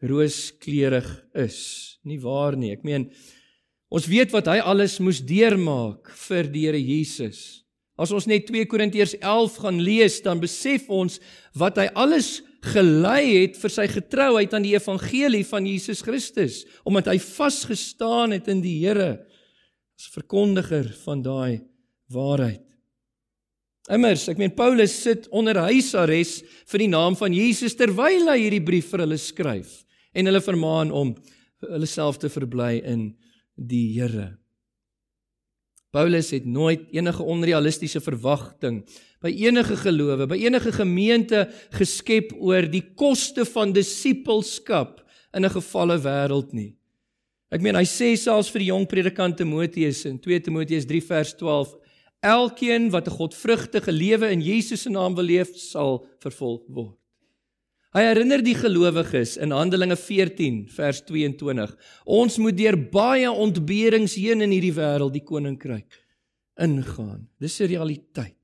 rooskleurig 0.00 1.08
is. 1.36 1.58
Nie 2.08 2.16
waar 2.22 2.56
nie. 2.56 2.72
Ek 2.72 2.86
meen 2.88 3.10
ons 3.92 4.08
weet 4.08 4.32
wat 4.32 4.48
hy 4.48 4.62
alles 4.64 4.96
moes 4.96 5.20
deurmaak 5.20 6.08
vir 6.24 6.48
die 6.48 6.64
Here 6.70 6.80
Jesus. 6.80 7.66
As 8.00 8.10
ons 8.10 8.24
net 8.26 8.48
2 8.48 8.64
Korintiërs 8.72 9.18
11 9.20 9.60
gaan 9.60 9.84
lees, 9.84 10.16
dan 10.24 10.40
besef 10.40 10.88
ons 10.88 11.20
wat 11.60 11.76
hy 11.78 11.86
alles 11.92 12.40
gelei 12.64 13.44
het 13.44 13.60
vir 13.60 13.70
sy 13.76 13.84
getrouheid 13.92 14.56
aan 14.56 14.64
die 14.64 14.72
evangelie 14.72 15.44
van 15.46 15.68
Jesus 15.68 16.00
Christus, 16.02 16.62
omdat 16.88 17.12
hy 17.12 17.20
vasgestaan 17.20 18.32
het 18.32 18.48
in 18.48 18.64
die 18.64 18.78
Here 18.80 19.20
as 19.98 20.10
verkondiger 20.14 20.88
van 21.04 21.22
daai 21.22 21.62
waarheid. 22.12 22.62
Immers, 23.92 24.28
ek 24.32 24.38
meen 24.40 24.54
Paulus 24.56 24.94
sit 25.04 25.26
onder 25.28 25.58
huisarrest 25.66 26.46
vir 26.72 26.84
die 26.86 26.88
naam 26.88 27.16
van 27.20 27.34
Jesus 27.36 27.76
terwyl 27.76 28.30
hy 28.30 28.38
hierdie 28.46 28.64
brief 28.64 28.88
vir 28.94 29.04
hulle 29.04 29.18
skryf 29.20 29.82
en 30.16 30.30
hulle 30.30 30.40
vermaan 30.40 30.92
om 30.94 31.12
hulle 31.68 31.88
self 31.88 32.16
te 32.22 32.30
verbly 32.32 32.78
in 32.80 33.10
die 33.54 33.92
Here. 33.98 34.32
Paulus 35.94 36.32
het 36.34 36.46
nooit 36.48 36.88
enige 36.96 37.22
onrealistiese 37.22 38.00
verwagting 38.02 38.80
by 39.22 39.30
enige 39.44 39.76
gelowe, 39.78 40.26
by 40.26 40.40
enige 40.42 40.72
gemeente 40.74 41.44
geskep 41.76 42.32
oor 42.34 42.66
die 42.66 42.82
koste 42.98 43.44
van 43.46 43.72
disippelskap 43.76 45.04
in 45.34 45.44
'n 45.44 45.54
gefalle 45.54 45.98
wêreld 46.00 46.52
nie. 46.52 46.74
Ek 47.54 47.62
meen 47.62 47.76
hy 47.78 47.84
sê 47.86 48.16
selfs 48.18 48.50
vir 48.50 48.64
die 48.64 48.72
jong 48.72 48.84
predikant 48.90 49.36
Timoteus 49.38 50.00
in 50.10 50.16
2 50.18 50.40
Timoteus 50.42 50.88
3 50.90 51.00
vers 51.06 51.34
12 51.38 51.76
Elkeen 52.24 52.88
wat 52.90 53.06
'n 53.06 53.14
godvrugtige 53.14 53.92
lewe 53.92 54.30
in 54.32 54.40
Jesus 54.40 54.82
se 54.82 54.90
naam 54.90 55.14
wil 55.14 55.24
leef, 55.24 55.54
sal 55.56 56.06
vervolg 56.18 56.64
word. 56.68 56.96
Hy 57.94 58.00
herinner 58.00 58.42
die 58.42 58.56
gelowiges 58.56 59.36
in 59.36 59.52
Handelinge 59.52 59.96
14 59.96 60.66
vers 60.68 61.02
22. 61.06 61.76
Ons 62.06 62.38
moet 62.38 62.56
deur 62.56 62.76
baie 62.76 63.30
ontberings 63.30 64.14
heen 64.14 64.40
in 64.40 64.50
hierdie 64.50 64.74
wêreld 64.74 65.12
die 65.12 65.22
koninkryk 65.22 66.00
ingaan. 66.58 67.28
Dis 67.38 67.60
'n 67.60 67.68
realiteit. 67.68 68.34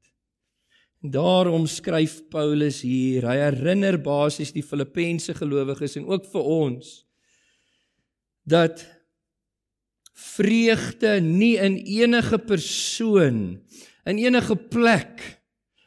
En 1.02 1.10
daarom 1.10 1.66
skryf 1.66 2.28
Paulus 2.28 2.82
hier, 2.82 3.26
hy 3.26 3.36
herinner 3.36 3.98
basies 3.98 4.52
die 4.52 4.62
Filippense 4.62 5.34
gelowiges 5.34 5.96
en 5.96 6.06
ook 6.06 6.26
vir 6.26 6.42
ons 6.42 7.06
dat 8.44 8.99
vreugde 10.20 11.18
nie 11.24 11.56
in 11.60 11.78
enige 11.78 12.38
persoon, 12.38 13.60
in 14.06 14.20
enige 14.20 14.56
plek, 14.56 15.22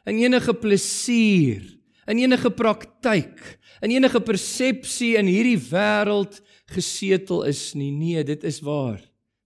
in 0.06 0.18
enige 0.22 0.54
plesier, 0.54 1.62
in 2.06 2.20
enige 2.20 2.50
praktyk, 2.50 3.40
in 3.84 3.94
enige 3.94 4.20
persepsie 4.24 5.14
in 5.20 5.28
hierdie 5.30 5.58
wêreld 5.70 6.40
gesetel 6.72 7.44
is 7.48 7.72
nie. 7.76 7.92
Nee, 7.92 8.24
dit 8.24 8.44
is 8.44 8.60
waar. 8.64 9.00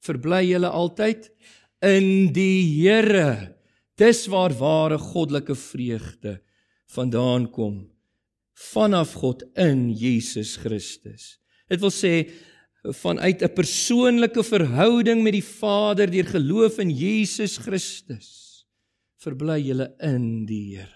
Verbly 0.04 0.44
julle 0.48 0.70
altyd 0.70 1.28
in 1.84 2.30
die 2.34 2.62
Here. 2.78 3.54
Dis 3.98 4.26
waar 4.30 4.54
ware 4.54 4.98
goddelike 4.98 5.56
vreugde 5.58 6.38
vandaan 6.94 7.48
kom 7.50 7.88
vanaf 8.58 9.12
God 9.20 9.44
in 9.54 9.90
Jesus 9.94 10.56
Christus. 10.58 11.36
Dit 11.70 11.82
wil 11.82 11.92
sê 11.94 12.12
vanuit 12.82 13.42
'n 13.42 13.52
persoonlike 13.52 14.42
verhouding 14.44 15.22
met 15.22 15.32
die 15.32 15.44
Vader 15.44 16.10
deur 16.10 16.26
geloof 16.26 16.78
in 16.78 16.90
Jesus 16.90 17.56
Christus 17.56 18.66
verbly 19.18 19.58
julle 19.60 19.94
in 19.98 20.46
die 20.46 20.76
Here. 20.76 20.94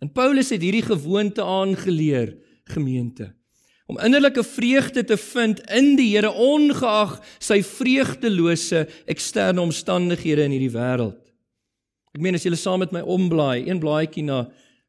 En 0.00 0.12
Paulus 0.12 0.50
het 0.50 0.62
hierdie 0.62 0.84
gewoonte 0.84 1.44
aangeleer 1.44 2.36
gemeente 2.64 3.34
om 3.86 4.00
innerlike 4.02 4.42
vreugde 4.42 5.04
te 5.04 5.16
vind 5.16 5.60
in 5.70 5.92
die 5.96 6.08
Here 6.16 6.32
ongeag 6.32 7.20
sy 7.38 7.60
vreugdelose 7.62 8.86
eksterne 9.06 9.62
omstandighede 9.62 10.42
in 10.42 10.56
hierdie 10.56 10.72
wêreld. 10.74 11.20
Ek 12.16 12.22
meen 12.24 12.34
as 12.34 12.46
jy 12.48 12.54
saam 12.56 12.80
met 12.82 12.94
my 12.96 13.04
omblaai, 13.04 13.68
een 13.68 13.78
blaadjie 13.78 14.24
na 14.24 14.46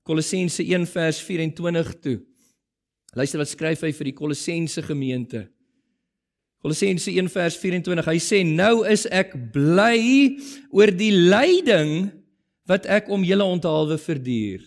Kolossense 0.08 0.64
1 0.64 0.88
vers 0.88 1.20
24 1.22 1.94
toe. 2.00 2.18
Luister 3.14 3.42
wat 3.42 3.52
skryf 3.52 3.84
hy 3.84 3.92
vir 3.92 4.10
die 4.10 4.16
Kolossense 4.16 4.82
gemeente. 4.82 5.44
Kolossense 6.64 7.12
1 7.14 7.30
vers 7.32 7.58
24. 7.62 8.08
Hy 8.08 8.18
sê 8.24 8.42
nou 8.48 8.82
is 8.90 9.06
ek 9.14 9.36
bly 9.54 10.38
oor 10.74 10.92
die 10.92 11.14
lyding 11.14 12.10
wat 12.68 12.88
ek 12.90 13.12
om 13.14 13.24
julle 13.26 13.46
onthaalwe 13.46 14.00
verduur. 14.02 14.64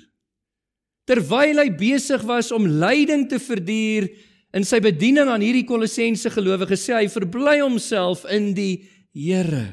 Terwyl 1.11 1.59
hy 1.59 1.69
besig 1.75 2.23
was 2.29 2.53
om 2.55 2.69
lyding 2.81 3.27
te 3.29 3.41
verduur 3.43 4.07
in 4.55 4.67
sy 4.67 4.81
bediening 4.83 5.31
aan 5.31 5.43
hierdie 5.43 5.67
Kolossense 5.67 6.31
gelowiges, 6.33 6.87
sê 6.87 6.97
hy 7.01 7.11
verbly 7.11 7.59
homself 7.63 8.25
in 8.31 8.53
die 8.57 8.87
Here. 9.11 9.67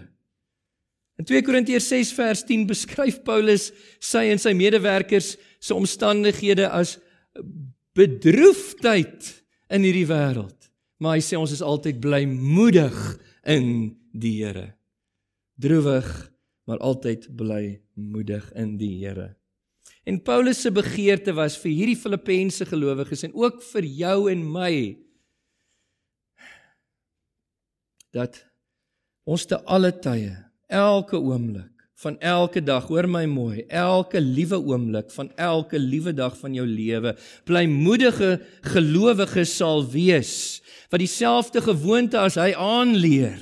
In 1.21 1.25
2 1.29 1.43
Korintiërs 1.45 1.85
6 1.89 2.11
vers 2.17 2.41
10 2.45 2.65
beskryf 2.69 3.19
Paulus 3.25 3.71
sy 4.01 4.27
en 4.31 4.41
sy 4.41 4.53
medewerkers 4.57 5.35
se 5.61 5.77
omstandighede 5.77 6.65
as 6.73 6.95
bedroefdheid 7.97 9.29
in 9.73 9.85
hierdie 9.85 10.07
wêreld. 10.09 10.56
Maar 10.97 11.17
hy 11.17 11.23
sê 11.25 11.37
ons 11.37 11.51
is 11.53 11.61
altyd 11.61 11.99
blymoedig 12.01 12.95
in 13.45 13.67
die 14.17 14.39
Here. 14.41 14.71
Droewig 15.61 16.07
maar 16.67 16.81
altyd 16.83 17.29
blymoedig 17.37 18.49
in 18.59 18.75
die 18.79 18.97
Here. 18.99 19.35
En 20.07 20.19
Paulus 20.23 20.61
se 20.61 20.71
begeerte 20.71 21.33
was 21.35 21.57
vir 21.59 21.71
hierdie 21.71 21.99
Filippense 21.99 22.65
gelowiges 22.67 23.23
en 23.27 23.35
ook 23.35 23.61
vir 23.73 23.87
jou 24.01 24.17
en 24.31 24.43
my 24.51 24.73
dat 28.15 28.39
ons 29.27 29.43
te 29.45 29.59
alle 29.67 29.91
tye, 30.01 30.31
elke 30.71 31.19
oomblik 31.19 31.76
van 31.97 32.17
elke 32.21 32.61
dag, 32.61 32.85
hoor 32.91 33.07
my 33.09 33.23
mooi, 33.25 33.63
elke 33.73 34.21
liewe 34.21 34.59
oomblik 34.61 35.09
van 35.15 35.31
elke 35.33 35.79
liewe 35.81 36.13
dag 36.13 36.35
van 36.37 36.53
jou 36.53 36.65
lewe, 36.67 37.15
blymoedige 37.49 38.35
gelowiges 38.69 39.55
sal 39.57 39.81
wees 39.89 40.61
wat 40.91 41.01
dieselfde 41.01 41.61
gewoonte 41.65 42.19
as 42.21 42.37
hy 42.39 42.51
aanleer 42.53 43.39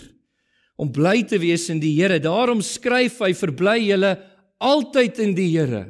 om 0.81 0.89
bly 0.91 1.21
te 1.27 1.39
wees 1.39 1.67
in 1.71 1.81
die 1.83 1.93
Here. 1.95 2.17
Daarom 2.19 2.61
skryf 2.63 3.21
hy 3.23 3.31
verbly 3.37 3.77
julle 3.85 4.15
altyd 4.63 5.21
in 5.23 5.35
die 5.37 5.49
Here. 5.53 5.85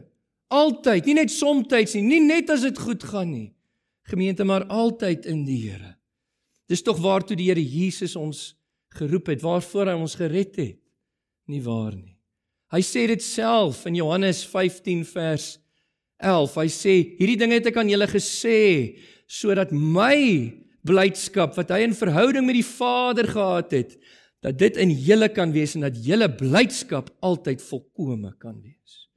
Altyd, 0.53 1.07
nie 1.07 1.17
net 1.17 1.33
soms 1.33 1.71
nie, 1.95 2.03
nie 2.05 2.21
net 2.21 2.51
as 2.53 2.65
dit 2.67 2.77
goed 2.77 3.03
gaan 3.03 3.31
nie. 3.31 3.51
Gemeente, 4.05 4.45
maar 4.45 4.67
altyd 4.69 5.25
in 5.25 5.45
die 5.45 5.61
Here. 5.69 5.95
Dis 6.69 6.83
tog 6.85 7.01
waartoe 7.01 7.37
die 7.37 7.49
Here 7.49 7.61
Jesus 7.61 8.15
ons 8.15 8.53
geroep 8.95 9.33
het, 9.33 9.41
waarvoor 9.41 9.93
hy 9.93 9.97
ons 9.97 10.17
gered 10.17 10.55
het. 10.61 10.77
Nie 11.49 11.61
waar 11.61 11.93
nie. 11.95 12.14
Hy 12.73 12.81
sê 12.81 13.05
dit 13.07 13.21
self 13.21 13.83
in 13.85 13.99
Johannes 13.99 14.41
15 14.49 15.03
vers 15.13 15.55
11. 16.17 16.55
Hy 16.57 16.69
sê: 16.71 16.93
"Hierdie 17.19 17.37
dinge 17.37 17.59
het 17.59 17.69
ek 17.69 17.77
aan 17.77 17.89
julle 17.89 18.07
gesê 18.09 18.97
sodat 19.27 19.71
my 19.71 20.53
blydskap 20.85 21.55
wat 21.57 21.71
hy 21.73 21.81
in 21.85 21.97
verhouding 21.97 22.45
met 22.45 22.57
die 22.59 22.65
Vader 22.65 23.25
gehad 23.25 23.71
het, 23.73 23.97
dat 24.41 24.57
dit 24.57 24.77
in 24.77 24.91
julle 24.91 25.29
kan 25.33 25.51
wees 25.51 25.73
en 25.75 25.81
dat 25.81 25.97
julle 25.97 26.29
blydskap 26.29 27.09
altyd 27.21 27.61
volkome 27.61 28.33
kan 28.39 28.57
wees." 28.61 29.09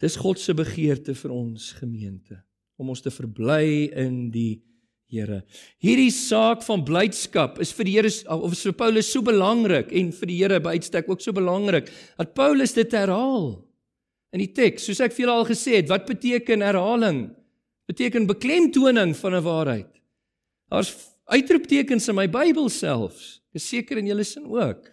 Dis 0.00 0.16
God 0.20 0.38
se 0.38 0.52
begeerte 0.52 1.14
vir 1.14 1.32
ons 1.32 1.72
gemeente 1.72 2.42
om 2.76 2.90
ons 2.92 3.00
te 3.00 3.10
verbly 3.10 3.88
in 3.96 4.30
die 4.30 4.60
Here. 5.06 5.44
Hierdie 5.78 6.10
saak 6.10 6.64
van 6.66 6.82
blydskap 6.82 7.60
is 7.62 7.70
vir 7.76 7.86
die 7.86 7.94
Here 7.94 8.10
of 8.34 8.56
vir 8.58 8.74
Paulus 8.74 9.10
so 9.12 9.22
belangrik 9.22 9.92
en 9.94 10.10
vir 10.10 10.30
die 10.30 10.38
Here 10.40 10.58
by 10.62 10.74
uitstek 10.74 11.06
ook 11.06 11.22
so 11.22 11.34
belangrik 11.36 11.92
dat 12.18 12.34
Paulus 12.34 12.74
dit 12.74 12.90
herhaal 12.90 13.52
in 14.34 14.42
die 14.42 14.50
teks. 14.50 14.88
Soos 14.88 15.04
ek 15.04 15.14
vir 15.14 15.26
julle 15.26 15.36
al 15.38 15.46
gesê 15.46 15.78
het, 15.78 15.90
wat 15.92 16.08
beteken 16.10 16.64
herhaling? 16.66 17.28
Beteken 17.86 18.26
beklemtoning 18.26 19.14
van 19.14 19.34
'n 19.38 19.46
waarheid. 19.46 19.92
Daar's 20.70 20.90
uitroeptekens 21.30 22.08
in 22.08 22.18
my 22.18 22.26
Bybel 22.26 22.68
selfs. 22.68 23.40
Ek 23.54 23.62
is 23.62 23.68
seker 23.68 23.98
in 23.98 24.06
julle 24.06 24.24
sin 24.24 24.46
ook. 24.46 24.90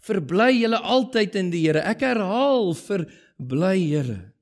Verbly 0.00 0.62
julle 0.62 0.80
altyd 0.80 1.34
in 1.34 1.50
die 1.50 1.66
Here. 1.66 1.84
Ek 1.84 2.00
herhaal 2.00 2.72
vir 2.74 3.06
bly 3.36 3.78
Here. 3.78 4.32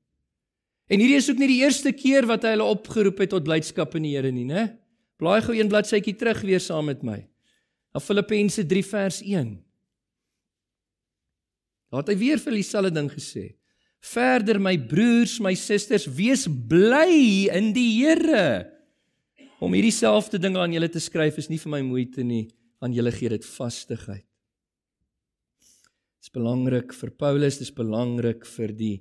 En 0.93 1.01
hierdie 1.01 1.17
is 1.17 1.31
ook 1.31 1.41
nie 1.41 1.49
die 1.49 1.63
eerste 1.65 1.95
keer 1.97 2.27
wat 2.29 2.45
hy 2.45 2.55
hulle 2.57 2.67
opgeroep 2.75 3.23
het 3.25 3.33
tot 3.33 3.47
blydskap 3.47 3.95
in 3.97 4.05
die 4.05 4.15
Here 4.17 4.33
nie, 4.33 4.45
né? 4.49 4.75
Blaai 5.21 5.41
gou 5.47 5.55
een 5.57 5.71
bladsytjie 5.71 6.17
terug 6.21 6.43
weer 6.45 6.61
saam 6.61 6.91
met 6.91 7.05
my. 7.07 7.23
Na 7.95 8.03
Filippense 8.03 8.67
3 8.69 8.85
vers 8.91 9.21
1. 9.23 9.55
Daar 11.95 12.03
het 12.03 12.11
hy 12.11 12.19
weer 12.21 12.41
vir 12.43 12.59
dieselfde 12.59 12.93
ding 12.93 13.09
gesê. 13.13 13.53
Verder 14.05 14.59
my 14.61 14.75
broers, 14.77 15.39
my 15.41 15.55
susters, 15.57 16.05
wees 16.11 16.45
bly 16.45 17.49
in 17.55 17.73
die 17.73 17.89
Here. 18.03 18.67
Om 19.65 19.73
hierdie 19.73 19.95
selfde 19.95 20.41
dinge 20.43 20.61
aan 20.61 20.75
julle 20.75 20.91
te 20.93 21.01
skryf 21.01 21.39
is 21.41 21.49
nie 21.49 21.61
vir 21.63 21.73
my 21.79 21.81
moeite 21.87 22.25
nie, 22.27 22.49
aan 22.85 22.93
julle 22.93 23.15
gee 23.15 23.31
dit 23.33 23.47
vastigheid. 23.47 24.27
Dit 26.21 26.29
is 26.29 26.35
belangrik 26.35 26.93
vir 26.93 27.15
Paulus, 27.17 27.61
dit 27.61 27.69
is 27.69 27.73
belangrik 27.73 28.45
vir 28.57 28.75
die 28.77 28.97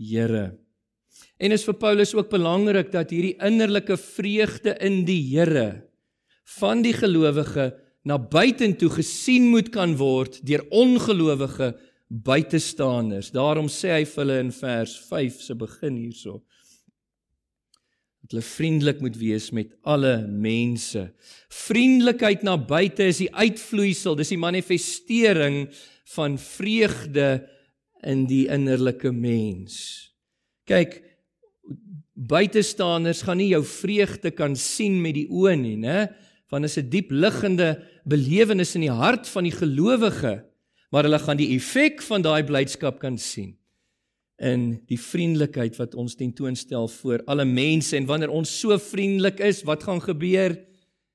Here. 0.00 0.54
En 1.36 1.52
is 1.52 1.64
vir 1.68 1.76
Paulus 1.80 2.14
ook 2.16 2.30
belangrik 2.32 2.92
dat 2.92 3.12
hierdie 3.12 3.36
innerlike 3.44 3.98
vreugde 4.00 4.76
in 4.80 5.04
die 5.08 5.20
Here 5.34 5.84
van 6.60 6.82
die 6.84 6.94
gelowige 6.94 7.72
na 8.06 8.18
buitentoe 8.18 8.88
gesien 9.00 9.50
moet 9.50 9.72
kan 9.74 9.96
word 9.98 10.38
deur 10.46 10.62
ongelowige 10.70 11.72
buitestanders. 12.06 13.32
Daarom 13.34 13.66
sê 13.72 13.96
hy 13.96 14.04
vir 14.06 14.22
hulle 14.22 14.36
in 14.44 14.52
vers 14.54 14.94
5 15.08 15.40
se 15.48 15.56
begin 15.58 15.98
hierso 15.98 16.42
dat 18.26 18.34
hulle 18.34 18.42
vriendelik 18.42 19.02
moet 19.04 19.16
wees 19.20 19.52
met 19.54 19.70
alle 19.86 20.16
mense. 20.26 21.04
Vriendelikheid 21.62 22.42
na 22.42 22.56
buite 22.58 23.06
is 23.06 23.20
die 23.22 23.30
uitvloeisel, 23.30 24.16
dis 24.18 24.32
die 24.34 24.40
manifestering 24.42 25.68
van 26.16 26.34
vreugde 26.42 27.28
in 28.02 28.24
die 28.26 28.48
innerlike 28.50 29.12
mens. 29.14 29.76
Kyk, 30.66 30.98
buitestanders 32.16 33.20
gaan 33.26 33.36
nie 33.42 33.52
jou 33.52 33.62
vreugde 33.64 34.32
kan 34.32 34.56
sien 34.56 34.96
met 35.02 35.14
die 35.18 35.28
oë 35.28 35.54
nie, 35.60 35.76
né? 35.76 36.08
Want 36.50 36.64
dit 36.64 36.70
is 36.70 36.78
'n 36.78 36.90
diep 36.90 37.10
liggende 37.10 37.82
belewenis 38.04 38.74
in 38.74 38.82
die 38.82 38.90
hart 38.90 39.28
van 39.28 39.44
die 39.44 39.52
gelowige, 39.52 40.44
maar 40.90 41.04
hulle 41.04 41.18
gaan 41.18 41.36
die 41.36 41.54
effek 41.56 42.00
van 42.02 42.22
daai 42.22 42.44
blydskap 42.44 42.98
kan 42.98 43.18
sien 43.18 43.56
in 44.38 44.82
die 44.86 44.98
vriendelikheid 45.00 45.76
wat 45.76 45.94
ons 45.94 46.14
tentoonstel 46.14 46.88
voor 46.88 47.22
alle 47.26 47.44
mense 47.44 47.96
en 47.96 48.06
wanneer 48.06 48.28
ons 48.28 48.60
so 48.60 48.76
vriendelik 48.78 49.40
is, 49.40 49.62
wat 49.62 49.82
gaan 49.82 50.00
gebeur? 50.00 50.56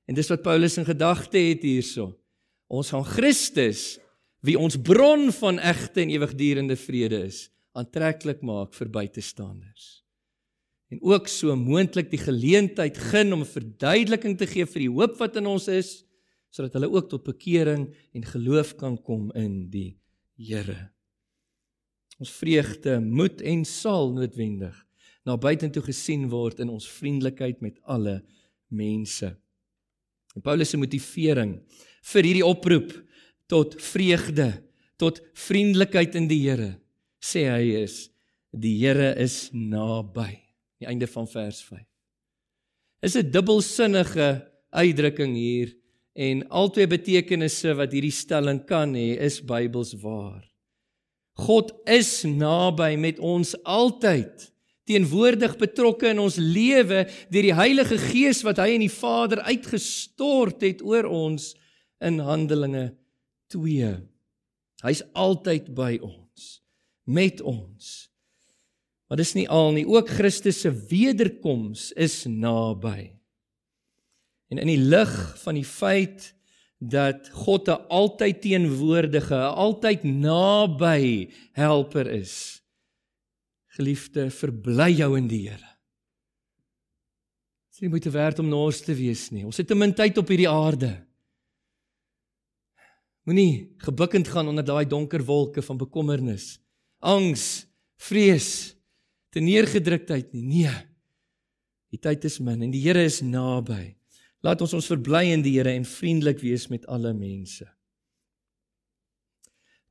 En 0.06 0.14
dis 0.14 0.28
wat 0.28 0.42
Paulus 0.42 0.76
in 0.76 0.84
gedagte 0.84 1.38
het 1.38 1.62
hierso. 1.62 2.18
Ons 2.66 2.90
gaan 2.90 3.04
Christus, 3.04 3.98
wie 4.40 4.58
ons 4.58 4.76
bron 4.76 5.30
van 5.32 5.58
egte 5.58 6.00
en 6.00 6.10
ewigdurende 6.10 6.76
vrede 6.76 7.26
is, 7.26 7.50
aantreklik 7.72 8.42
maak 8.42 8.74
vir 8.74 8.88
buitestanders 8.88 10.01
en 10.92 11.00
ook 11.00 11.28
so 11.30 11.54
moontlik 11.56 12.10
die 12.12 12.20
geleentheid 12.20 12.98
gun 13.10 13.32
om 13.32 13.40
'n 13.40 13.54
verduideliking 13.56 14.36
te 14.36 14.46
gee 14.46 14.66
vir 14.66 14.82
die 14.84 14.92
hoop 14.92 15.16
wat 15.18 15.36
in 15.36 15.46
ons 15.46 15.68
is 15.68 16.04
sodat 16.52 16.74
hulle 16.76 16.92
ook 16.92 17.08
tot 17.08 17.24
bekering 17.24 17.88
en 18.12 18.24
geloof 18.24 18.76
kan 18.76 18.98
kom 19.02 19.32
in 19.32 19.70
die 19.70 19.96
Here. 20.36 20.90
Ons 22.18 22.30
vreugde 22.30 23.00
moet 23.00 23.40
en 23.40 23.64
sal 23.64 24.12
noodwendig 24.12 24.74
na 25.24 25.36
buitentoe 25.36 25.82
gesien 25.82 26.28
word 26.28 26.60
in 26.60 26.68
ons 26.68 26.88
vriendelikheid 26.88 27.60
met 27.60 27.78
alle 27.84 28.24
mense. 28.68 29.36
En 30.34 30.42
Paulus 30.42 30.70
se 30.70 30.76
motivering 30.76 31.62
vir 32.02 32.22
hierdie 32.22 32.44
oproep 32.46 32.92
tot 33.46 33.76
vreugde, 33.80 34.62
tot 34.96 35.22
vriendelikheid 35.34 36.14
in 36.14 36.28
die 36.28 36.42
Here, 36.48 36.80
sê 37.20 37.48
hy 37.48 37.84
is 37.84 38.10
die 38.50 38.76
Here 38.82 39.14
is 39.16 39.48
naby 39.52 40.41
die 40.82 40.90
einde 40.90 41.08
van 41.10 41.28
vers 41.30 41.62
5. 41.64 41.80
Is 43.02 43.16
'n 43.16 43.30
dubbelsinnige 43.30 44.48
uitdrukking 44.70 45.34
hier 45.36 45.74
en 46.14 46.48
albei 46.48 46.86
betekenisse 46.86 47.74
wat 47.74 47.92
hierdie 47.92 48.14
stelling 48.14 48.64
kan 48.66 48.94
hê 48.94 49.18
is 49.18 49.40
Bybels 49.40 49.94
waar. 50.02 50.44
God 51.32 51.72
is 51.88 52.22
naby 52.24 52.96
met 53.00 53.18
ons 53.18 53.54
altyd 53.64 54.52
teenwoordig 54.84 55.56
betrokke 55.56 56.10
in 56.10 56.20
ons 56.20 56.36
lewe 56.36 57.06
deur 57.30 57.46
die 57.48 57.56
Heilige 57.56 57.98
Gees 57.98 58.42
wat 58.44 58.60
hy 58.60 58.74
en 58.74 58.84
die 58.84 58.92
Vader 58.92 59.40
uitgestort 59.46 60.62
het 60.62 60.82
oor 60.82 61.08
ons 61.08 61.54
in 62.02 62.18
Handelinge 62.18 62.92
2. 63.54 63.94
Hy's 64.82 65.02
altyd 65.14 65.70
by 65.74 65.96
ons 66.02 66.58
met 67.06 67.40
ons 67.40 68.11
Maar 69.12 69.20
dis 69.20 69.34
nie 69.36 69.48
al 69.52 69.74
nie, 69.76 69.82
ook 69.84 70.08
Christus 70.08 70.62
se 70.64 70.70
wederkoms 70.72 71.90
is 72.00 72.22
naby. 72.24 73.10
En 74.48 74.56
in 74.62 74.70
die 74.70 74.80
lig 74.80 75.12
van 75.42 75.58
die 75.58 75.66
feit 75.68 76.30
dat 76.80 77.28
God 77.44 77.68
'n 77.68 77.84
altyd 77.92 78.40
teenwoordige, 78.40 79.36
'n 79.36 79.52
altyd 79.66 80.02
naby 80.08 81.28
helper 81.52 82.08
is. 82.08 82.64
Geliefde, 83.76 84.30
verbly 84.30 84.96
jou 84.96 85.18
in 85.18 85.28
die 85.28 85.48
Here. 85.48 85.76
Dis 87.68 87.80
nie 87.80 87.90
moeite 87.90 88.10
werd 88.10 88.38
om 88.38 88.48
naas 88.48 88.80
te 88.80 88.94
wees 88.94 89.30
nie. 89.30 89.44
Ons 89.44 89.56
het 89.56 89.66
te 89.66 89.74
min 89.74 89.92
tyd 89.92 90.16
op 90.16 90.28
hierdie 90.28 90.48
aarde. 90.48 91.06
Moenie 93.24 93.74
gebukkend 93.76 94.28
gaan 94.28 94.48
onder 94.48 94.64
daai 94.64 94.86
donker 94.86 95.24
wolke 95.24 95.62
van 95.62 95.76
bekommernis, 95.76 96.60
angs, 96.98 97.66
vrees 97.96 98.81
te 99.32 99.40
neergedruktheid 99.40 100.32
nie. 100.36 100.44
Nee. 100.44 100.74
Die 101.92 102.00
tyd 102.00 102.24
is 102.24 102.38
min 102.40 102.62
en 102.64 102.72
die 102.72 102.80
Here 102.84 103.02
is 103.04 103.20
naby. 103.24 103.94
Laat 104.42 104.62
ons 104.64 104.72
ons 104.74 104.88
verbly 104.90 105.26
in 105.32 105.44
die 105.44 105.54
Here 105.58 105.72
en 105.76 105.84
vriendelik 105.88 106.40
wees 106.42 106.68
met 106.72 106.86
alle 106.90 107.12
mense. 107.16 107.66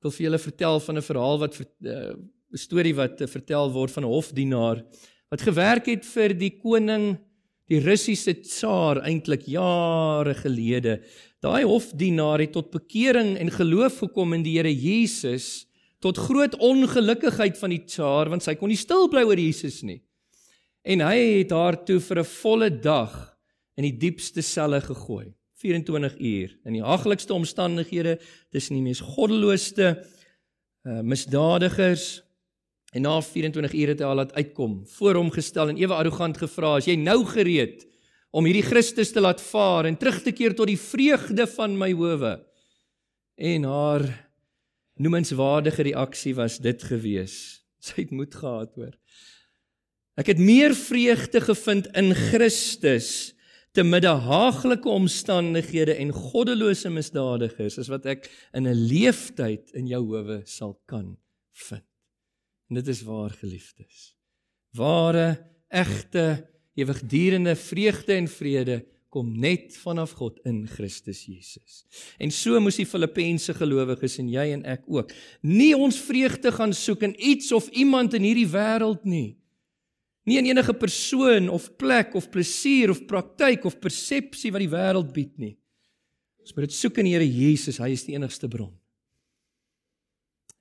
Ek 0.01 0.07
wil 0.07 0.15
vir 0.15 0.25
julle 0.25 0.41
vertel 0.41 0.79
van 0.81 0.97
'n 0.97 1.05
verhaal 1.05 1.37
wat 1.39 1.59
'n 1.59 1.65
uh, 1.87 2.13
storie 2.57 2.95
wat 2.97 3.21
uh, 3.21 3.27
vertel 3.27 3.71
word 3.71 3.91
van 3.91 4.03
'n 4.03 4.13
hofdienaar 4.13 4.81
wat 5.31 5.41
gewerk 5.41 5.85
het 5.87 6.03
vir 6.03 6.33
die 6.35 6.57
koning, 6.59 7.15
die 7.71 7.79
Russiese 7.79 8.33
tsaar 8.41 8.99
eintlik 9.07 9.47
jare 9.47 10.33
gelede. 10.35 10.99
Daai 11.39 11.63
hofdienaar 11.63 12.39
het 12.43 12.51
tot 12.51 12.71
bekering 12.71 13.37
en 13.37 13.49
geloof 13.49 14.01
gekom 14.03 14.33
in 14.33 14.43
die 14.43 14.57
Here 14.57 14.73
Jesus 14.73 15.67
tot 16.01 16.17
groot 16.17 16.55
ongelukkigheid 16.57 17.59
van 17.59 17.73
die 17.75 17.83
tsaar 17.85 18.31
want 18.33 18.43
sy 18.43 18.55
kon 18.57 18.71
nie 18.73 18.79
stil 18.79 19.07
bly 19.09 19.23
oor 19.27 19.39
Jesus 19.39 19.81
nie. 19.85 20.01
En 20.81 21.03
hy 21.05 21.17
het 21.41 21.53
haar 21.53 21.77
toe 21.85 21.99
vir 21.99 22.19
'n 22.19 22.31
volle 22.41 22.69
dag 22.69 23.37
in 23.77 23.85
die 23.85 23.97
diepste 23.97 24.41
selle 24.41 24.81
gegooi. 24.81 25.33
24 25.61 26.17
uur 26.17 26.57
in 26.65 26.73
die 26.73 26.83
haglikste 26.83 27.33
omstandighede 27.33 28.17
tussen 28.49 28.79
die 28.79 28.85
mees 28.85 29.01
goddeloosste 29.01 29.93
uh, 30.01 31.01
misdadigers 31.05 32.23
en 32.95 33.05
na 33.05 33.19
24 33.21 33.75
ure 33.77 33.93
het 33.93 34.01
hy 34.01 34.09
haar 34.09 34.19
laat 34.23 34.33
uitkom 34.33 34.81
voor 34.97 35.19
hom 35.21 35.31
gestel 35.31 35.71
en 35.71 35.79
ewe 35.79 35.95
arrogant 35.95 36.39
gevra 36.41 36.75
as 36.79 36.89
jy 36.89 36.97
nou 36.99 37.21
gereed 37.29 37.85
om 38.31 38.47
hierdie 38.47 38.65
Christus 38.65 39.13
te 39.13 39.21
laat 39.23 39.43
vaar 39.43 39.85
en 39.89 39.99
terug 39.99 40.21
te 40.25 40.33
keer 40.35 40.55
tot 40.57 40.71
die 40.71 40.79
vreugde 40.79 41.45
van 41.55 41.77
my 41.77 41.91
howe 41.93 42.33
en 43.37 43.69
haar 43.69 44.07
noemenswaardige 45.01 45.89
reaksie 45.91 46.35
was 46.37 46.59
dit 46.63 46.83
gewees 46.83 47.35
sy 47.85 48.03
het 48.03 48.15
moed 48.15 48.35
gehad 48.37 48.75
hoor 48.79 48.95
ek 50.21 50.33
het 50.33 50.41
meer 50.41 50.75
vreugde 50.77 51.41
gevind 51.41 51.89
in 51.97 52.13
Christus 52.29 53.31
te 53.71 53.83
midde 53.87 54.11
haaglike 54.25 54.89
omstandighede 54.89 55.95
en 55.95 56.11
goddelose 56.11 56.91
misdadigers 56.91 57.77
as 57.79 57.89
wat 57.91 58.05
ek 58.05 58.27
in 58.57 58.67
'n 58.67 58.75
leeftyd 58.75 59.71
in 59.79 59.87
jou 59.87 60.03
howe 60.11 60.41
sal 60.45 60.75
kan 60.85 61.15
vind. 61.51 61.87
En 62.69 62.75
dit 62.75 62.87
is 62.87 63.03
waar 63.03 63.29
geliefdes. 63.29 64.15
Ware, 64.75 65.39
egte, 65.69 66.47
ewigdurende 66.75 67.55
vreugde 67.55 68.13
en 68.13 68.27
vrede 68.27 68.85
kom 69.11 69.33
net 69.35 69.75
vanaf 69.83 70.13
God 70.15 70.39
in 70.47 70.63
Christus 70.71 71.25
Jesus. 71.27 71.83
En 72.15 72.31
so 72.31 72.59
moes 72.63 72.79
die 72.79 72.87
Filippense 72.87 73.53
gelowiges 73.57 74.15
en 74.23 74.29
jy 74.31 74.45
en 74.55 74.63
ek 74.71 74.85
ook 74.87 75.11
nie 75.43 75.73
ons 75.75 75.97
vreugde 75.99 76.53
gaan 76.55 76.71
soek 76.75 77.03
in 77.09 77.15
iets 77.19 77.51
of 77.55 77.67
iemand 77.75 78.15
in 78.15 78.23
hierdie 78.23 78.47
wêreld 78.47 79.03
nie. 79.03 79.35
Nie 80.23 80.37
in 80.39 80.47
enige 80.53 80.73
persoon 80.77 81.49
of 81.51 81.67
plek 81.81 82.15
of 82.15 82.29
plesier 82.31 82.93
of 82.93 83.01
praktyk 83.09 83.65
of 83.67 83.81
persepsie 83.83 84.51
wat 84.55 84.63
die 84.63 84.71
wêreld 84.71 85.09
bied 85.11 85.33
nie. 85.41 85.57
Ons 86.41 86.55
moet 86.55 86.69
dit 86.69 86.75
soek 86.77 87.01
in 87.01 87.09
die 87.09 87.15
Here 87.17 87.27
Jesus, 87.27 87.81
hy 87.83 87.91
is 87.93 88.05
die 88.07 88.15
enigste 88.15 88.47
bron. 88.49 88.71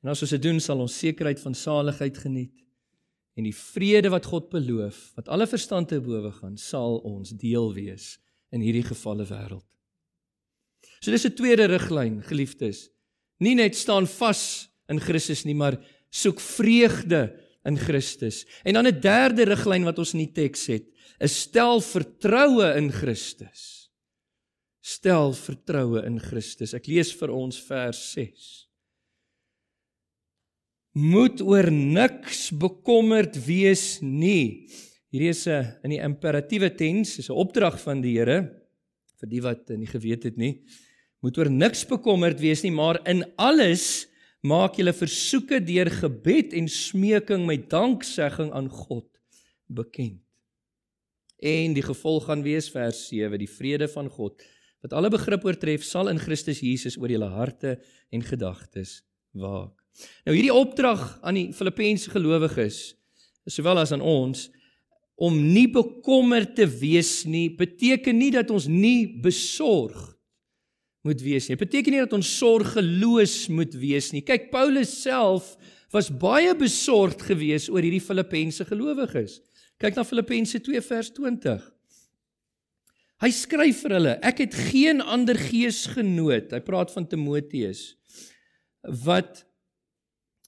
En 0.03 0.11
as 0.11 0.25
ons 0.25 0.33
dit 0.33 0.43
doen, 0.43 0.59
sal 0.61 0.81
ons 0.83 0.97
sekerheid 1.05 1.39
van 1.45 1.55
saligheid 1.55 2.19
geniet 2.19 2.57
en 3.39 3.47
die 3.47 3.55
vrede 3.55 4.11
wat 4.13 4.27
God 4.27 4.51
beloof, 4.51 4.99
wat 5.17 5.31
alle 5.31 5.47
verstand 5.49 5.93
te 5.93 6.01
bowe 6.03 6.33
gaan, 6.41 6.59
sal 6.61 6.99
ons 7.07 7.31
deel 7.39 7.71
wees 7.77 8.17
in 8.53 8.63
hierdie 8.65 8.87
gefalle 8.87 9.27
wêreld. 9.29 9.67
So 11.01 11.11
dis 11.11 11.27
'n 11.27 11.35
tweede 11.35 11.67
riglyn, 11.67 12.23
geliefdes. 12.23 12.91
Nie 13.41 13.55
net 13.55 13.75
staan 13.77 14.07
vas 14.07 14.69
in 14.89 15.01
Christus 15.01 15.45
nie, 15.45 15.55
maar 15.55 15.79
soek 16.11 16.41
vreugde 16.41 17.41
in 17.65 17.79
Christus. 17.79 18.47
En 18.65 18.75
dan 18.75 18.87
'n 18.87 19.01
derde 19.01 19.45
riglyn 19.45 19.85
wat 19.85 19.99
ons 19.99 20.13
in 20.13 20.27
die 20.27 20.33
teks 20.33 20.67
het, 20.67 20.87
is 21.21 21.41
stel 21.41 21.81
vertroue 21.81 22.75
in 22.77 22.91
Christus. 22.93 23.91
Stel 24.81 25.33
vertroue 25.33 26.05
in 26.05 26.19
Christus. 26.19 26.75
Ek 26.75 26.87
lees 26.87 27.13
vir 27.13 27.31
ons 27.31 27.61
vers 27.61 28.01
6. 28.13 28.69
Moet 30.93 31.41
oor 31.41 31.71
niks 31.71 32.51
bekommerd 32.51 33.37
wees 33.47 34.01
nie. 34.01 34.69
Hierdie 35.11 35.33
is 35.35 35.47
'n 35.47 35.67
in 35.83 35.91
die 35.91 36.03
imperatiewe 36.03 36.71
tens, 36.71 37.19
is 37.19 37.31
'n 37.31 37.35
opdrag 37.35 37.81
van 37.83 38.01
die 38.01 38.19
Here 38.19 38.61
vir 39.21 39.29
die 39.29 39.41
wat 39.43 39.69
nie 39.69 39.87
geweet 39.87 40.23
het 40.23 40.37
nie. 40.37 40.63
Moet 41.21 41.39
oor 41.39 41.51
niks 41.51 41.85
bekommerd 41.85 42.41
wees 42.41 42.63
nie, 42.63 42.71
maar 42.71 43.01
in 43.07 43.25
alles 43.37 44.07
maak 44.43 44.77
julle 44.77 44.93
versoeke 44.93 45.61
deur 45.61 45.91
gebed 45.91 46.55
en 46.55 46.69
smeking 46.69 47.45
met 47.47 47.69
danksegging 47.69 48.53
aan 48.53 48.69
God 48.69 49.09
bekend. 49.67 50.23
En 51.43 51.75
die 51.75 51.83
gevolg 51.83 52.25
gaan 52.25 52.43
wees 52.43 52.71
vers 52.71 53.09
7, 53.09 53.39
die 53.39 53.49
vrede 53.49 53.89
van 53.89 54.09
God 54.09 54.41
wat 54.81 54.95
alle 54.97 55.11
begrip 55.13 55.45
oortref, 55.45 55.85
sal 55.85 56.09
in 56.09 56.19
Christus 56.19 56.63
Jesus 56.65 56.97
oor 56.97 57.11
julle 57.13 57.29
harte 57.29 57.75
en 58.11 58.23
gedagtes 58.25 59.03
waak. 59.37 59.77
Nou 60.25 60.33
hierdie 60.33 60.55
opdrag 60.55 61.19
aan 61.21 61.37
die 61.37 61.53
Filippense 61.53 62.09
gelowiges, 62.11 62.95
sowel 63.45 63.83
as 63.83 63.93
aan 63.93 64.01
ons 64.01 64.49
om 65.21 65.37
nie 65.37 65.67
bekommerd 65.69 66.55
te 66.57 66.65
wees 66.65 67.27
nie, 67.29 67.51
beteken 67.53 68.17
nie 68.17 68.31
dat 68.33 68.51
ons 68.55 68.67
nie 68.71 69.05
besorgd 69.21 70.17
moet 71.05 71.21
wees 71.25 71.49
nie. 71.49 71.57
Dit 71.57 71.65
beteken 71.65 71.95
nie 71.95 72.03
dat 72.03 72.15
ons 72.17 72.31
sorgeloos 72.39 73.35
moet 73.53 73.77
wees 73.81 74.11
nie. 74.15 74.25
Kyk, 74.25 74.49
Paulus 74.53 74.93
self 75.03 75.55
was 75.93 76.11
baie 76.13 76.53
besorgd 76.57 77.25
geweest 77.29 77.71
oor 77.73 77.85
hierdie 77.85 78.03
Filippense 78.05 78.65
gelowiges. 78.69 79.39
Kyk 79.81 79.97
na 79.97 80.05
Filippense 80.05 80.61
2 80.61 80.83
vers 80.85 81.13
20. 81.17 81.63
Hy 83.21 83.31
skryf 83.37 83.83
vir 83.85 83.97
hulle: 83.99 84.17
Ek 84.25 84.41
het 84.45 84.57
geen 84.71 85.01
ander 85.05 85.37
geesgenoot. 85.37 86.53
Hy 86.57 86.61
praat 86.65 86.93
van 86.95 87.09
Timoteus 87.09 87.91
wat 89.05 89.43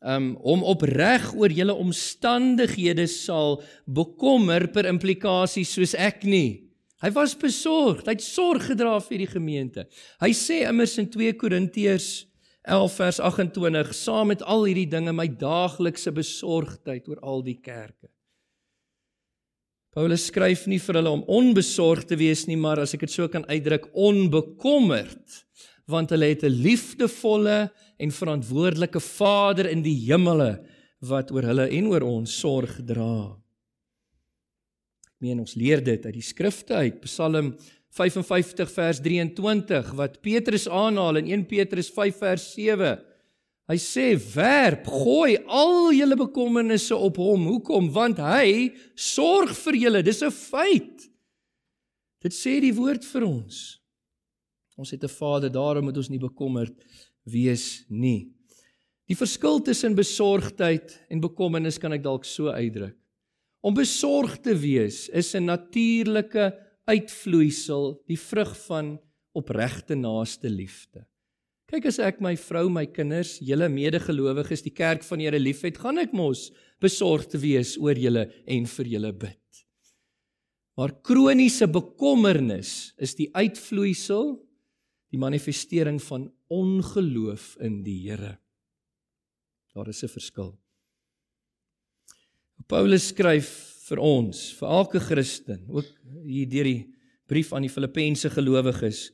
um 0.02 0.32
hom 0.42 0.64
opreg 0.66 1.28
oor 1.38 1.52
julle 1.54 1.74
omstandighede 1.78 3.06
sal 3.10 3.60
bekommer 3.86 4.66
per 4.74 4.88
implikasie 4.90 5.64
soos 5.68 5.94
ek 5.94 6.26
nie. 6.26 6.68
Hy 7.02 7.10
was 7.14 7.34
besorgd. 7.38 8.06
Hy 8.06 8.14
het 8.14 8.24
sorg 8.24 8.68
gedra 8.70 8.98
vir 9.02 9.24
die 9.24 9.30
gemeente. 9.30 9.86
Hy 10.22 10.30
sê 10.38 10.62
immers 10.68 10.94
in 11.02 11.08
2 11.10 11.34
Korintiërs 11.38 12.10
11 12.62 12.92
vers 12.94 13.18
28 13.18 13.94
saam 13.94 14.30
met 14.30 14.42
al 14.46 14.68
hierdie 14.68 14.86
dinge 14.86 15.14
my 15.14 15.26
daaglikse 15.26 16.12
besorgdheid 16.14 17.08
oor 17.10 17.18
al 17.26 17.42
die 17.42 17.58
kerke. 17.58 18.06
Paulus 19.92 20.28
skryf 20.30 20.64
nie 20.70 20.78
vir 20.80 21.00
hulle 21.00 21.10
om 21.12 21.24
onbesorgd 21.28 22.12
te 22.12 22.16
wees 22.16 22.46
nie, 22.48 22.56
maar 22.56 22.80
as 22.80 22.94
ek 22.96 23.02
dit 23.04 23.12
so 23.12 23.26
kan 23.28 23.44
uitdruk, 23.50 23.90
onbekommerd, 23.92 25.42
want 25.90 26.14
hulle 26.14 26.30
het 26.30 26.44
'n 26.46 26.54
liefdevolle 26.64 27.68
en 27.98 28.10
verantwoordelike 28.10 29.00
Vader 29.00 29.70
in 29.70 29.82
die 29.82 29.96
hemele 30.06 30.64
wat 31.00 31.30
oor 31.30 31.42
hulle 31.42 31.68
en 31.68 31.86
oor 31.86 32.02
ons 32.02 32.40
sorg 32.40 32.78
dra 32.86 33.42
meen 35.22 35.38
ons 35.38 35.54
leer 35.54 35.82
dit 35.84 36.02
uit 36.02 36.16
die 36.16 36.24
skrifte 36.24 36.74
uit 36.82 37.00
Psalm 37.06 37.52
55 37.92 38.70
vers 38.72 39.00
23 39.04 39.92
wat 39.98 40.20
Petrus 40.24 40.66
aanhaal 40.66 41.20
in 41.20 41.30
1 41.36 41.44
Petrus 41.50 41.90
5 41.92 42.22
vers 42.24 42.46
7. 42.56 42.94
Hy 43.70 43.76
sê 43.78 44.06
werp, 44.34 44.88
gooi 44.88 45.36
al 45.46 45.92
julle 45.94 46.16
bekommernisse 46.18 46.96
op 46.96 47.20
hom. 47.20 47.44
Hoekom? 47.50 47.90
Want 47.94 48.18
hy 48.24 48.72
sorg 48.96 49.52
vir 49.60 49.78
julle. 49.84 50.02
Dis 50.02 50.22
'n 50.22 50.32
feit. 50.32 51.08
Dit 52.22 52.32
sê 52.32 52.60
die 52.60 52.74
woord 52.74 53.04
vir 53.04 53.24
ons. 53.24 53.78
Ons 54.76 54.90
het 54.90 55.04
'n 55.04 55.08
Vader, 55.08 55.50
daarom 55.50 55.84
moet 55.84 55.96
ons 55.96 56.08
nie 56.08 56.18
bekommerd 56.18 56.72
wees 57.24 57.84
nie. 57.88 58.32
Die 59.10 59.18
verskil 59.18 59.60
tussen 59.64 59.96
besorgdheid 59.98 60.94
en 61.10 61.22
bekommernis 61.22 61.78
kan 61.78 61.92
ek 61.92 62.04
dalk 62.04 62.24
so 62.24 62.52
uitdruk. 62.52 62.96
Om 63.62 63.76
besorg 63.78 64.40
te 64.42 64.54
wees 64.58 65.08
is 65.08 65.34
'n 65.34 65.46
natuurlike 65.46 66.52
uitvloeisel, 66.88 68.02
die 68.08 68.18
vrug 68.18 68.56
van 68.66 68.98
opregte 69.34 69.94
naaste 69.94 70.50
liefde. 70.50 71.06
Kyk 71.72 71.86
as 71.86 71.98
ek 71.98 72.20
my 72.20 72.34
vrou, 72.36 72.68
my 72.68 72.86
kinders, 72.86 73.38
julle 73.40 73.68
medegelowiges, 73.68 74.62
die 74.62 74.74
kerk 74.74 75.02
van 75.02 75.18
die 75.18 75.24
Here 75.24 75.38
liefhet, 75.38 75.78
gaan 75.78 75.98
ek 75.98 76.12
mos 76.12 76.50
besorg 76.80 77.24
te 77.26 77.38
wees 77.38 77.78
oor 77.78 77.94
julle 77.94 78.26
en 78.46 78.66
vir 78.66 78.86
julle 78.86 79.12
bid. 79.12 79.38
Maar 80.76 80.92
kroniese 81.04 81.68
bekommernis 81.68 82.92
is 83.00 83.14
die 83.14 83.30
uitvloeisel, 83.32 84.34
die 85.12 85.20
manifestering 85.20 86.00
van 86.02 86.30
ongeloof 86.52 87.56
in 87.64 87.80
die 87.86 87.98
Here. 88.04 88.36
Daar 89.72 89.88
is 89.88 90.02
'n 90.04 90.08
verskil. 90.08 90.58
Paulus 92.68 93.08
skryf 93.08 93.48
vir 93.88 93.98
ons, 93.98 94.52
vir 94.58 94.68
elke 94.68 95.00
Christen, 95.00 95.64
ook 95.68 95.88
hier 96.24 96.48
deur 96.48 96.64
die 96.64 96.94
brief 97.26 97.52
aan 97.52 97.62
die 97.62 97.72
Filippense 97.72 98.30
gelowiges, 98.30 99.10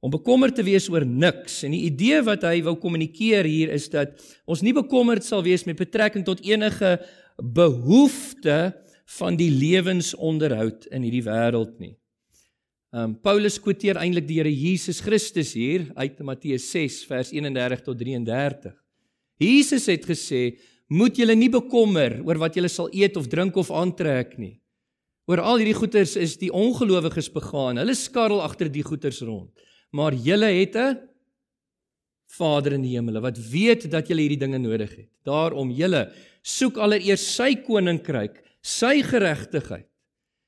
om 0.00 0.10
bekommerd 0.10 0.54
te 0.54 0.62
wees 0.62 0.88
oor 0.88 1.04
niks. 1.06 1.64
En 1.66 1.74
die 1.74 1.86
idee 1.90 2.22
wat 2.22 2.42
hy 2.42 2.62
wou 2.62 2.76
kommunikeer 2.76 3.44
hier 3.44 3.72
is 3.74 3.88
dat 3.90 4.14
ons 4.46 4.62
nie 4.62 4.72
bekommerd 4.72 5.24
sal 5.24 5.42
wees 5.42 5.66
met 5.66 5.76
betrekking 5.76 6.24
tot 6.24 6.40
enige 6.46 6.98
behoefte 7.42 8.74
van 9.18 9.36
die 9.36 9.50
lewensonderhoud 9.50 10.86
in 10.92 11.02
hierdie 11.02 11.24
wêreld 11.26 11.78
nie. 11.82 11.96
Um 12.88 13.12
Paulus 13.20 13.58
quoteer 13.60 13.98
eintlik 14.00 14.24
die 14.24 14.38
Here 14.38 14.50
Jesus 14.52 15.02
Christus 15.04 15.50
hier 15.52 15.90
uit 15.92 16.22
Matteus 16.24 16.70
6 16.72 17.02
vers 17.04 17.32
31 17.36 17.82
tot 17.84 17.98
33. 18.00 18.72
Jesus 19.44 19.90
het 19.92 20.06
gesê 20.08 20.56
moet 20.88 21.20
julle 21.20 21.36
nie 21.36 21.50
bekommer 21.52 22.16
oor 22.24 22.40
wat 22.40 22.56
julle 22.56 22.70
sal 22.72 22.88
eet 22.96 23.18
of 23.20 23.28
drink 23.28 23.58
of 23.60 23.68
aantrek 23.68 24.38
nie. 24.40 24.56
Oor 25.28 25.44
al 25.44 25.60
hierdie 25.60 25.76
goeders 25.76 26.16
is 26.16 26.38
die 26.40 26.48
ongelowiges 26.48 27.28
begaan. 27.34 27.76
Hulle 27.76 27.92
skarrel 27.92 28.40
agter 28.40 28.72
die 28.72 28.86
goeders 28.86 29.20
rond. 29.20 29.52
Maar 29.92 30.16
julle 30.16 30.48
het 30.48 30.76
'n 30.76 30.96
Vader 32.28 32.72
in 32.72 32.82
die 32.82 32.96
hemele 32.96 33.20
wat 33.20 33.36
weet 33.36 33.90
dat 33.90 34.08
julle 34.08 34.24
hierdie 34.24 34.40
dinge 34.40 34.58
nodig 34.58 34.96
het. 34.96 35.10
Daarom 35.24 35.70
julle 35.70 36.10
soek 36.42 36.76
allereers 36.76 37.34
sy 37.36 37.54
koninkryk, 37.54 38.40
sy 38.62 39.02
geregtigheid 39.02 39.88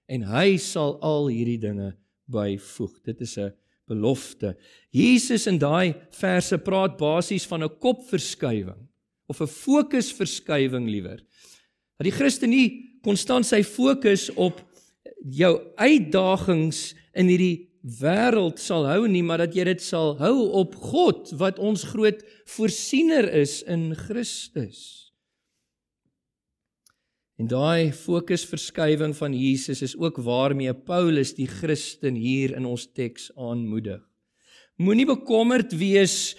en 0.08 0.22
hy 0.22 0.56
sal 0.56 0.96
al 1.02 1.28
hierdie 1.28 1.60
dinge 1.60 1.99
byvoeg. 2.30 3.00
Dit 3.04 3.20
is 3.20 3.36
'n 3.38 3.52
belofte. 3.86 4.56
Jesus 4.90 5.46
in 5.46 5.58
daai 5.58 5.94
verse 6.10 6.58
praat 6.58 6.96
basies 6.96 7.46
van 7.46 7.64
'n 7.64 7.78
kopverskywing 7.78 8.88
of 9.26 9.40
'n 9.40 9.46
fokusverskywing 9.46 10.88
liewer. 10.88 11.20
Dat 11.98 12.06
die 12.06 12.18
Christen 12.18 12.50
nie 12.50 13.00
konstant 13.02 13.46
sy 13.46 13.62
fokus 13.62 14.30
op 14.36 14.62
jou 15.20 15.60
uitdagings 15.76 16.94
in 17.14 17.28
hierdie 17.28 17.70
wêreld 17.82 18.58
sal 18.60 18.86
hou 18.86 19.08
nie, 19.08 19.22
maar 19.22 19.38
dat 19.38 19.54
jy 19.54 19.64
dit 19.64 19.82
sal 19.82 20.16
hou 20.18 20.50
op 20.52 20.74
God 20.74 21.32
wat 21.40 21.58
ons 21.58 21.84
groot 21.84 22.22
voorsiener 22.56 23.32
is 23.32 23.62
in 23.62 23.94
Christus. 23.94 25.09
En 27.40 27.48
daai 27.48 27.88
fokusverskywing 27.96 29.14
van 29.16 29.32
Jesus 29.32 29.80
is 29.80 29.94
ook 29.96 30.18
waarmee 30.20 30.74
Paulus 30.76 31.32
die 31.32 31.48
Christen 31.48 32.18
hier 32.20 32.52
in 32.52 32.66
ons 32.68 32.84
teks 32.92 33.30
aanmoedig. 33.32 34.02
Moenie 34.76 35.06
bekommerd 35.08 35.72
wees 35.80 36.34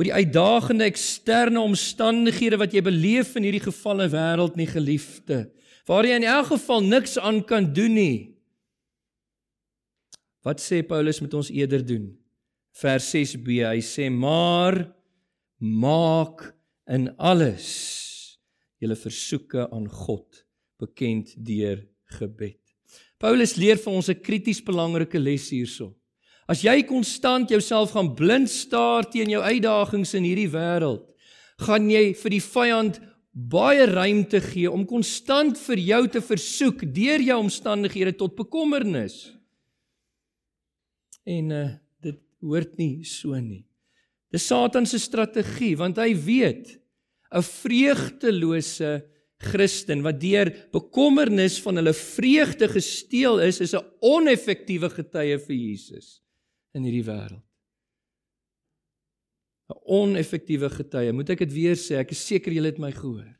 oor 0.00 0.08
die 0.08 0.14
uitdagende 0.16 0.86
eksterne 0.88 1.60
omstandighede 1.60 2.56
wat 2.60 2.72
jy 2.72 2.80
beleef 2.86 3.34
in 3.36 3.44
hierdie 3.44 3.66
gefalle 3.66 4.06
wêreld 4.12 4.56
nie 4.56 4.68
geliefde, 4.70 5.42
waar 5.84 6.08
jy 6.08 6.16
in 6.22 6.28
elk 6.28 6.48
geval 6.54 6.88
niks 6.88 7.18
aan 7.20 7.42
kan 7.44 7.68
doen 7.76 7.96
nie. 7.96 8.18
Wat 10.40 10.64
sê 10.64 10.80
Paulus 10.80 11.20
met 11.20 11.36
ons 11.36 11.52
eerder 11.52 11.84
doen? 11.84 12.08
Vers 12.80 13.10
6b, 13.12 13.60
hy 13.60 13.84
sê 13.84 14.08
maar 14.08 14.86
maak 15.60 16.48
in 16.88 17.10
alles 17.20 17.68
julle 18.80 18.96
versoeke 18.96 19.68
aan 19.68 19.84
God 19.92 20.45
bekend 20.78 21.34
deur 21.36 21.82
gebed. 22.18 22.60
Paulus 23.18 23.56
leer 23.56 23.78
vir 23.80 23.92
ons 23.92 24.08
'n 24.08 24.20
krities 24.20 24.60
belangrike 24.60 25.18
les 25.18 25.50
hierso. 25.50 25.94
As 26.48 26.62
jy 26.62 26.82
konstant 26.86 27.50
jouself 27.50 27.92
gaan 27.92 28.14
blind 28.14 28.48
staar 28.48 29.08
teen 29.10 29.30
jou 29.30 29.42
uitdagings 29.42 30.14
in 30.14 30.22
hierdie 30.22 30.50
wêreld, 30.50 31.12
gaan 31.58 31.90
jy 31.90 32.14
vir 32.14 32.30
die 32.30 32.44
vyand 32.44 33.00
baie 33.36 33.84
ruimte 33.86 34.40
gee 34.40 34.70
om 34.70 34.86
konstant 34.88 35.58
vir 35.58 35.76
jou 35.76 36.02
te 36.08 36.20
versoek 36.20 36.86
deur 36.94 37.20
jou 37.20 37.38
omstandighede 37.42 38.14
tot 38.16 38.36
bekommernis. 38.36 39.32
En 41.26 41.50
uh, 41.50 41.68
dit 42.00 42.20
hoort 42.40 42.78
nie 42.78 43.04
so 43.04 43.34
nie. 43.40 43.66
Dis 44.32 44.46
Satan 44.46 44.86
se 44.86 45.00
strategie 45.02 45.74
want 45.76 45.98
hy 45.98 46.14
weet 46.14 46.78
'n 47.32 47.42
vreugtelose 47.42 49.02
Christen 49.36 50.00
wat 50.02 50.20
deur 50.20 50.48
bekommernis 50.72 51.58
van 51.60 51.76
hulle 51.76 51.92
vreugde 51.92 52.68
gesteel 52.72 53.40
is, 53.44 53.60
is 53.60 53.74
'n 53.74 53.84
oneffektiewe 54.00 54.88
getuie 54.90 55.38
vir 55.38 55.56
Jesus 55.56 56.22
in 56.72 56.82
hierdie 56.84 57.04
wêreld. 57.04 57.44
'n 59.68 59.80
Oneffektiewe 59.84 60.70
getuie. 60.70 61.12
Moet 61.12 61.30
ek 61.30 61.38
dit 61.38 61.52
weer 61.52 61.76
sê? 61.76 61.98
Ek 61.98 62.10
is 62.10 62.26
seker 62.26 62.52
julle 62.52 62.70
het 62.70 62.78
my 62.78 62.92
gehoor. 62.92 63.36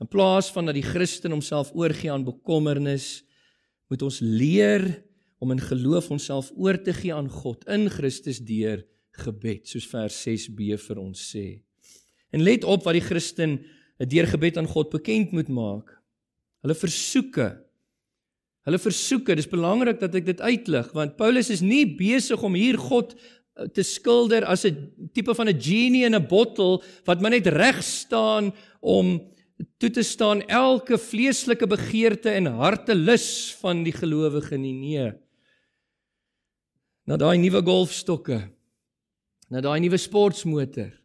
In 0.00 0.08
plaas 0.08 0.50
van 0.50 0.66
dat 0.66 0.74
die 0.74 0.82
Christen 0.82 1.30
homself 1.30 1.70
oorgee 1.74 2.10
aan 2.10 2.24
bekommernis, 2.24 3.22
moet 3.88 4.02
ons 4.02 4.18
leer 4.20 5.04
om 5.38 5.50
in 5.50 5.60
geloof 5.60 6.10
onsself 6.10 6.50
oor 6.54 6.78
te 6.82 6.92
gee 6.92 7.14
aan 7.14 7.28
God 7.30 7.64
in 7.70 7.88
Christus 7.90 8.40
deur 8.42 8.82
gebed, 9.22 9.68
soos 9.68 9.86
vers 9.86 10.16
6b 10.26 10.78
vir 10.80 10.98
ons 10.98 11.22
sê. 11.34 11.62
En 12.32 12.42
let 12.42 12.64
op 12.64 12.86
wat 12.86 12.96
die 12.96 13.04
Christen 13.04 13.60
deur 14.08 14.26
gebed 14.26 14.56
aan 14.58 14.70
God 14.70 14.90
bekend 14.90 15.34
moet 15.36 15.50
maak. 15.52 15.92
Hulle 16.64 16.74
versoeke. 16.78 17.50
Hulle 18.66 18.78
versoeke, 18.78 19.34
dis 19.34 19.50
belangrik 19.50 19.98
dat 20.00 20.14
ek 20.14 20.26
dit 20.28 20.40
uitlig 20.40 20.92
want 20.94 21.16
Paulus 21.18 21.50
is 21.50 21.64
nie 21.66 21.84
besig 21.98 22.42
om 22.46 22.54
hier 22.54 22.78
God 22.78 23.16
eh, 23.16 23.66
te 23.74 23.82
skilder 23.82 24.46
as 24.46 24.64
'n 24.64 25.10
tipe 25.12 25.34
van 25.34 25.48
'n 25.50 25.58
genie 25.58 26.06
in 26.06 26.14
'n 26.14 26.28
bottel 26.28 26.82
wat 27.04 27.20
maar 27.20 27.34
net 27.34 27.46
reg 27.46 27.82
staan 27.82 28.54
om 28.80 29.18
toe 29.78 29.90
te 29.90 30.02
staan 30.02 30.42
elke 30.46 30.98
vleeslike 30.98 31.66
begeerte 31.66 32.30
en 32.30 32.46
hartelus 32.46 33.54
van 33.60 33.82
die 33.82 33.92
gelowige 33.92 34.56
nie 34.56 34.74
nee. 34.74 35.12
Na 37.06 37.16
daai 37.16 37.38
nuwe 37.38 37.62
golfstokke. 37.62 38.48
Na 39.50 39.60
daai 39.60 39.80
nuwe 39.80 39.98
sportmotor. 39.98 41.01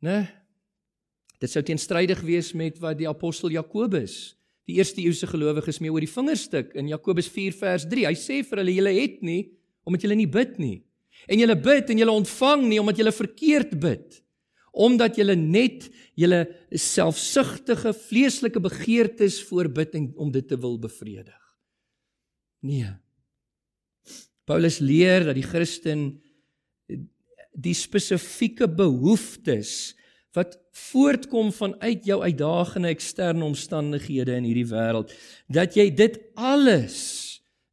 Né? 0.00 0.24
Dit 1.40 1.52
sou 1.52 1.62
teenstrydig 1.64 2.20
wees 2.24 2.52
met 2.56 2.78
wat 2.80 2.98
die 3.00 3.08
apostel 3.08 3.52
Jakobus, 3.52 4.34
die 4.68 4.78
eerste 4.78 5.02
eeuse 5.02 5.28
gelowiges 5.28 5.80
mee 5.80 5.92
oor 5.92 6.04
die 6.04 6.10
vingerstuk 6.10 6.74
in 6.78 6.90
Jakobus 6.90 7.30
4 7.32 7.56
vers 7.58 7.86
3. 7.90 8.06
Hy 8.08 8.16
sê 8.18 8.40
vir 8.46 8.62
hulle 8.62 8.76
julle 8.76 8.94
het 8.96 9.20
nie 9.24 9.42
omdat 9.88 10.04
julle 10.04 10.18
nie 10.20 10.28
bid 10.30 10.58
nie. 10.60 10.76
En 11.26 11.40
julle 11.40 11.56
bid 11.58 11.88
en 11.90 12.00
julle 12.02 12.14
ontvang 12.20 12.66
nie 12.68 12.78
omdat 12.80 13.00
julle 13.00 13.14
verkeerd 13.16 13.72
bid. 13.80 14.20
Omdat 14.70 15.16
julle 15.18 15.34
net 15.34 15.88
julle 16.20 16.44
selfsugtige 16.70 17.94
vleeslike 17.96 18.60
begeertes 18.62 19.40
voorbid 19.48 19.96
en 19.98 20.10
om 20.20 20.30
dit 20.30 20.46
te 20.46 20.58
wil 20.60 20.78
bevredig. 20.78 21.40
Nee. 22.62 22.92
Paulus 24.46 24.78
leer 24.84 25.24
dat 25.26 25.38
die 25.38 25.46
Christen 25.46 26.20
die 27.52 27.74
spesifieke 27.74 28.68
behoeftes 28.68 29.94
wat 30.36 30.58
voortkom 30.90 31.50
vanuit 31.52 32.04
jou 32.06 32.20
uitdagende 32.22 32.92
eksterne 32.92 33.44
omstandighede 33.44 34.36
in 34.38 34.46
hierdie 34.46 34.68
wêreld 34.70 35.10
dat 35.50 35.74
jy 35.78 35.88
dit 35.90 36.20
alles 36.38 36.98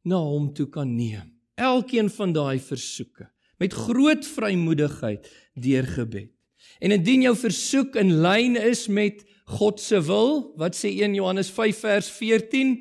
na 0.08 0.18
hom 0.18 0.50
toe 0.54 0.66
kan 0.72 0.90
neem. 0.96 1.30
Elkeen 1.58 2.10
van 2.10 2.32
daai 2.34 2.58
versoeke 2.62 3.28
met 3.58 3.74
groot 3.74 4.26
vrymoedigheid 4.26 5.26
deur 5.58 5.86
gebed. 5.86 6.30
En 6.78 6.94
indien 6.94 7.24
jou 7.26 7.34
versoek 7.38 7.96
in 7.98 8.20
lyn 8.22 8.56
is 8.58 8.86
met 8.88 9.24
God 9.58 9.80
se 9.80 9.98
wil 10.06 10.52
wat 10.60 10.76
sê 10.78 10.92
1 10.92 11.16
Johannes 11.16 11.50
5 11.54 11.82
vers 11.86 12.10
14 12.18 12.76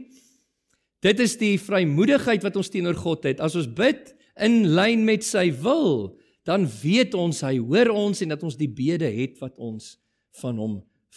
dit 1.05 1.19
is 1.23 1.35
die 1.39 1.55
vrymoedigheid 1.61 2.43
wat 2.43 2.57
ons 2.59 2.69
teenoor 2.73 2.97
God 2.97 3.25
het. 3.29 3.41
As 3.41 3.55
ons 3.55 3.69
bid 3.69 4.13
in 4.41 4.73
lyn 4.75 5.05
met 5.07 5.25
sy 5.25 5.49
wil 5.63 6.16
dan 6.47 6.63
weet 6.81 7.15
ons 7.17 7.43
hy 7.43 7.57
hoor 7.59 7.91
ons 7.91 8.23
en 8.23 8.31
dat 8.31 8.43
ons 8.47 8.55
die 8.59 8.71
bede 8.71 9.09
het 9.11 9.35
wat 9.43 9.57
ons 9.59 9.97
van 10.39 10.59
hom 10.61 10.75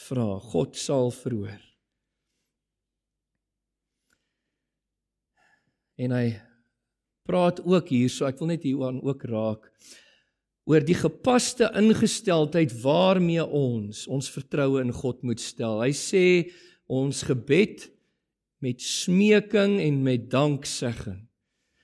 vra. 0.09 0.41
God 0.51 0.79
sal 0.79 1.13
verhoor. 1.15 1.61
En 6.01 6.15
hy 6.17 6.27
praat 7.29 7.61
ook 7.63 7.93
hier, 7.93 8.11
so 8.11 8.27
ek 8.27 8.41
wil 8.41 8.51
net 8.51 8.65
hieraan 8.67 8.99
ook 9.05 9.27
raak 9.31 9.69
oor 10.71 10.83
die 10.87 10.97
gepaste 10.97 11.67
ingesteldheid 11.79 12.73
waarmee 12.83 13.43
ons 13.45 14.05
ons 14.11 14.31
vertroue 14.31 14.83
in 14.83 14.93
God 14.95 15.23
moet 15.27 15.43
stel. 15.43 15.81
Hy 15.83 15.93
sê 15.97 16.27
ons 16.91 17.23
gebed 17.27 17.87
met 18.63 18.83
smeking 18.83 19.79
en 19.83 20.03
met 20.05 20.27
danksegging 20.31 21.30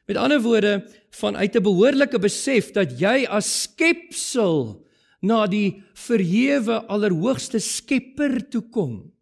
Met 0.07 0.16
ander 0.16 0.42
woorde, 0.42 0.86
vanuit 1.11 1.57
'n 1.57 1.62
behoorlike 1.62 2.18
besef 2.18 2.70
dat 2.72 2.98
jy 2.98 3.26
as 3.26 3.62
skepsel 3.62 4.86
na 5.20 5.46
die 5.46 5.82
verhewe 5.94 6.86
allerhoogste 6.86 7.59
Skepper 7.59 8.48
toe 8.48 8.62
kom. 8.70 9.12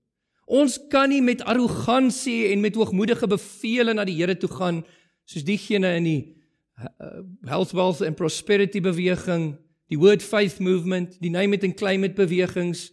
Ons 0.44 0.76
kan 0.88 1.08
nie 1.08 1.22
met 1.22 1.42
arrogansie 1.48 2.52
en 2.52 2.60
met 2.60 2.74
hoogmoedige 2.74 3.26
bevele 3.26 3.94
na 3.94 4.04
die 4.04 4.16
Here 4.18 4.36
toe 4.36 4.50
gaan 4.50 4.84
soos 5.24 5.44
diegene 5.44 5.94
in 5.96 6.04
die 6.04 6.22
uh, 7.00 7.22
health 7.48 7.72
wealth 7.72 8.02
and 8.02 8.16
prosperity 8.16 8.80
beweging, 8.80 9.54
die 9.88 9.98
word 9.98 10.22
faith 10.22 10.60
movement, 10.60 11.16
die 11.22 11.32
name 11.32 11.56
it 11.56 11.64
and 11.64 11.76
claim 11.76 12.04
it 12.04 12.14
bewegings, 12.14 12.90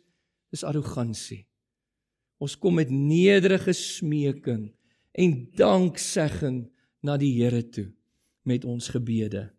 dis 0.52 0.64
arrogansie. 0.64 1.46
Ons 2.40 2.56
kom 2.56 2.80
met 2.80 2.90
nederige 2.90 3.74
smeking 3.76 4.70
en 5.12 5.34
danksegging 5.60 6.64
na 7.02 7.18
die 7.18 7.34
Here 7.36 7.64
toe 7.70 7.90
met 8.48 8.66
ons 8.66 8.90
gebede. 8.94 9.50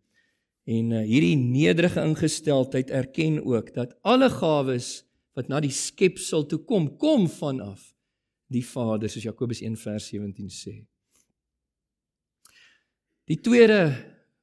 En 0.66 0.92
uh, 0.94 1.02
hierdie 1.06 1.36
nederige 1.36 2.02
ingesteldheid 2.02 2.90
erken 2.90 3.40
ook 3.44 3.72
dat 3.74 3.96
alle 4.06 4.30
gawes 4.30 5.02
wat 5.34 5.48
na 5.48 5.60
die 5.62 5.72
skepsel 5.72 6.46
toe 6.46 6.60
kom, 6.68 6.90
kom 7.00 7.26
vanaf 7.30 7.92
die 8.52 8.64
Vader, 8.66 9.08
soos 9.08 9.24
Jakobus 9.24 9.62
1 9.64 9.78
vers 9.80 10.10
17 10.12 10.50
sê. 10.52 10.74
Die 13.30 13.38
tweede 13.40 13.94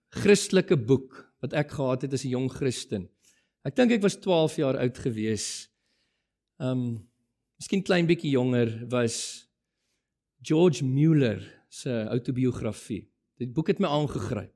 Christelike 0.09 0.79
boek 0.79 1.13
wat 1.43 1.53
ek 1.53 1.75
gehad 1.77 2.03
het 2.03 2.13
as 2.13 2.25
'n 2.25 2.33
jong 2.33 2.49
Christen. 2.49 3.07
Ek 3.63 3.75
dink 3.75 3.91
ek 3.91 4.01
was 4.01 4.17
12 4.17 4.55
jaar 4.57 4.77
oud 4.77 4.97
gewees. 4.97 5.69
Um 6.59 7.07
miskien 7.59 7.83
klein 7.83 8.07
bietjie 8.07 8.31
jonger 8.31 8.87
was 8.89 9.47
George 10.41 10.83
Mueller 10.83 11.58
se 11.69 12.05
outobiografie. 12.09 13.07
Die 13.39 13.47
boek 13.47 13.67
het 13.67 13.79
my 13.79 13.87
aangegryp. 13.87 14.51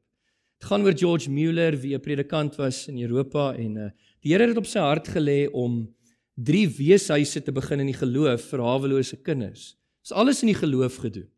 Dit 0.59 0.69
gaan 0.69 0.85
oor 0.85 0.95
George 0.97 1.29
Mueller 1.29 1.77
wie 1.79 1.95
'n 1.95 2.01
predikant 2.01 2.55
was 2.55 2.87
in 2.87 2.99
Europa 3.01 3.53
en 3.53 3.75
uh, 3.77 3.89
die 4.21 4.31
Here 4.31 4.47
het 4.47 4.57
op 4.57 4.65
sy 4.65 4.79
hart 4.79 5.07
gelê 5.07 5.47
om 5.51 5.93
drie 6.35 6.67
weeshuise 6.67 7.41
te 7.43 7.51
begin 7.51 7.79
in 7.79 7.91
die 7.91 7.99
geloof 7.99 8.41
vir 8.49 8.59
hawelose 8.59 9.17
kinders. 9.21 9.75
Dis 10.01 10.11
alles 10.11 10.41
in 10.41 10.47
die 10.47 10.57
geloof 10.59 10.97
gedoen. 10.97 11.29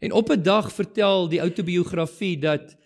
En 0.00 0.12
op 0.12 0.30
'n 0.30 0.42
dag 0.42 0.72
vertel 0.72 1.28
die 1.28 1.40
outobiografie 1.40 2.38
dat 2.38 2.76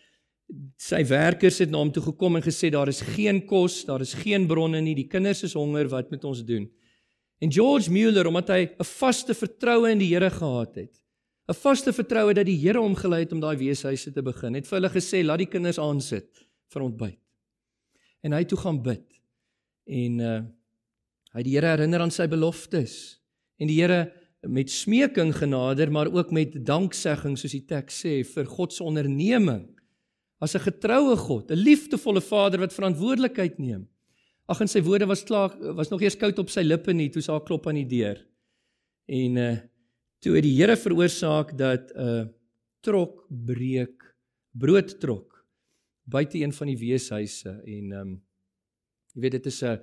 sy 0.77 1.05
werkers 1.07 1.59
het 1.59 1.71
na 1.71 1.79
hom 1.79 1.93
toe 1.93 2.03
gekom 2.03 2.37
en 2.37 2.43
gesê 2.43 2.71
daar 2.71 2.89
is 2.89 3.01
geen 3.01 3.47
kos, 3.47 3.85
daar 3.85 4.01
is 4.01 4.15
geen 4.15 4.47
bronne 4.47 4.81
nie, 4.81 4.95
die 4.95 5.09
kinders 5.09 5.43
is 5.43 5.55
honger, 5.55 5.89
wat 5.89 6.11
moet 6.11 6.25
ons 6.25 6.45
doen? 6.45 6.71
En 7.39 7.53
George 7.53 7.91
Mueller, 7.91 8.27
omdat 8.27 8.49
hy 8.49 8.63
'n 8.79 8.85
vaste 8.85 9.35
vertroue 9.35 9.91
in 9.91 9.99
die 9.99 10.15
Here 10.15 10.31
gehad 10.31 10.75
het, 10.75 11.03
'n 11.47 11.55
vaste 11.55 11.93
vertroue 11.93 12.35
dat 12.35 12.47
die 12.47 12.59
Here 12.59 12.81
hom 12.83 12.97
gelei 12.99 13.23
het 13.23 13.33
om 13.33 13.41
daai 13.41 13.57
weeshuise 13.57 14.13
te 14.13 14.23
begin, 14.23 14.55
het 14.55 14.67
vir 14.67 14.81
hulle 14.81 14.91
gesê 14.91 15.23
laat 15.25 15.39
die 15.39 15.51
kinders 15.51 15.79
aansit 15.79 16.47
vir 16.75 16.83
ontbyt. 16.83 17.21
En 18.27 18.33
hy 18.33 18.45
toe 18.45 18.59
gaan 18.59 18.83
bid. 18.83 19.07
En 19.87 20.21
uh 20.21 20.43
hy 21.37 21.43
die 21.45 21.53
Here 21.53 21.69
herinner 21.69 22.01
aan 22.01 22.11
sy 22.11 22.25
beloftes. 22.33 23.21
En 23.61 23.69
die 23.69 23.77
Here 23.77 24.11
met 24.49 24.71
smeking 24.71 25.35
genader, 25.37 25.91
maar 25.93 26.09
ook 26.09 26.31
met 26.33 26.55
danksegging 26.65 27.37
soos 27.37 27.53
die 27.53 27.67
teks 27.69 27.99
sê 28.05 28.23
vir 28.25 28.47
God 28.49 28.73
se 28.73 28.85
onderneming 28.85 29.67
as 30.41 30.55
'n 30.55 30.65
getroue 30.65 31.17
God, 31.17 31.51
'n 31.51 31.55
liefdevolle 31.57 32.21
Vader 32.21 32.61
wat 32.61 32.73
verantwoordelikheid 32.73 33.59
neem. 33.59 33.89
Ag 34.49 34.61
en 34.61 34.69
sy 34.69 34.83
woorde 34.83 35.07
was 35.07 35.25
klaar 35.25 35.51
was 35.75 35.91
nog 35.91 36.03
eers 36.03 36.17
koud 36.17 36.39
op 36.39 36.51
sy 36.51 36.63
lippe 36.63 36.93
nie 36.93 37.11
toe 37.11 37.23
sy 37.23 37.33
haar 37.33 37.45
klop 37.45 37.67
aan 37.67 37.75
die 37.75 37.87
deur. 37.87 38.27
En 39.07 39.37
uh 39.37 39.57
toe 40.19 40.35
het 40.35 40.45
die 40.45 40.57
Here 40.57 40.77
veroorsaak 40.77 41.57
dat 41.59 41.93
'n 41.95 42.01
uh, 42.01 42.27
trok 42.81 43.27
breek, 43.29 44.15
broodtrok 44.53 45.37
buite 46.07 46.39
een 46.39 46.53
van 46.53 46.71
die 46.71 46.79
weeshuise 46.79 47.61
en 47.67 47.93
um 47.93 48.13
jy 49.15 49.25
weet 49.25 49.39
dit 49.39 49.47
is 49.47 49.63
'n 49.63 49.81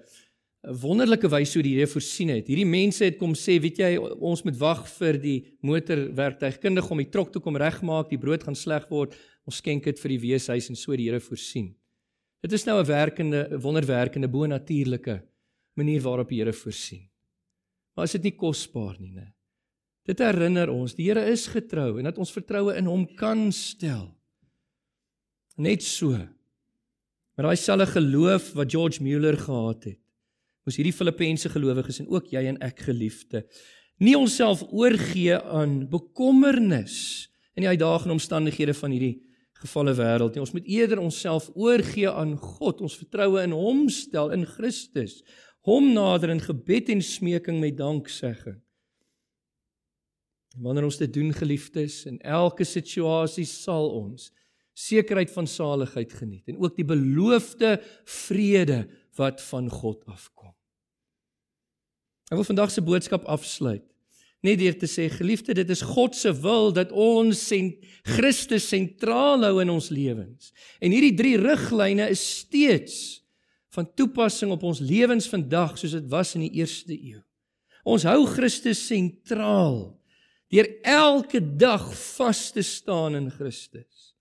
wonderlike 0.80 1.28
wyse 1.28 1.58
hoe 1.58 1.64
die 1.64 1.76
Here 1.76 1.88
voorsien 1.88 2.30
het. 2.30 2.48
Hierdie 2.48 2.66
mense 2.66 3.04
het 3.04 3.18
kom 3.18 3.34
sê, 3.34 3.60
weet 3.60 3.78
jy, 3.78 3.98
ons 3.98 4.44
moet 4.44 4.58
wag 4.58 4.88
vir 4.88 5.18
die 5.20 5.58
motorwerktuigkundige 5.60 6.92
om 6.92 6.98
die 6.98 7.10
trok 7.10 7.34
te 7.34 7.40
kom 7.40 7.58
regmaak, 7.58 8.10
die 8.10 8.18
brood 8.18 8.44
gaan 8.44 8.56
sleg 8.56 8.88
word. 8.90 9.16
Ons 9.46 9.58
skenk 9.58 9.84
dit 9.84 10.00
vir 10.00 10.10
die 10.10 10.20
weeshuis 10.20 10.70
en 10.70 10.76
so 10.76 10.96
die 10.96 11.10
Here 11.10 11.20
voorsien. 11.20 11.76
Dit 12.42 12.54
is 12.54 12.66
nou 12.66 12.80
'n 12.80 12.86
werkende, 12.86 13.60
wonderwerkende 13.60 14.30
bo-natuurlike 14.30 15.22
manier 15.76 16.02
waarop 16.02 16.30
die 16.30 16.40
Here 16.40 16.54
voorsien. 16.54 17.10
Maar 17.96 18.06
is 18.06 18.12
dit 18.14 18.24
nie 18.24 18.38
kosbaar 18.38 18.96
nie, 19.00 19.12
né? 19.12 19.34
Dit 20.08 20.20
herinner 20.20 20.70
ons, 20.74 20.96
die 20.98 21.08
Here 21.08 21.24
is 21.32 21.48
getrou 21.48 21.98
en 22.00 22.10
dat 22.10 22.20
ons 22.20 22.34
vertroue 22.34 22.76
in 22.76 22.90
hom 22.92 23.06
kan 23.16 23.48
stel. 23.56 24.10
Net 25.56 25.84
so. 25.86 26.18
Maar 27.34 27.50
daai 27.50 27.60
selfe 27.60 27.94
geloof 27.96 28.52
wat 28.58 28.72
George 28.72 29.04
Mueller 29.04 29.38
gehad 29.40 29.88
het, 29.88 30.04
Ons 30.64 30.80
hierdie 30.80 30.96
Filippense 30.96 31.50
gelowiges 31.52 32.00
en 32.00 32.10
ook 32.12 32.30
jy 32.32 32.46
en 32.48 32.60
ek 32.64 32.86
geliefde, 32.88 33.44
nie 34.04 34.16
onsself 34.18 34.64
oorgee 34.72 35.36
aan 35.36 35.84
bekommernis 35.92 37.28
in 37.54 37.66
die 37.66 37.72
uitdagende 37.72 38.16
omstandighede 38.16 38.76
van 38.78 38.96
hierdie 38.96 39.18
gefalle 39.64 39.94
wêreld 39.96 40.36
nie. 40.36 40.44
Ons 40.44 40.56
moet 40.56 40.68
eerder 40.72 41.02
onsself 41.04 41.50
oorgee 41.54 42.10
aan 42.10 42.36
God, 42.40 42.82
ons 42.84 42.96
vertroue 43.00 43.44
in 43.44 43.56
Hom 43.56 43.86
stel 43.92 44.32
in 44.36 44.48
Christus, 44.48 45.22
Hom 45.68 45.94
nader 45.96 46.32
in 46.34 46.42
gebed 46.44 46.90
en 46.92 47.04
smeking 47.04 47.62
met 47.64 47.78
danksegging. 47.80 48.58
Wanneer 50.62 50.86
ons 50.86 51.00
dit 51.02 51.14
doen, 51.14 51.32
geliefdes, 51.34 52.04
in 52.06 52.20
elke 52.22 52.66
situasie 52.68 53.46
sal 53.50 53.90
ons 53.90 54.30
sekerheid 54.78 55.30
van 55.34 55.48
saligheid 55.50 56.14
geniet 56.18 56.50
en 56.50 56.60
ook 56.62 56.76
die 56.78 56.86
beloofde 56.86 57.76
vrede 58.10 58.84
wat 59.18 59.42
van 59.52 59.70
God 59.70 60.02
afkom. 60.10 60.54
Ek 62.32 62.40
wil 62.40 62.48
vandag 62.48 62.74
se 62.74 62.82
boodskap 62.82 63.26
afsluit 63.30 63.86
net 64.44 64.60
deur 64.60 64.76
te 64.76 64.90
sê 64.92 65.08
geliefde 65.12 65.56
dit 65.56 65.70
is 65.72 65.82
God 65.88 66.18
se 66.18 66.34
wil 66.44 66.74
dat 66.76 66.92
ons 66.92 67.40
sent 67.40 67.80
Christus 68.16 68.66
sentraal 68.68 69.46
hou 69.48 69.62
in 69.64 69.72
ons 69.72 69.88
lewens. 69.94 70.52
En 70.84 70.92
hierdie 70.92 71.16
drie 71.16 71.38
riglyne 71.40 72.10
is 72.12 72.24
steeds 72.44 72.98
van 73.74 73.88
toepassing 73.96 74.52
op 74.54 74.66
ons 74.68 74.84
lewens 74.84 75.30
vandag 75.32 75.78
soos 75.80 75.96
dit 75.96 76.10
was 76.12 76.36
in 76.36 76.44
die 76.46 76.60
eerste 76.60 76.94
eeu. 76.94 77.22
Ons 77.88 78.06
hou 78.08 78.26
Christus 78.28 78.84
sentraal 78.84 79.94
deur 80.54 80.70
elke 80.86 81.42
dag 81.42 81.86
vas 81.98 82.52
te 82.54 82.62
staan 82.62 83.18
in 83.18 83.32
Christus 83.34 84.14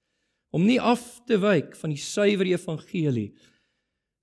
om 0.53 0.65
nie 0.65 0.81
af 0.81 1.03
te 1.29 1.39
wyk 1.41 1.77
van 1.81 1.93
die 1.93 2.01
suiwer 2.01 2.49
evangelie 2.49 3.31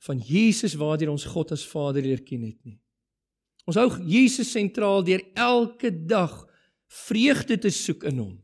van 0.06 0.22
Jesus 0.24 0.78
waardeur 0.80 1.12
ons 1.12 1.28
God 1.28 1.52
as 1.56 1.66
Vader 1.68 2.06
leer 2.06 2.22
ken 2.24 2.46
het 2.48 2.60
nie. 2.64 2.78
Ons 3.68 3.78
hou 3.78 3.90
Jesus 4.10 4.52
sentraal 4.56 5.04
deur 5.06 5.24
elke 5.38 5.92
dag 5.92 6.34
vreugde 7.06 7.60
te 7.62 7.72
soek 7.74 8.06
in 8.10 8.22
hom. 8.22 8.38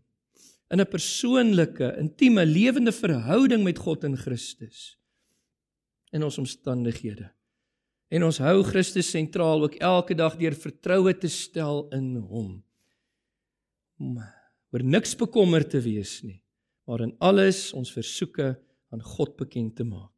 In 0.74 0.82
'n 0.82 0.89
persoonlike, 0.89 1.95
intieme, 1.97 2.45
lewende 2.45 2.91
verhouding 2.91 3.63
met 3.63 3.78
God 3.78 4.03
in 4.03 4.18
Christus 4.18 4.97
in 6.11 6.24
ons 6.24 6.38
omstandighede. 6.38 7.32
En 8.09 8.24
ons 8.24 8.38
hou 8.38 8.63
Christus 8.63 9.09
sentraal 9.09 9.63
ook 9.63 9.76
elke 9.76 10.16
dag 10.16 10.38
deur 10.38 10.53
vertroue 10.53 11.18
te 11.18 11.28
stel 11.28 11.88
in 11.91 12.16
hom. 12.16 12.63
Om 14.00 14.20
oor 14.76 14.84
niks 14.84 15.16
bekommerd 15.16 15.70
te 15.72 15.80
wees 15.84 16.20
nie, 16.26 16.41
maar 16.88 17.06
in 17.06 17.16
alles 17.24 17.70
ons 17.74 17.93
versoeke 17.96 18.56
aan 18.91 19.04
God 19.16 19.36
bekend 19.39 19.76
te 19.80 19.86
maak. 19.88 20.12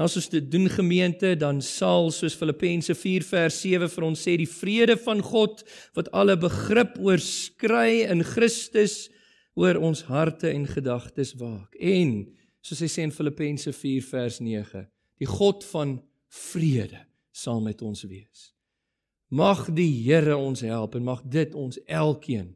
As 0.00 0.16
ons 0.16 0.30
dit 0.32 0.44
doen 0.48 0.70
gemeente, 0.72 1.34
dan 1.36 1.58
sal 1.60 2.08
soos 2.16 2.36
Filippense 2.38 2.94
4 2.96 3.26
vers 3.28 3.58
7 3.60 3.90
vir 3.92 4.06
ons 4.06 4.22
sê 4.24 4.38
die 4.40 4.48
vrede 4.48 4.96
van 4.96 5.20
God 5.20 5.60
wat 5.98 6.08
alle 6.16 6.38
begrip 6.40 6.96
oorskry 6.96 8.06
in 8.08 8.24
Christus 8.24 9.10
oor 9.52 9.76
ons 9.76 10.06
harte 10.08 10.48
en 10.48 10.64
gedagtes 10.64 11.34
waak. 11.36 11.76
En 11.76 12.24
soos 12.64 12.80
hy 12.80 12.88
sê 12.88 13.04
in 13.04 13.12
Filippense 13.12 13.74
4 13.76 14.08
vers 14.08 14.40
9, 14.40 14.86
die 15.20 15.28
God 15.28 15.60
van 15.74 15.98
vrede 16.32 17.04
sal 17.36 17.60
met 17.60 17.84
ons 17.84 18.06
wees. 18.08 18.48
Mag 19.32 19.64
die 19.72 19.88
Here 20.04 20.36
ons 20.36 20.60
help 20.60 20.94
en 20.98 21.06
mag 21.08 21.22
dit 21.24 21.54
ons 21.56 21.78
elkeen 21.88 22.50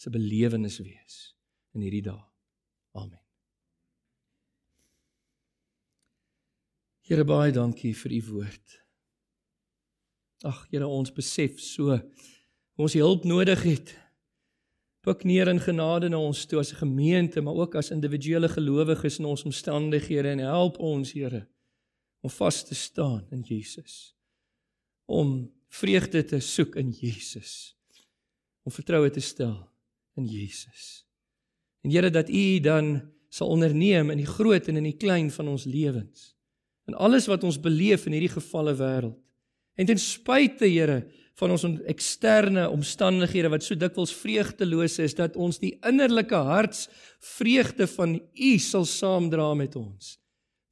se 0.00 0.10
belewenis 0.10 0.78
wees 0.80 1.18
in 1.76 1.84
hierdie 1.84 2.06
dae. 2.06 2.22
Amen. 2.96 3.20
Here 7.04 7.26
baie 7.28 7.52
dankie 7.52 7.92
vir 7.98 8.16
u 8.16 8.22
woord. 8.30 8.78
Ag 10.48 10.64
Here, 10.70 10.88
ons 10.88 11.12
besef 11.12 11.60
so 11.60 12.00
ons 12.80 12.96
hulp 12.96 13.28
nodig 13.28 13.68
het. 13.68 13.92
Pik 15.04 15.26
neer 15.28 15.50
in 15.52 15.60
genade 15.60 16.08
na 16.08 16.16
ons 16.16 16.46
toe 16.48 16.62
as 16.62 16.72
'n 16.72 16.80
gemeente, 16.80 17.42
maar 17.42 17.60
ook 17.60 17.74
as 17.74 17.90
individuele 17.90 18.48
gelowiges 18.48 19.18
in 19.18 19.24
ons 19.24 19.44
omstandighede 19.44 20.28
en 20.28 20.38
help 20.38 20.78
ons, 20.78 21.12
Here, 21.12 21.48
om 22.22 22.30
vas 22.30 22.64
te 22.64 22.74
staan 22.74 23.26
in 23.30 23.42
Jesus. 23.42 24.16
Om 25.04 25.52
vreugde 25.72 26.24
te 26.24 26.40
soek 26.40 26.76
in 26.80 26.90
Jesus. 26.92 27.72
Om 28.62 28.74
vertroue 28.74 29.10
te 29.10 29.20
stel 29.24 29.56
in 30.20 30.28
Jesus. 30.28 31.06
En 31.82 31.90
Here 31.90 32.10
dat 32.10 32.28
U 32.28 32.60
dan 32.60 33.00
sal 33.32 33.48
onderneem 33.48 34.12
in 34.12 34.20
die 34.20 34.28
groot 34.28 34.68
en 34.68 34.76
in 34.76 34.90
die 34.90 34.98
klein 35.00 35.30
van 35.32 35.48
ons 35.48 35.64
lewens 35.64 36.32
in 36.90 36.98
alles 36.98 37.28
wat 37.30 37.44
ons 37.46 37.60
beleef 37.62 38.06
in 38.06 38.16
hierdie 38.16 38.32
gefalle 38.32 38.74
wêreld. 38.78 39.18
En 39.78 39.88
ten 39.88 40.00
spyte, 40.00 40.66
Here, 40.68 41.02
van 41.40 41.54
ons 41.54 41.64
eksterne 41.88 42.66
omstandighede 42.68 43.48
wat 43.52 43.64
so 43.64 43.78
dikwels 43.78 44.12
vreugdeloos 44.12 44.98
is, 45.00 45.14
dat 45.16 45.38
ons 45.40 45.60
die 45.62 45.72
innerlike 45.88 46.36
hartsvreugde 46.36 47.88
van 47.94 48.18
U 48.20 48.50
sal 48.60 48.84
saamdra 48.88 49.48
met 49.56 49.78
ons, 49.80 50.16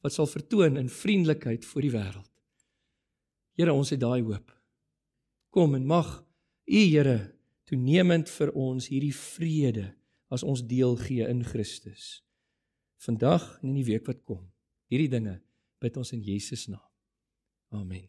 wat 0.04 0.14
sal 0.16 0.28
vertoon 0.28 0.76
in 0.82 0.92
vriendelikheid 0.92 1.64
vir 1.64 1.86
die 1.86 1.94
wêreld. 1.94 2.28
Here, 3.56 3.72
ons 3.72 3.92
het 3.94 4.02
daai 4.02 4.20
hoop. 4.20 4.59
Kom 5.50 5.74
en 5.74 5.86
mag 5.86 6.10
U, 6.70 6.78
Here, 6.78 7.34
toenemend 7.66 8.30
vir 8.30 8.52
ons 8.54 8.86
hierdie 8.90 9.14
vrede 9.14 9.88
as 10.30 10.44
ons 10.46 10.62
deel 10.62 10.94
gee 11.02 11.26
in 11.26 11.42
Christus. 11.46 12.20
Vandag 13.02 13.48
en 13.58 13.72
in 13.72 13.80
die 13.80 13.88
week 13.88 14.06
wat 14.06 14.22
kom. 14.22 14.44
Hierdie 14.90 15.10
dinge 15.10 15.40
bid 15.82 15.98
ons 15.98 16.14
in 16.14 16.22
Jesus 16.22 16.68
naam. 16.70 16.86
Amen. 17.74 18.06